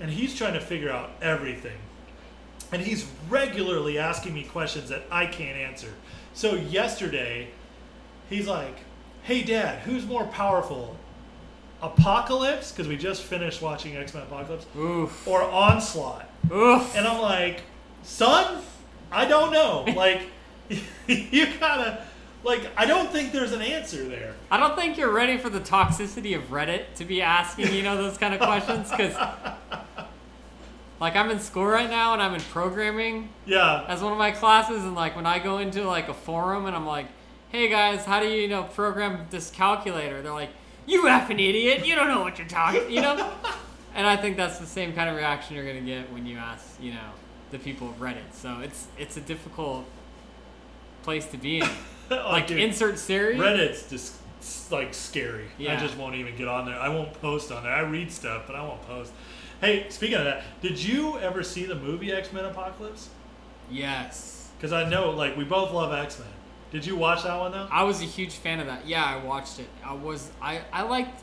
And 0.00 0.10
he's 0.10 0.34
trying 0.34 0.54
to 0.54 0.60
figure 0.60 0.90
out 0.90 1.10
everything. 1.20 1.76
And 2.72 2.82
he's 2.82 3.06
regularly 3.28 3.98
asking 3.98 4.34
me 4.34 4.44
questions 4.44 4.88
that 4.88 5.04
I 5.10 5.26
can't 5.26 5.56
answer. 5.56 5.92
So 6.32 6.54
yesterday, 6.54 7.50
he's 8.28 8.48
like, 8.48 8.78
hey, 9.22 9.42
Dad, 9.42 9.80
who's 9.80 10.06
more 10.06 10.26
powerful? 10.26 10.96
Apocalypse, 11.82 12.72
because 12.72 12.88
we 12.88 12.96
just 12.96 13.22
finished 13.22 13.60
watching 13.62 13.96
X 13.96 14.14
Men 14.14 14.22
Apocalypse, 14.24 14.66
Oof. 14.76 15.26
or 15.28 15.42
Onslaught? 15.42 16.28
Oof. 16.50 16.96
And 16.96 17.06
I'm 17.06 17.20
like, 17.20 17.62
son, 18.02 18.62
I 19.12 19.24
don't 19.26 19.52
know. 19.52 19.84
Like, 19.94 20.22
you 21.08 21.46
gotta, 21.60 22.02
like, 22.42 22.62
I 22.76 22.86
don't 22.86 23.10
think 23.10 23.32
there's 23.32 23.52
an 23.52 23.60
answer 23.62 24.02
there. 24.08 24.34
I 24.50 24.56
don't 24.58 24.74
think 24.76 24.96
you're 24.96 25.12
ready 25.12 25.36
for 25.36 25.50
the 25.50 25.60
toxicity 25.60 26.34
of 26.36 26.44
Reddit 26.50 26.94
to 26.96 27.04
be 27.04 27.20
asking, 27.20 27.72
you 27.74 27.82
know, 27.82 27.96
those 27.96 28.16
kind 28.16 28.32
of 28.34 28.40
questions. 28.40 28.90
Because, 28.90 29.14
like, 31.00 31.16
I'm 31.16 31.30
in 31.30 31.38
school 31.40 31.66
right 31.66 31.88
now 31.90 32.12
and 32.14 32.22
I'm 32.22 32.34
in 32.34 32.40
programming 32.40 33.28
Yeah. 33.46 33.84
as 33.88 34.02
one 34.02 34.12
of 34.12 34.18
my 34.18 34.30
classes. 34.30 34.82
And, 34.84 34.94
like, 34.94 35.16
when 35.16 35.26
I 35.26 35.38
go 35.38 35.58
into, 35.58 35.82
like, 35.84 36.08
a 36.08 36.14
forum 36.14 36.66
and 36.66 36.74
I'm 36.74 36.86
like, 36.86 37.06
hey 37.50 37.68
guys, 37.68 38.04
how 38.04 38.20
do 38.20 38.26
you, 38.26 38.42
you 38.42 38.48
know, 38.48 38.62
program 38.64 39.26
this 39.30 39.50
calculator? 39.50 40.22
They're 40.22 40.32
like, 40.32 40.50
you 40.86 41.04
effing 41.04 41.40
idiot. 41.40 41.86
You 41.86 41.94
don't 41.94 42.08
know 42.08 42.20
what 42.20 42.38
you're 42.38 42.48
talking, 42.48 42.90
you 42.90 43.00
know? 43.00 43.32
and 43.94 44.06
I 44.06 44.16
think 44.16 44.36
that's 44.36 44.58
the 44.58 44.66
same 44.66 44.92
kind 44.92 45.08
of 45.08 45.16
reaction 45.16 45.56
you're 45.56 45.64
going 45.64 45.84
to 45.84 45.90
get 45.90 46.12
when 46.12 46.26
you 46.26 46.36
ask, 46.36 46.80
you 46.80 46.92
know, 46.92 47.10
the 47.50 47.58
people 47.58 47.88
of 47.88 48.00
Reddit. 48.00 48.32
So 48.32 48.60
it's 48.60 48.88
it's 48.98 49.16
a 49.16 49.20
difficult 49.20 49.84
place 51.02 51.26
to 51.26 51.36
be 51.36 51.60
in. 51.60 51.68
Oh, 52.10 52.28
like, 52.32 52.46
dude, 52.46 52.58
insert 52.58 52.98
series. 52.98 53.40
Reddit's 53.40 53.88
just 53.88 54.20
like 54.70 54.92
scary. 54.92 55.46
Yeah. 55.56 55.74
I 55.74 55.76
just 55.80 55.96
won't 55.96 56.16
even 56.16 56.36
get 56.36 56.48
on 56.48 56.66
there. 56.66 56.78
I 56.78 56.90
won't 56.90 57.14
post 57.14 57.50
on 57.50 57.62
there. 57.62 57.72
I 57.72 57.80
read 57.80 58.12
stuff, 58.12 58.42
but 58.46 58.54
I 58.54 58.62
won't 58.62 58.82
post. 58.82 59.10
Hey, 59.60 59.86
speaking 59.88 60.18
of 60.18 60.24
that, 60.24 60.42
did 60.60 60.82
you 60.82 61.18
ever 61.18 61.42
see 61.42 61.64
the 61.64 61.74
movie 61.74 62.12
X 62.12 62.30
Men 62.30 62.44
Apocalypse? 62.44 63.08
Yes. 63.70 64.50
Because 64.56 64.72
I 64.72 64.88
know, 64.88 65.10
like, 65.10 65.36
we 65.36 65.44
both 65.44 65.72
love 65.72 65.94
X 65.94 66.18
Men. 66.18 66.28
Did 66.74 66.84
you 66.84 66.96
watch 66.96 67.22
that 67.22 67.38
one 67.38 67.52
though? 67.52 67.68
I 67.70 67.84
was 67.84 68.02
a 68.02 68.04
huge 68.04 68.34
fan 68.34 68.58
of 68.60 68.66
that. 68.66 68.86
Yeah, 68.86 69.04
I 69.04 69.24
watched 69.24 69.60
it. 69.60 69.68
I 69.84 69.94
was 69.94 70.30
I 70.42 70.60
I 70.72 70.82
liked 70.82 71.22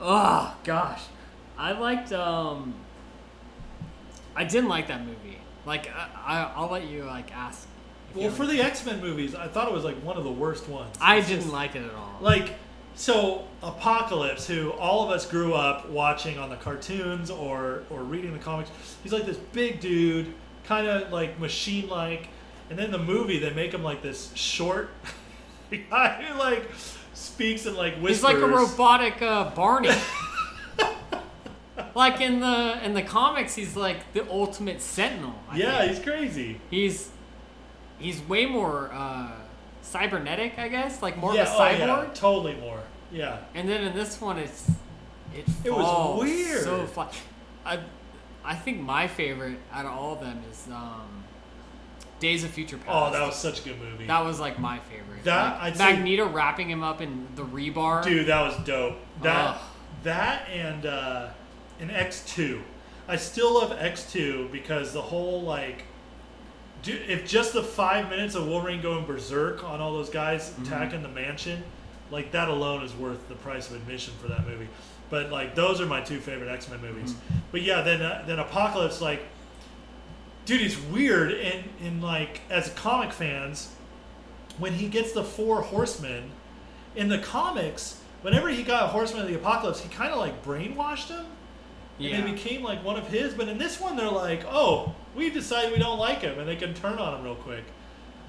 Oh 0.00 0.56
gosh. 0.64 1.02
I 1.58 1.72
liked 1.72 2.12
um 2.12 2.74
I 4.36 4.44
didn't 4.44 4.68
like 4.68 4.86
that 4.88 5.04
movie. 5.04 5.38
Like 5.66 5.88
I, 5.94 6.08
I 6.24 6.52
I'll 6.54 6.70
let 6.70 6.86
you 6.86 7.04
like 7.04 7.34
ask. 7.34 7.66
Well, 8.14 8.30
for 8.30 8.46
the 8.46 8.60
X 8.60 8.86
Men 8.86 9.00
movies, 9.00 9.34
I 9.34 9.48
thought 9.48 9.66
it 9.68 9.74
was 9.74 9.84
like 9.84 9.96
one 10.04 10.16
of 10.16 10.22
the 10.24 10.30
worst 10.32 10.68
ones. 10.68 10.94
I 11.00 11.16
It's 11.16 11.26
didn't 11.28 11.42
just- 11.42 11.52
like 11.52 11.74
it 11.74 11.82
at 11.84 11.94
all. 11.94 12.18
like 12.20 12.54
so 12.94 13.48
apocalypse 13.62 14.46
who 14.46 14.70
all 14.72 15.02
of 15.02 15.10
us 15.10 15.24
grew 15.26 15.54
up 15.54 15.88
watching 15.88 16.38
on 16.38 16.48
the 16.50 16.56
cartoons 16.56 17.28
or 17.30 17.82
or 17.90 18.02
reading 18.04 18.34
the 18.34 18.38
comics 18.38 18.70
he's 19.02 19.12
like 19.14 19.24
this 19.24 19.38
big 19.38 19.80
dude 19.80 20.32
kind 20.64 20.86
of 20.86 21.10
like 21.10 21.38
machine 21.40 21.88
like 21.88 22.28
and 22.72 22.78
then 22.78 22.90
the 22.90 22.98
movie 22.98 23.38
they 23.38 23.52
make 23.52 23.74
him 23.74 23.82
like 23.82 24.00
this 24.00 24.32
short 24.34 24.88
guy 25.90 26.22
who 26.22 26.38
like 26.38 26.70
speaks 27.12 27.66
in 27.66 27.76
like 27.76 27.96
whispers. 27.96 28.16
He's 28.16 28.22
like 28.24 28.36
a 28.36 28.46
robotic 28.46 29.20
uh, 29.20 29.50
Barney. 29.50 29.90
like 31.94 32.22
in 32.22 32.40
the 32.40 32.80
in 32.82 32.94
the 32.94 33.02
comics, 33.02 33.54
he's 33.54 33.76
like 33.76 34.10
the 34.14 34.26
ultimate 34.30 34.80
Sentinel. 34.80 35.34
I 35.50 35.58
Yeah, 35.58 35.80
think. 35.80 35.90
he's 35.96 36.02
crazy. 36.02 36.60
he's 36.70 37.10
he's 37.98 38.22
way 38.26 38.46
more 38.46 38.90
uh, 38.90 39.32
cybernetic, 39.82 40.58
I 40.58 40.68
guess, 40.68 41.02
like 41.02 41.18
more 41.18 41.34
yeah, 41.34 41.42
of 41.42 41.48
a 41.48 41.52
oh, 41.52 41.58
cyborg. 41.58 42.04
yeah, 42.06 42.10
totally 42.14 42.54
more. 42.54 42.80
Yeah. 43.12 43.36
And 43.54 43.68
then 43.68 43.84
in 43.84 43.94
this 43.94 44.18
one, 44.18 44.38
it's 44.38 44.66
it 45.36 45.44
It 45.62 45.70
was 45.74 46.20
weird. 46.22 46.62
So 46.62 46.86
flat. 46.86 47.14
I 47.66 47.80
I 48.42 48.54
think 48.54 48.80
my 48.80 49.08
favorite 49.08 49.58
out 49.70 49.84
of 49.84 49.92
all 49.92 50.14
of 50.14 50.20
them 50.20 50.40
is 50.50 50.66
um, 50.72 51.21
Days 52.22 52.44
of 52.44 52.50
Future 52.50 52.78
Past. 52.78 52.88
Oh, 52.90 53.12
that 53.12 53.26
was 53.26 53.36
such 53.36 53.60
a 53.60 53.64
good 53.64 53.80
movie. 53.80 54.06
that 54.06 54.24
was 54.24 54.38
like 54.40 54.58
my 54.58 54.78
favorite. 54.78 55.24
That- 55.24 55.54
Like, 55.54 55.62
I'd 55.62 55.76
say- 55.76 55.92
Magneto 55.94 56.28
wrapping 56.28 56.70
him 56.70 56.82
up 56.82 57.00
in 57.02 57.26
the 57.34 57.42
rebar. 57.44 58.02
Dude, 58.04 58.26
that 58.28 58.40
was 58.40 58.56
dope. 58.64 58.96
That 59.22 59.56
Ugh. 59.56 59.60
that 60.04 60.48
and 60.48 60.86
uh, 60.86 61.28
an 61.80 61.90
X 61.90 62.24
two. 62.26 62.62
I 63.08 63.16
still 63.16 63.54
love 63.54 63.72
X 63.78 64.10
two 64.10 64.48
because 64.52 64.92
the 64.92 65.02
whole 65.02 65.42
like, 65.42 65.84
dude, 66.82 67.02
if 67.10 67.26
just 67.26 67.52
the 67.52 67.62
five 67.62 68.08
minutes 68.08 68.34
of 68.34 68.46
Wolverine 68.46 68.80
going 68.80 69.04
berserk 69.04 69.64
on 69.64 69.80
all 69.80 69.92
those 69.92 70.08
guys 70.10 70.50
Mm-hmm. 70.50 70.62
attacking 70.64 71.02
the 71.02 71.08
mansion, 71.08 71.62
like 72.10 72.30
that 72.32 72.48
alone 72.48 72.82
is 72.84 72.94
worth 72.94 73.28
the 73.28 73.34
price 73.34 73.68
of 73.70 73.76
admission 73.76 74.14
for 74.20 74.28
that 74.28 74.46
movie. 74.46 74.68
But 75.10 75.30
like 75.30 75.54
those 75.54 75.80
are 75.80 75.86
my 75.86 76.00
two 76.00 76.20
favorite 76.20 76.50
X 76.50 76.68
Men 76.70 76.80
movies. 76.80 77.12
Mm-hmm. 77.12 77.38
But 77.50 77.62
yeah, 77.62 77.82
then 77.82 78.00
uh, 78.00 78.24
then 78.26 78.38
Apocalypse 78.38 79.00
like, 79.00 79.22
dude, 80.44 80.60
he's 80.60 80.78
weird 80.78 81.32
and 81.32 81.64
in 81.80 82.00
like 82.00 82.40
as 82.50 82.70
comic 82.70 83.12
fans, 83.12 83.74
when 84.58 84.74
he 84.74 84.88
gets 84.88 85.12
the 85.12 85.24
four 85.24 85.62
horsemen 85.62 86.30
in 86.94 87.08
the 87.08 87.18
comics, 87.18 88.00
whenever 88.22 88.48
he 88.48 88.62
got 88.62 88.90
Horseman 88.90 89.22
of 89.22 89.28
the 89.28 89.34
Apocalypse, 89.34 89.80
he 89.80 89.88
kind 89.88 90.12
of 90.12 90.18
like 90.18 90.44
brainwashed 90.44 91.08
him. 91.08 91.26
yeah. 91.98 92.16
And 92.16 92.26
they 92.26 92.32
became 92.32 92.62
like 92.62 92.84
one 92.84 92.96
of 92.96 93.06
his. 93.08 93.34
But 93.34 93.48
in 93.48 93.58
this 93.58 93.80
one, 93.80 93.96
they're 93.96 94.10
like, 94.10 94.44
oh, 94.48 94.94
we 95.14 95.30
decided 95.30 95.72
we 95.72 95.78
don't 95.78 95.98
like 95.98 96.20
him, 96.20 96.38
and 96.38 96.48
they 96.48 96.56
can 96.56 96.74
turn 96.74 96.98
on 96.98 97.18
him 97.18 97.24
real 97.24 97.34
quick. 97.34 97.64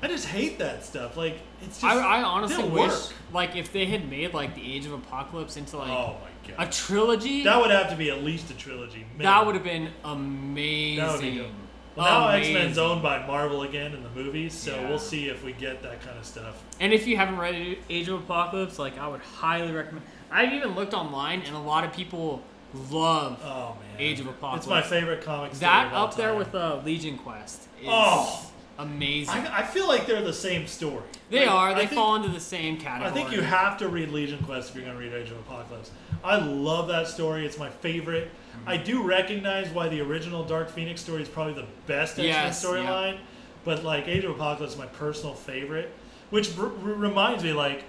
I 0.02 0.08
just 0.08 0.28
hate 0.28 0.60
that 0.60 0.84
stuff. 0.84 1.16
Like, 1.16 1.38
it's 1.62 1.80
just. 1.80 1.84
I, 1.84 2.20
I 2.20 2.24
honestly 2.24 2.68
wish, 2.68 2.92
work. 2.92 3.14
like, 3.32 3.56
if 3.56 3.72
they 3.72 3.86
had 3.86 4.10
made 4.10 4.34
like 4.34 4.54
the 4.54 4.76
Age 4.76 4.86
of 4.86 4.92
Apocalypse 4.92 5.56
into 5.56 5.78
like 5.78 5.90
oh 5.90 6.18
my 6.58 6.66
a 6.66 6.70
trilogy, 6.70 7.44
that 7.44 7.60
would 7.60 7.72
have 7.72 7.90
to 7.90 7.96
be 7.96 8.10
at 8.12 8.22
least 8.22 8.50
a 8.52 8.54
trilogy. 8.54 9.06
that 9.20 9.46
would 9.46 9.56
have 9.56 9.64
been 9.64 9.90
amazing. 10.04 10.98
That 11.06 11.12
would 11.14 11.22
be 11.22 11.38
dope. 11.38 11.48
Well, 11.96 12.06
now 12.22 12.28
X 12.30 12.48
Men's 12.50 12.78
owned 12.78 13.04
by 13.04 13.26
Marvel 13.28 13.62
again 13.64 13.94
in 13.94 14.02
the 14.04 14.10
movies, 14.10 14.54
so 14.54 14.76
Yeah. 14.76 14.90
we'll 14.90 14.98
see 15.00 15.30
if 15.30 15.44
we 15.44 15.54
get 15.54 15.84
that 15.84 16.02
kind 16.02 16.18
of 16.18 16.26
stuff. 16.26 16.62
And 16.80 16.92
if 16.94 17.06
you 17.08 17.18
haven't 17.18 17.38
read 17.38 17.78
Age 17.90 18.08
of 18.08 18.20
Apocalypse, 18.22 18.80
like 18.80 18.98
I 18.98 19.08
would 19.08 19.22
highly 19.22 19.72
recommend. 19.72 20.06
I've 20.32 20.52
even 20.54 20.74
looked 20.76 20.94
online, 20.96 21.42
and 21.46 21.56
a 21.56 21.60
lot 21.60 21.84
of 21.84 21.94
people 21.94 22.42
love 22.90 23.40
Oh 23.44 23.78
man, 23.80 24.00
Age 24.00 24.20
of 24.20 24.28
Apocalypse. 24.28 24.66
It's 24.66 24.70
my 24.70 24.82
favorite 24.82 25.22
comic. 25.24 25.52
that 25.54 25.94
up 25.94 26.16
there 26.16 26.34
with 26.36 26.56
uh, 26.56 26.80
Legion 26.84 27.18
Quest. 27.20 27.68
Is 27.80 27.88
Oh. 27.88 28.50
Amazing. 28.84 29.34
I, 29.36 29.60
I 29.60 29.64
feel 29.64 29.88
like 29.88 30.06
they're 30.06 30.22
the 30.24 30.32
same 30.34 30.68
story. 30.68 31.04
they 31.30 31.42
Like, 31.46 31.50
are. 31.56 31.74
They 31.74 31.82
think- 31.88 31.94
fall 31.94 32.16
into 32.16 32.30
the 32.30 32.40
same 32.40 32.78
category. 32.78 33.10
I 33.10 33.14
think 33.14 33.32
you 33.36 33.42
have 33.42 33.78
to 33.80 33.88
read 33.88 34.10
Legion 34.10 34.44
Quest 34.44 34.70
if 34.70 34.76
you're 34.76 34.86
going 34.86 34.98
to 34.98 35.04
read 35.04 35.14
Age 35.14 35.32
of 35.32 35.38
Apocalypse. 35.40 35.92
I 36.24 36.38
love 36.38 36.88
that 36.90 37.08
story. 37.08 37.46
It's 37.46 37.58
my 37.58 37.70
favorite. 37.70 38.30
Mm-hmm. 38.58 38.70
I 38.70 38.78
do 38.78 39.04
recognize 39.04 39.70
why 39.70 39.90
the 39.90 40.02
original 40.02 40.44
Dark 40.44 40.70
Phoenix 40.70 41.02
story 41.02 41.22
is 41.22 41.28
probably 41.30 41.54
the 41.54 41.68
best 41.88 42.18
Yes, 42.18 42.64
storyline, 42.64 43.18
but 43.66 43.84
like 43.84 44.08
Age 44.08 44.24
of 44.24 44.32
Apocalypse 44.32 44.74
is 44.74 44.80
my 44.80 44.86
personal 44.86 45.34
favorite. 45.34 45.92
Which 46.30 46.58
r- 46.58 46.66
r- 46.66 46.72
reminds 46.72 47.44
me, 47.44 47.54
like, 47.54 47.84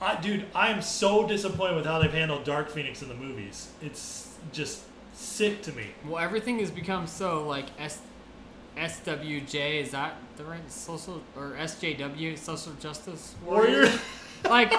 I, 0.00 0.16
dude, 0.20 0.46
I 0.54 0.68
am 0.70 0.80
so 0.82 1.26
disappointed 1.26 1.76
with 1.76 1.86
how 1.86 1.98
they've 2.00 2.12
handled 2.12 2.44
Dark 2.44 2.68
Phoenix 2.70 3.02
in 3.02 3.08
the 3.08 3.14
movies. 3.14 3.68
It's 3.82 4.36
just 4.52 4.82
sick 5.12 5.62
to 5.62 5.72
me. 5.72 5.86
Well, 6.06 6.18
everything 6.18 6.60
has 6.60 6.70
become 6.70 7.06
so 7.06 7.46
like 7.46 7.66
S. 7.78 8.00
SWJ 8.78 9.82
is 9.82 9.90
that 9.90 10.16
the 10.36 10.44
right 10.44 10.70
social 10.70 11.22
or 11.36 11.56
SJW 11.58 12.38
social 12.38 12.72
justice 12.74 13.34
Warrior. 13.44 13.90
like 14.44 14.72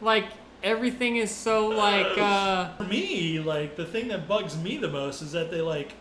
like 0.00 0.26
everything 0.62 1.16
is 1.16 1.30
so 1.30 1.68
like 1.68 2.18
uh 2.18 2.74
For 2.76 2.84
me, 2.84 3.40
like 3.40 3.76
the 3.76 3.84
thing 3.86 4.08
that 4.08 4.28
bugs 4.28 4.56
me 4.56 4.76
the 4.76 4.88
most 4.88 5.22
is 5.22 5.32
that 5.32 5.50
they 5.50 5.60
like 5.60 5.94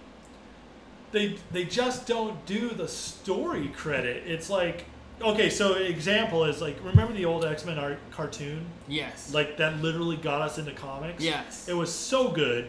they 1.12 1.38
they 1.52 1.66
just 1.66 2.08
don't 2.08 2.46
do 2.46 2.70
the 2.70 2.88
story 2.88 3.68
credit. 3.70 4.24
It's 4.26 4.50
like 4.50 4.86
okay, 5.22 5.50
so 5.50 5.76
example 5.76 6.46
is 6.46 6.62
like 6.62 6.78
remember 6.84 7.14
the 7.14 7.26
old 7.26 7.46
X 7.46 7.66
Men 7.66 7.78
art 7.78 8.00
cartoon, 8.12 8.66
yes 8.88 9.34
like 9.34 9.58
that 9.58 9.82
literally 9.82 10.18
got 10.18 10.42
us 10.42 10.58
into 10.58 10.72
comics. 10.72 11.24
yes 11.24 11.68
it 11.70 11.74
was 11.74 11.94
so 11.94 12.30
good, 12.32 12.68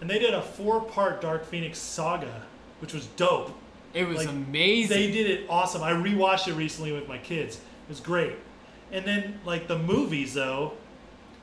and 0.00 0.08
they 0.08 0.18
did 0.18 0.32
a 0.34 0.42
four 0.42 0.80
part 0.80 1.20
Dark 1.20 1.44
Phoenix 1.44 1.78
saga, 1.78 2.42
which 2.80 2.94
was 2.94 3.06
dope. 3.16 3.57
It 3.94 4.06
was 4.06 4.18
like, 4.18 4.28
amazing 4.28 4.96
They 4.96 5.10
did 5.10 5.30
it 5.30 5.46
awesome. 5.48 5.82
I 5.82 5.92
rewatched 5.92 6.48
it 6.48 6.54
recently 6.54 6.92
with 6.92 7.08
my 7.08 7.18
kids. 7.18 7.56
It 7.56 7.88
was 7.88 8.00
great. 8.00 8.34
And 8.92 9.04
then 9.04 9.40
like 9.44 9.68
the 9.68 9.78
movies 9.78 10.34
though, 10.34 10.72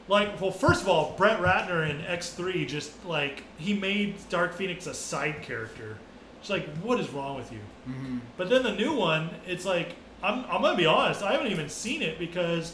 like 0.08 0.40
well 0.40 0.52
first 0.52 0.82
of 0.82 0.90
all, 0.90 1.16
Brett 1.18 1.40
Ratner 1.40 1.90
in 1.90 2.02
X 2.06 2.32
three 2.32 2.66
just 2.66 3.06
like 3.06 3.44
he 3.58 3.74
made 3.74 4.16
Dark 4.30 4.54
Phoenix 4.54 4.88
a 4.88 4.94
side 4.94 5.42
character. 5.42 5.98
It's 6.40 6.50
like 6.50 6.68
what 6.78 7.00
is 7.00 7.10
wrong 7.10 7.36
with 7.38 7.52
you? 7.52 7.60
Mhm. 7.90 8.20
But 8.38 8.50
then 8.50 8.64
the 8.64 8.74
new 8.74 8.94
one, 8.94 9.30
it's 9.48 9.66
like 9.66 9.96
I'm 10.24 10.46
I'm 10.46 10.62
gonna 10.62 10.78
be 10.78 10.86
honest, 10.86 11.24
I 11.24 11.32
haven't 11.34 11.52
even 11.52 11.70
seen 11.70 12.02
it 12.02 12.18
because 12.20 12.74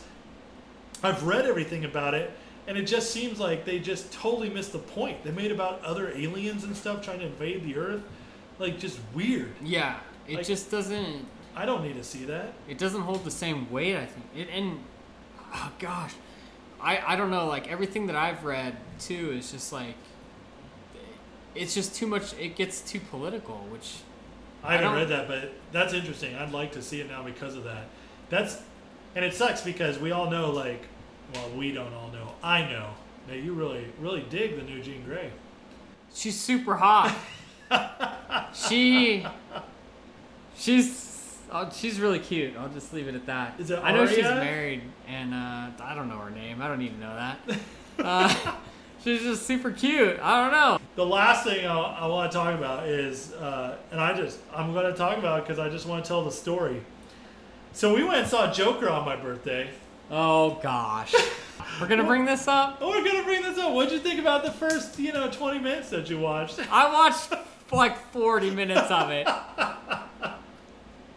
I've 1.04 1.24
read 1.24 1.46
everything 1.46 1.86
about 1.86 2.14
it. 2.14 2.32
And 2.68 2.78
it 2.78 2.84
just 2.84 3.12
seems 3.12 3.40
like 3.40 3.66
they 3.66 3.80
just 3.80 4.12
totally 4.14 4.50
missed 4.50 4.72
the 4.72 4.80
point. 4.80 5.24
They 5.24 5.32
made 5.32 5.52
about 5.52 5.84
other 5.84 6.10
aliens 6.12 6.64
and 6.64 6.76
stuff 6.78 7.04
trying 7.04 7.20
to 7.20 7.26
invade 7.26 7.64
the 7.64 7.76
Earth, 7.76 8.04
like 8.62 8.80
just 8.80 9.00
weird. 9.14 9.52
yeah 9.62 10.00
it 10.28 10.36
Like- 10.38 10.46
just 10.48 10.70
doesn't 10.72 11.26
I 11.56 11.66
don't 11.66 11.84
need 11.84 11.96
to 11.96 12.04
see 12.04 12.24
that. 12.26 12.54
it 12.70 12.78
doesn't 12.78 13.02
hold 13.02 13.26
the 13.26 13.32
same 13.32 13.70
weight 13.72 13.98
i 13.98 14.06
think 14.06 14.26
it 14.36 14.48
and 14.58 14.80
oh 15.54 15.72
gosh 15.80 16.14
i 16.80 16.94
i 17.06 17.16
don't 17.18 17.30
know 17.32 17.46
like 17.48 17.68
everything 17.70 18.08
that 18.08 18.16
i've 18.16 18.44
read 18.46 18.78
too 19.00 19.32
is 19.38 19.52
just 19.52 19.74
like 19.74 19.96
it's 21.56 21.74
just 21.74 21.96
too 21.96 22.08
much 22.08 22.34
it 22.40 22.56
gets 22.56 22.80
too 22.82 23.00
political 23.10 23.58
which 23.72 23.96
I 24.64 24.74
haven't 24.74 24.88
don't- 24.92 24.96
read 25.00 25.10
that, 25.10 25.28
but 25.28 25.54
that's 25.72 25.92
interesting. 25.92 26.36
I'd 26.36 26.52
like 26.52 26.72
to 26.74 26.84
see 26.84 27.02
it 27.02 27.10
now 27.10 27.24
because 27.24 27.56
of 27.56 27.64
that. 27.64 27.86
That's 28.30 28.62
and 29.16 29.26
it 29.26 29.34
sucks 29.34 29.62
because 29.64 29.98
we 29.98 30.12
all 30.12 30.30
know, 30.30 30.52
like, 30.52 30.84
well, 31.34 31.50
we 31.58 31.72
don't 31.72 31.92
all 31.96 32.10
know. 32.10 32.32
I 32.44 32.62
know 32.72 32.92
that 33.28 33.40
you 33.40 33.54
really, 33.54 33.88
really 34.00 34.22
dig 34.30 34.56
the 34.58 34.62
new 34.62 34.80
Jean 34.84 35.04
Grey. 35.04 35.32
she's 36.14 36.40
super 36.40 36.76
hot 36.76 37.12
she 38.54 39.26
she's 40.56 41.38
oh, 41.52 41.70
she's 41.74 42.00
really 42.00 42.20
cute. 42.20 42.56
I'll 42.58 42.70
just 42.70 42.94
leave 42.94 43.08
it 43.08 43.16
at 43.16 43.26
that. 43.26 43.60
Is 43.60 43.72
it 43.72 43.80
i 43.84 43.92
know 43.92 44.06
she's 44.06 44.24
married 44.24 44.82
and 45.08 45.34
uh, 45.34 45.70
i 45.84 45.94
don't 45.96 46.10
know 46.10 46.18
her 46.18 46.32
name. 46.32 46.62
I 46.62 46.68
don't 46.68 46.82
even 46.82 47.00
know 47.00 47.16
that. 47.16 47.60
Uh, 48.00 48.56
she's 49.04 49.22
just 49.22 49.46
super 49.46 49.72
cute. 49.72 50.20
I 50.22 50.44
don't 50.44 50.52
know. 50.52 50.80
The 50.96 51.06
last 51.06 51.46
thing 51.46 51.66
I, 51.66 51.78
I 51.78 52.08
want 52.08 52.32
to 52.32 52.38
talk 52.38 52.58
about 52.58 52.88
is, 52.88 53.34
uh, 53.34 53.78
and 53.92 54.00
I 54.00 54.14
just, 54.14 54.40
I'm 54.54 54.74
going 54.74 54.92
to 54.92 54.98
talk 54.98 55.18
about 55.18 55.40
it 55.40 55.48
because 55.48 55.60
I 55.60 55.70
just 55.70 55.86
want 55.86 56.04
to 56.04 56.08
tell 56.08 56.24
the 56.24 56.32
story. 56.32 56.82
So 57.74 57.94
we 57.96 58.04
went 58.04 58.18
and 58.18 58.28
saw 58.28 58.52
Joker 58.52 58.90
on 58.90 59.06
my 59.06 59.16
birthday. 59.16 59.70
oh 60.10 60.60
gosh. 60.62 61.16
We're 61.80 61.88
gonna 61.88 62.04
bring 62.04 62.26
this 62.26 62.48
up? 62.48 62.80
Oh, 62.82 62.90
we're 62.90 63.04
gonna 63.04 63.24
bring 63.24 63.42
this 63.44 63.58
up. 63.58 63.74
What'd 63.74 63.94
you 63.94 64.00
think 64.00 64.20
about 64.20 64.44
the 64.44 64.52
first, 64.52 65.00
you 65.00 65.14
know, 65.14 65.32
20 65.32 65.60
minutes 65.60 65.90
that 65.92 66.10
you 66.10 66.20
watched? 66.20 66.60
I 66.72 66.92
watched 66.92 67.34
like 67.72 67.98
40 68.12 68.52
minutes 68.52 68.92
of 68.92 69.10
it. 69.10 69.28
Oh, 69.28 70.38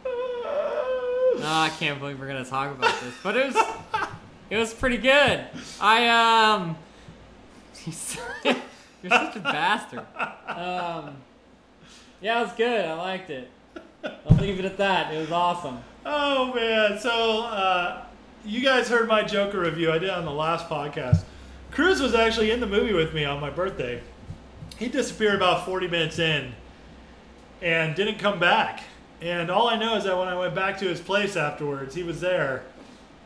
I 1.42 1.70
can't 1.78 1.98
believe 1.98 2.18
we're 2.18 2.26
gonna 2.26 2.44
talk 2.44 2.70
about 2.72 3.00
this, 3.00 3.14
but 3.22 3.36
it 3.36 3.52
was 3.52 3.64
it 4.50 4.56
was 4.56 4.72
pretty 4.72 4.98
good. 4.98 5.44
I 5.80 6.08
um, 6.08 6.76
you're 7.84 8.54
such 9.10 9.36
a 9.36 9.40
bastard. 9.40 10.06
Um, 10.46 11.16
yeah, 12.20 12.40
it 12.40 12.44
was 12.44 12.52
good. 12.52 12.84
I 12.84 12.94
liked 12.94 13.30
it. 13.30 13.50
I'll 14.04 14.36
leave 14.36 14.58
it 14.58 14.64
at 14.64 14.76
that. 14.78 15.12
It 15.12 15.18
was 15.18 15.30
awesome. 15.32 15.80
Oh 16.06 16.54
man! 16.54 16.98
So 16.98 17.42
uh, 17.42 18.04
you 18.44 18.60
guys 18.60 18.88
heard 18.88 19.08
my 19.08 19.22
Joker 19.22 19.60
review 19.60 19.90
I 19.90 19.98
did 19.98 20.10
on 20.10 20.24
the 20.24 20.30
last 20.30 20.68
podcast. 20.68 21.24
Cruz 21.70 22.00
was 22.00 22.14
actually 22.14 22.50
in 22.50 22.60
the 22.60 22.66
movie 22.66 22.92
with 22.92 23.12
me 23.12 23.24
on 23.24 23.40
my 23.40 23.50
birthday. 23.50 24.00
He 24.78 24.88
disappeared 24.88 25.36
about 25.36 25.64
40 25.64 25.88
minutes 25.88 26.18
in 26.18 26.54
and 27.62 27.94
didn't 27.94 28.18
come 28.18 28.38
back. 28.38 28.82
And 29.20 29.50
all 29.50 29.68
I 29.68 29.76
know 29.76 29.96
is 29.96 30.04
that 30.04 30.18
when 30.18 30.28
I 30.28 30.36
went 30.36 30.54
back 30.54 30.78
to 30.78 30.84
his 30.86 31.00
place 31.00 31.36
afterwards, 31.36 31.94
he 31.94 32.02
was 32.02 32.20
there. 32.20 32.64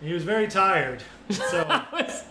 He 0.00 0.12
was 0.12 0.22
very 0.22 0.46
tired. 0.46 1.02
So 1.30 1.66
I 1.68 1.86
was, 1.92 2.24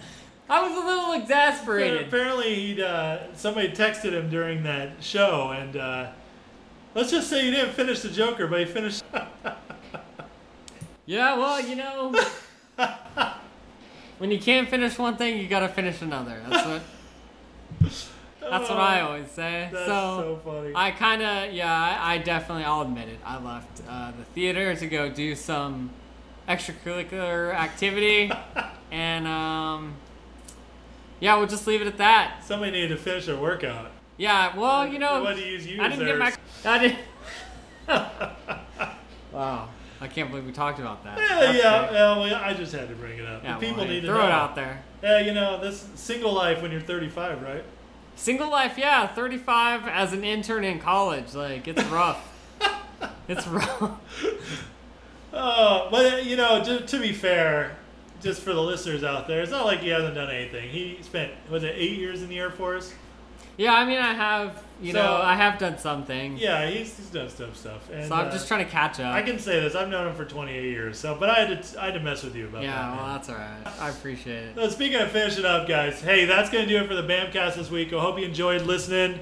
I 0.50 0.62
was 0.68 0.72
a 0.78 0.86
little 0.86 1.14
exasperated. 1.14 2.08
apparently, 2.08 2.56
he'd 2.56 2.80
uh, 2.80 3.34
somebody 3.36 3.70
texted 3.70 4.14
him 4.14 4.30
during 4.30 4.64
that 4.64 5.04
show, 5.04 5.52
and 5.52 5.76
uh, 5.76 6.12
let's 6.96 7.12
just 7.12 7.30
say 7.30 7.44
he 7.44 7.52
didn't 7.52 7.74
finish 7.74 8.00
the 8.02 8.10
Joker, 8.10 8.48
but 8.48 8.60
he 8.60 8.66
finished. 8.66 9.04
Yeah, 11.08 11.38
well, 11.38 11.62
you 11.66 11.78
know, 11.78 12.14
when 14.18 14.30
you 14.30 14.40
can't 14.40 14.68
finish 14.68 15.00
one 15.00 15.16
thing, 15.16 15.38
you 15.38 15.48
gotta 15.48 15.70
finish 15.70 16.02
another. 16.02 16.44
That's 16.50 16.68
what. 16.68 16.82
That's 18.50 18.70
what 18.70 18.80
I 18.80 19.02
always 19.02 19.30
say. 19.32 19.70
That's 19.74 19.86
so, 19.86 20.40
so 20.42 20.42
funny. 20.44 20.72
I 20.76 20.92
kind 20.92 21.22
of, 21.22 21.54
yeah, 21.54 21.74
I, 21.74 22.14
I 22.14 22.18
definitely, 22.18 22.64
I'll 22.64 22.82
admit 22.82 23.10
it. 23.10 23.20
I 23.26 23.42
left 23.42 23.82
uh, 23.88 24.12
the 24.18 24.24
theater 24.24 24.76
to 24.76 24.88
go 24.88 25.10
do 25.10 25.36
some 25.36 25.90
extracurricular 26.48 27.54
activity, 27.54 28.32
and 28.92 29.28
um, 29.28 29.96
yeah, 31.20 31.36
we'll 31.38 31.48
just 31.48 31.68
leave 31.68 31.82
it 31.82 31.88
at 31.88 31.98
that. 31.98 32.44
Somebody 32.44 32.72
needed 32.72 32.90
to 32.90 32.98
finish 32.98 33.26
their 33.26 33.38
workout. 33.38 33.92
Yeah, 34.18 34.58
well, 34.58 34.88
you 34.88 34.98
know, 34.98 35.30
use 35.30 35.68
you 35.68 35.82
I 35.82 35.90
didn't 35.90 36.06
get 36.06 36.18
my. 36.18 36.34
I 36.66 36.80
didn't. 36.80 37.00
wow, 39.32 39.70
I 40.02 40.08
can't 40.08 40.30
believe 40.30 40.46
we 40.46 40.52
talked 40.52 40.80
about 40.80 41.04
that. 41.04 41.20
Yeah, 41.20 41.40
That's 41.40 41.58
yeah, 41.58 41.92
yeah, 41.92 42.18
well, 42.18 42.36
I 42.36 42.54
just 42.54 42.74
had 42.74 42.90
to 42.90 42.96
bring 42.96 43.20
it 43.20 43.26
up. 43.26 43.44
Yeah, 43.44 43.58
people 43.58 43.78
well, 43.78 43.88
need 43.88 44.02
to 44.02 44.08
throw 44.08 44.18
know. 44.18 44.26
it 44.26 44.32
out 44.32 44.56
there. 44.56 44.84
Yeah, 45.04 45.20
you 45.20 45.34
know, 45.34 45.62
this 45.62 45.88
single 45.96 46.34
life 46.34 46.62
when 46.62 46.72
you're 46.72 46.82
35, 46.82 47.42
right? 47.44 47.64
Single 48.18 48.50
life, 48.50 48.78
yeah, 48.78 49.08
35 49.08 49.88
as 49.88 50.12
an 50.12 50.24
intern 50.24 50.64
in 50.64 50.80
college. 50.80 51.36
Like, 51.36 51.68
it's 51.68 51.84
rough. 51.86 52.28
it's 53.28 53.48
rough. 53.48 54.02
Oh, 55.32 55.88
but 55.92 56.26
you 56.26 56.36
know, 56.36 56.64
to, 56.64 56.86
to 56.86 57.00
be 57.00 57.14
fair, 57.14 57.78
just 58.22 58.42
for 58.42 58.54
the 58.54 58.62
listeners 58.62 59.04
out 59.04 59.28
there, 59.28 59.44
it's 59.44 59.52
not 59.52 59.66
like 59.66 59.82
he 59.82 59.90
hasn't 59.90 60.16
done 60.16 60.32
anything. 60.32 60.68
He 60.70 60.98
spent 61.04 61.32
was 61.50 61.64
it 61.64 61.76
eight 61.78 61.98
years 61.98 62.24
in 62.24 62.30
the 62.30 62.40
Air 62.40 62.50
Force? 62.50 62.92
Yeah, 63.58 63.74
I 63.74 63.86
mean, 63.86 63.98
I 63.98 64.14
have, 64.14 64.64
you 64.80 64.94
So- 64.94 65.02
know, 65.02 65.18
I 65.18 65.36
have 65.36 65.58
done 65.58 65.80
something. 65.80 66.38
Yeah, 66.38 66.68
he's, 66.68 66.96
he's 66.96 67.10
done 67.10 67.28
some 67.30 67.54
stuff. 67.56 67.90
And, 67.92 68.08
so 68.08 68.14
I'm 68.14 68.28
uh, 68.28 68.32
just 68.32 68.48
trying 68.48 68.64
to 68.64 68.72
catch 68.72 69.00
up. 69.00 69.14
I 69.14 69.24
can 69.24 69.40
say 69.40 69.60
this: 69.60 69.74
I've 69.74 69.90
known 69.90 70.08
him 70.08 70.16
for 70.16 70.26
28 70.26 70.64
years. 70.64 71.00
So, 71.00 71.18
but 71.20 71.30
I 71.30 71.46
had 71.46 71.64
to 71.64 71.82
I 71.82 71.86
had 71.86 71.96
to 71.96 72.00
mess 72.00 72.24
with 72.24 72.36
you 72.36 72.46
about 72.48 72.62
yeah, 72.64 72.72
that. 72.72 72.78
Yeah, 72.78 72.96
well, 72.96 73.14
that's 73.14 73.30
all 73.30 73.36
right. 73.36 73.82
I 73.82 73.90
appreciate 73.90 74.44
it. 74.44 74.56
So 74.56 74.70
speaking 74.70 75.00
of 75.00 75.12
finishing 75.12 75.46
up, 75.46 75.68
guys, 75.68 76.02
hey, 76.02 76.26
that's 76.26 76.50
going 76.52 76.68
to 76.68 76.70
do 76.70 76.84
it 76.84 76.88
for 76.88 76.96
the 76.96 77.04
Bamcast 77.04 77.56
this 77.56 77.72
week. 77.72 77.92
I 77.94 78.00
hope 78.00 78.20
you 78.20 78.26
enjoyed 78.26 78.62
listening. 78.62 79.20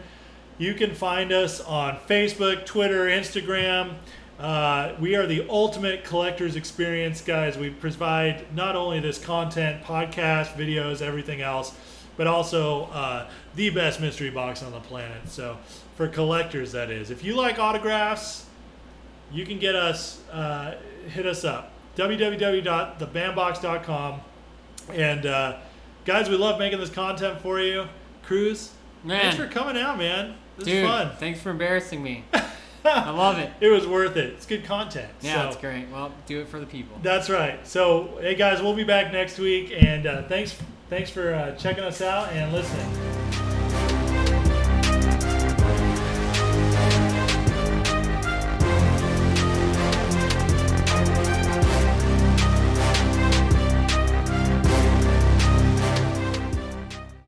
You 0.57 0.73
can 0.73 0.93
find 0.93 1.31
us 1.31 1.59
on 1.61 1.97
Facebook, 2.07 2.65
Twitter, 2.65 3.05
Instagram. 3.07 3.95
Uh, 4.39 4.93
we 4.99 5.15
are 5.15 5.25
the 5.25 5.47
ultimate 5.49 6.03
collector's 6.03 6.55
experience, 6.57 7.21
guys. 7.21 7.57
We 7.57 7.69
provide 7.69 8.53
not 8.53 8.75
only 8.75 8.99
this 8.99 9.17
content, 9.17 9.83
podcast, 9.83 10.53
videos, 10.55 11.01
everything 11.01 11.41
else, 11.41 11.73
but 12.17 12.27
also 12.27 12.83
uh, 12.85 13.27
the 13.55 13.69
best 13.69 13.99
mystery 14.01 14.29
box 14.29 14.63
on 14.63 14.71
the 14.71 14.79
planet. 14.79 15.27
So 15.27 15.57
for 15.95 16.07
collectors, 16.07 16.71
that 16.73 16.89
is. 16.91 17.09
If 17.11 17.23
you 17.23 17.35
like 17.35 17.59
autographs, 17.59 18.45
you 19.31 19.45
can 19.45 19.59
get 19.59 19.75
us, 19.75 20.21
uh, 20.31 20.75
hit 21.09 21.25
us 21.25 21.43
up. 21.43 21.71
www.thebambox.com. 21.97 24.21
And 24.93 25.25
uh, 25.25 25.57
guys, 26.05 26.29
we 26.29 26.37
love 26.37 26.59
making 26.59 26.79
this 26.79 26.89
content 26.89 27.41
for 27.41 27.59
you. 27.59 27.87
Cruz, 28.23 28.71
Man. 29.03 29.19
thanks 29.21 29.35
for 29.37 29.47
coming 29.47 29.77
out, 29.81 29.97
man. 29.97 30.35
This 30.57 30.65
Dude, 30.65 30.83
is 30.83 30.89
fun. 30.89 31.11
thanks 31.17 31.41
for 31.41 31.49
embarrassing 31.51 32.01
me. 32.01 32.23
I 32.85 33.09
love 33.09 33.39
it. 33.39 33.51
It 33.59 33.69
was 33.69 33.87
worth 33.87 34.15
it. 34.15 34.33
It's 34.33 34.45
good 34.45 34.63
content. 34.63 35.11
Yeah, 35.21 35.41
so, 35.41 35.47
it's 35.47 35.57
great. 35.57 35.89
Well, 35.89 36.11
do 36.27 36.39
it 36.41 36.47
for 36.47 36.59
the 36.59 36.67
people. 36.67 36.99
That's 37.01 37.31
right. 37.31 37.65
So, 37.67 38.19
hey 38.21 38.35
guys, 38.35 38.61
we'll 38.61 38.75
be 38.75 38.83
back 38.83 39.11
next 39.11 39.39
week, 39.39 39.73
and 39.75 40.05
uh, 40.05 40.21
thanks, 40.27 40.55
Thanks 40.89 41.09
for 41.09 41.33
uh, 41.33 41.55
checking 41.55 41.83
us 41.83 42.01
out 42.01 42.31
and 42.31 42.53
listening. 42.53 43.54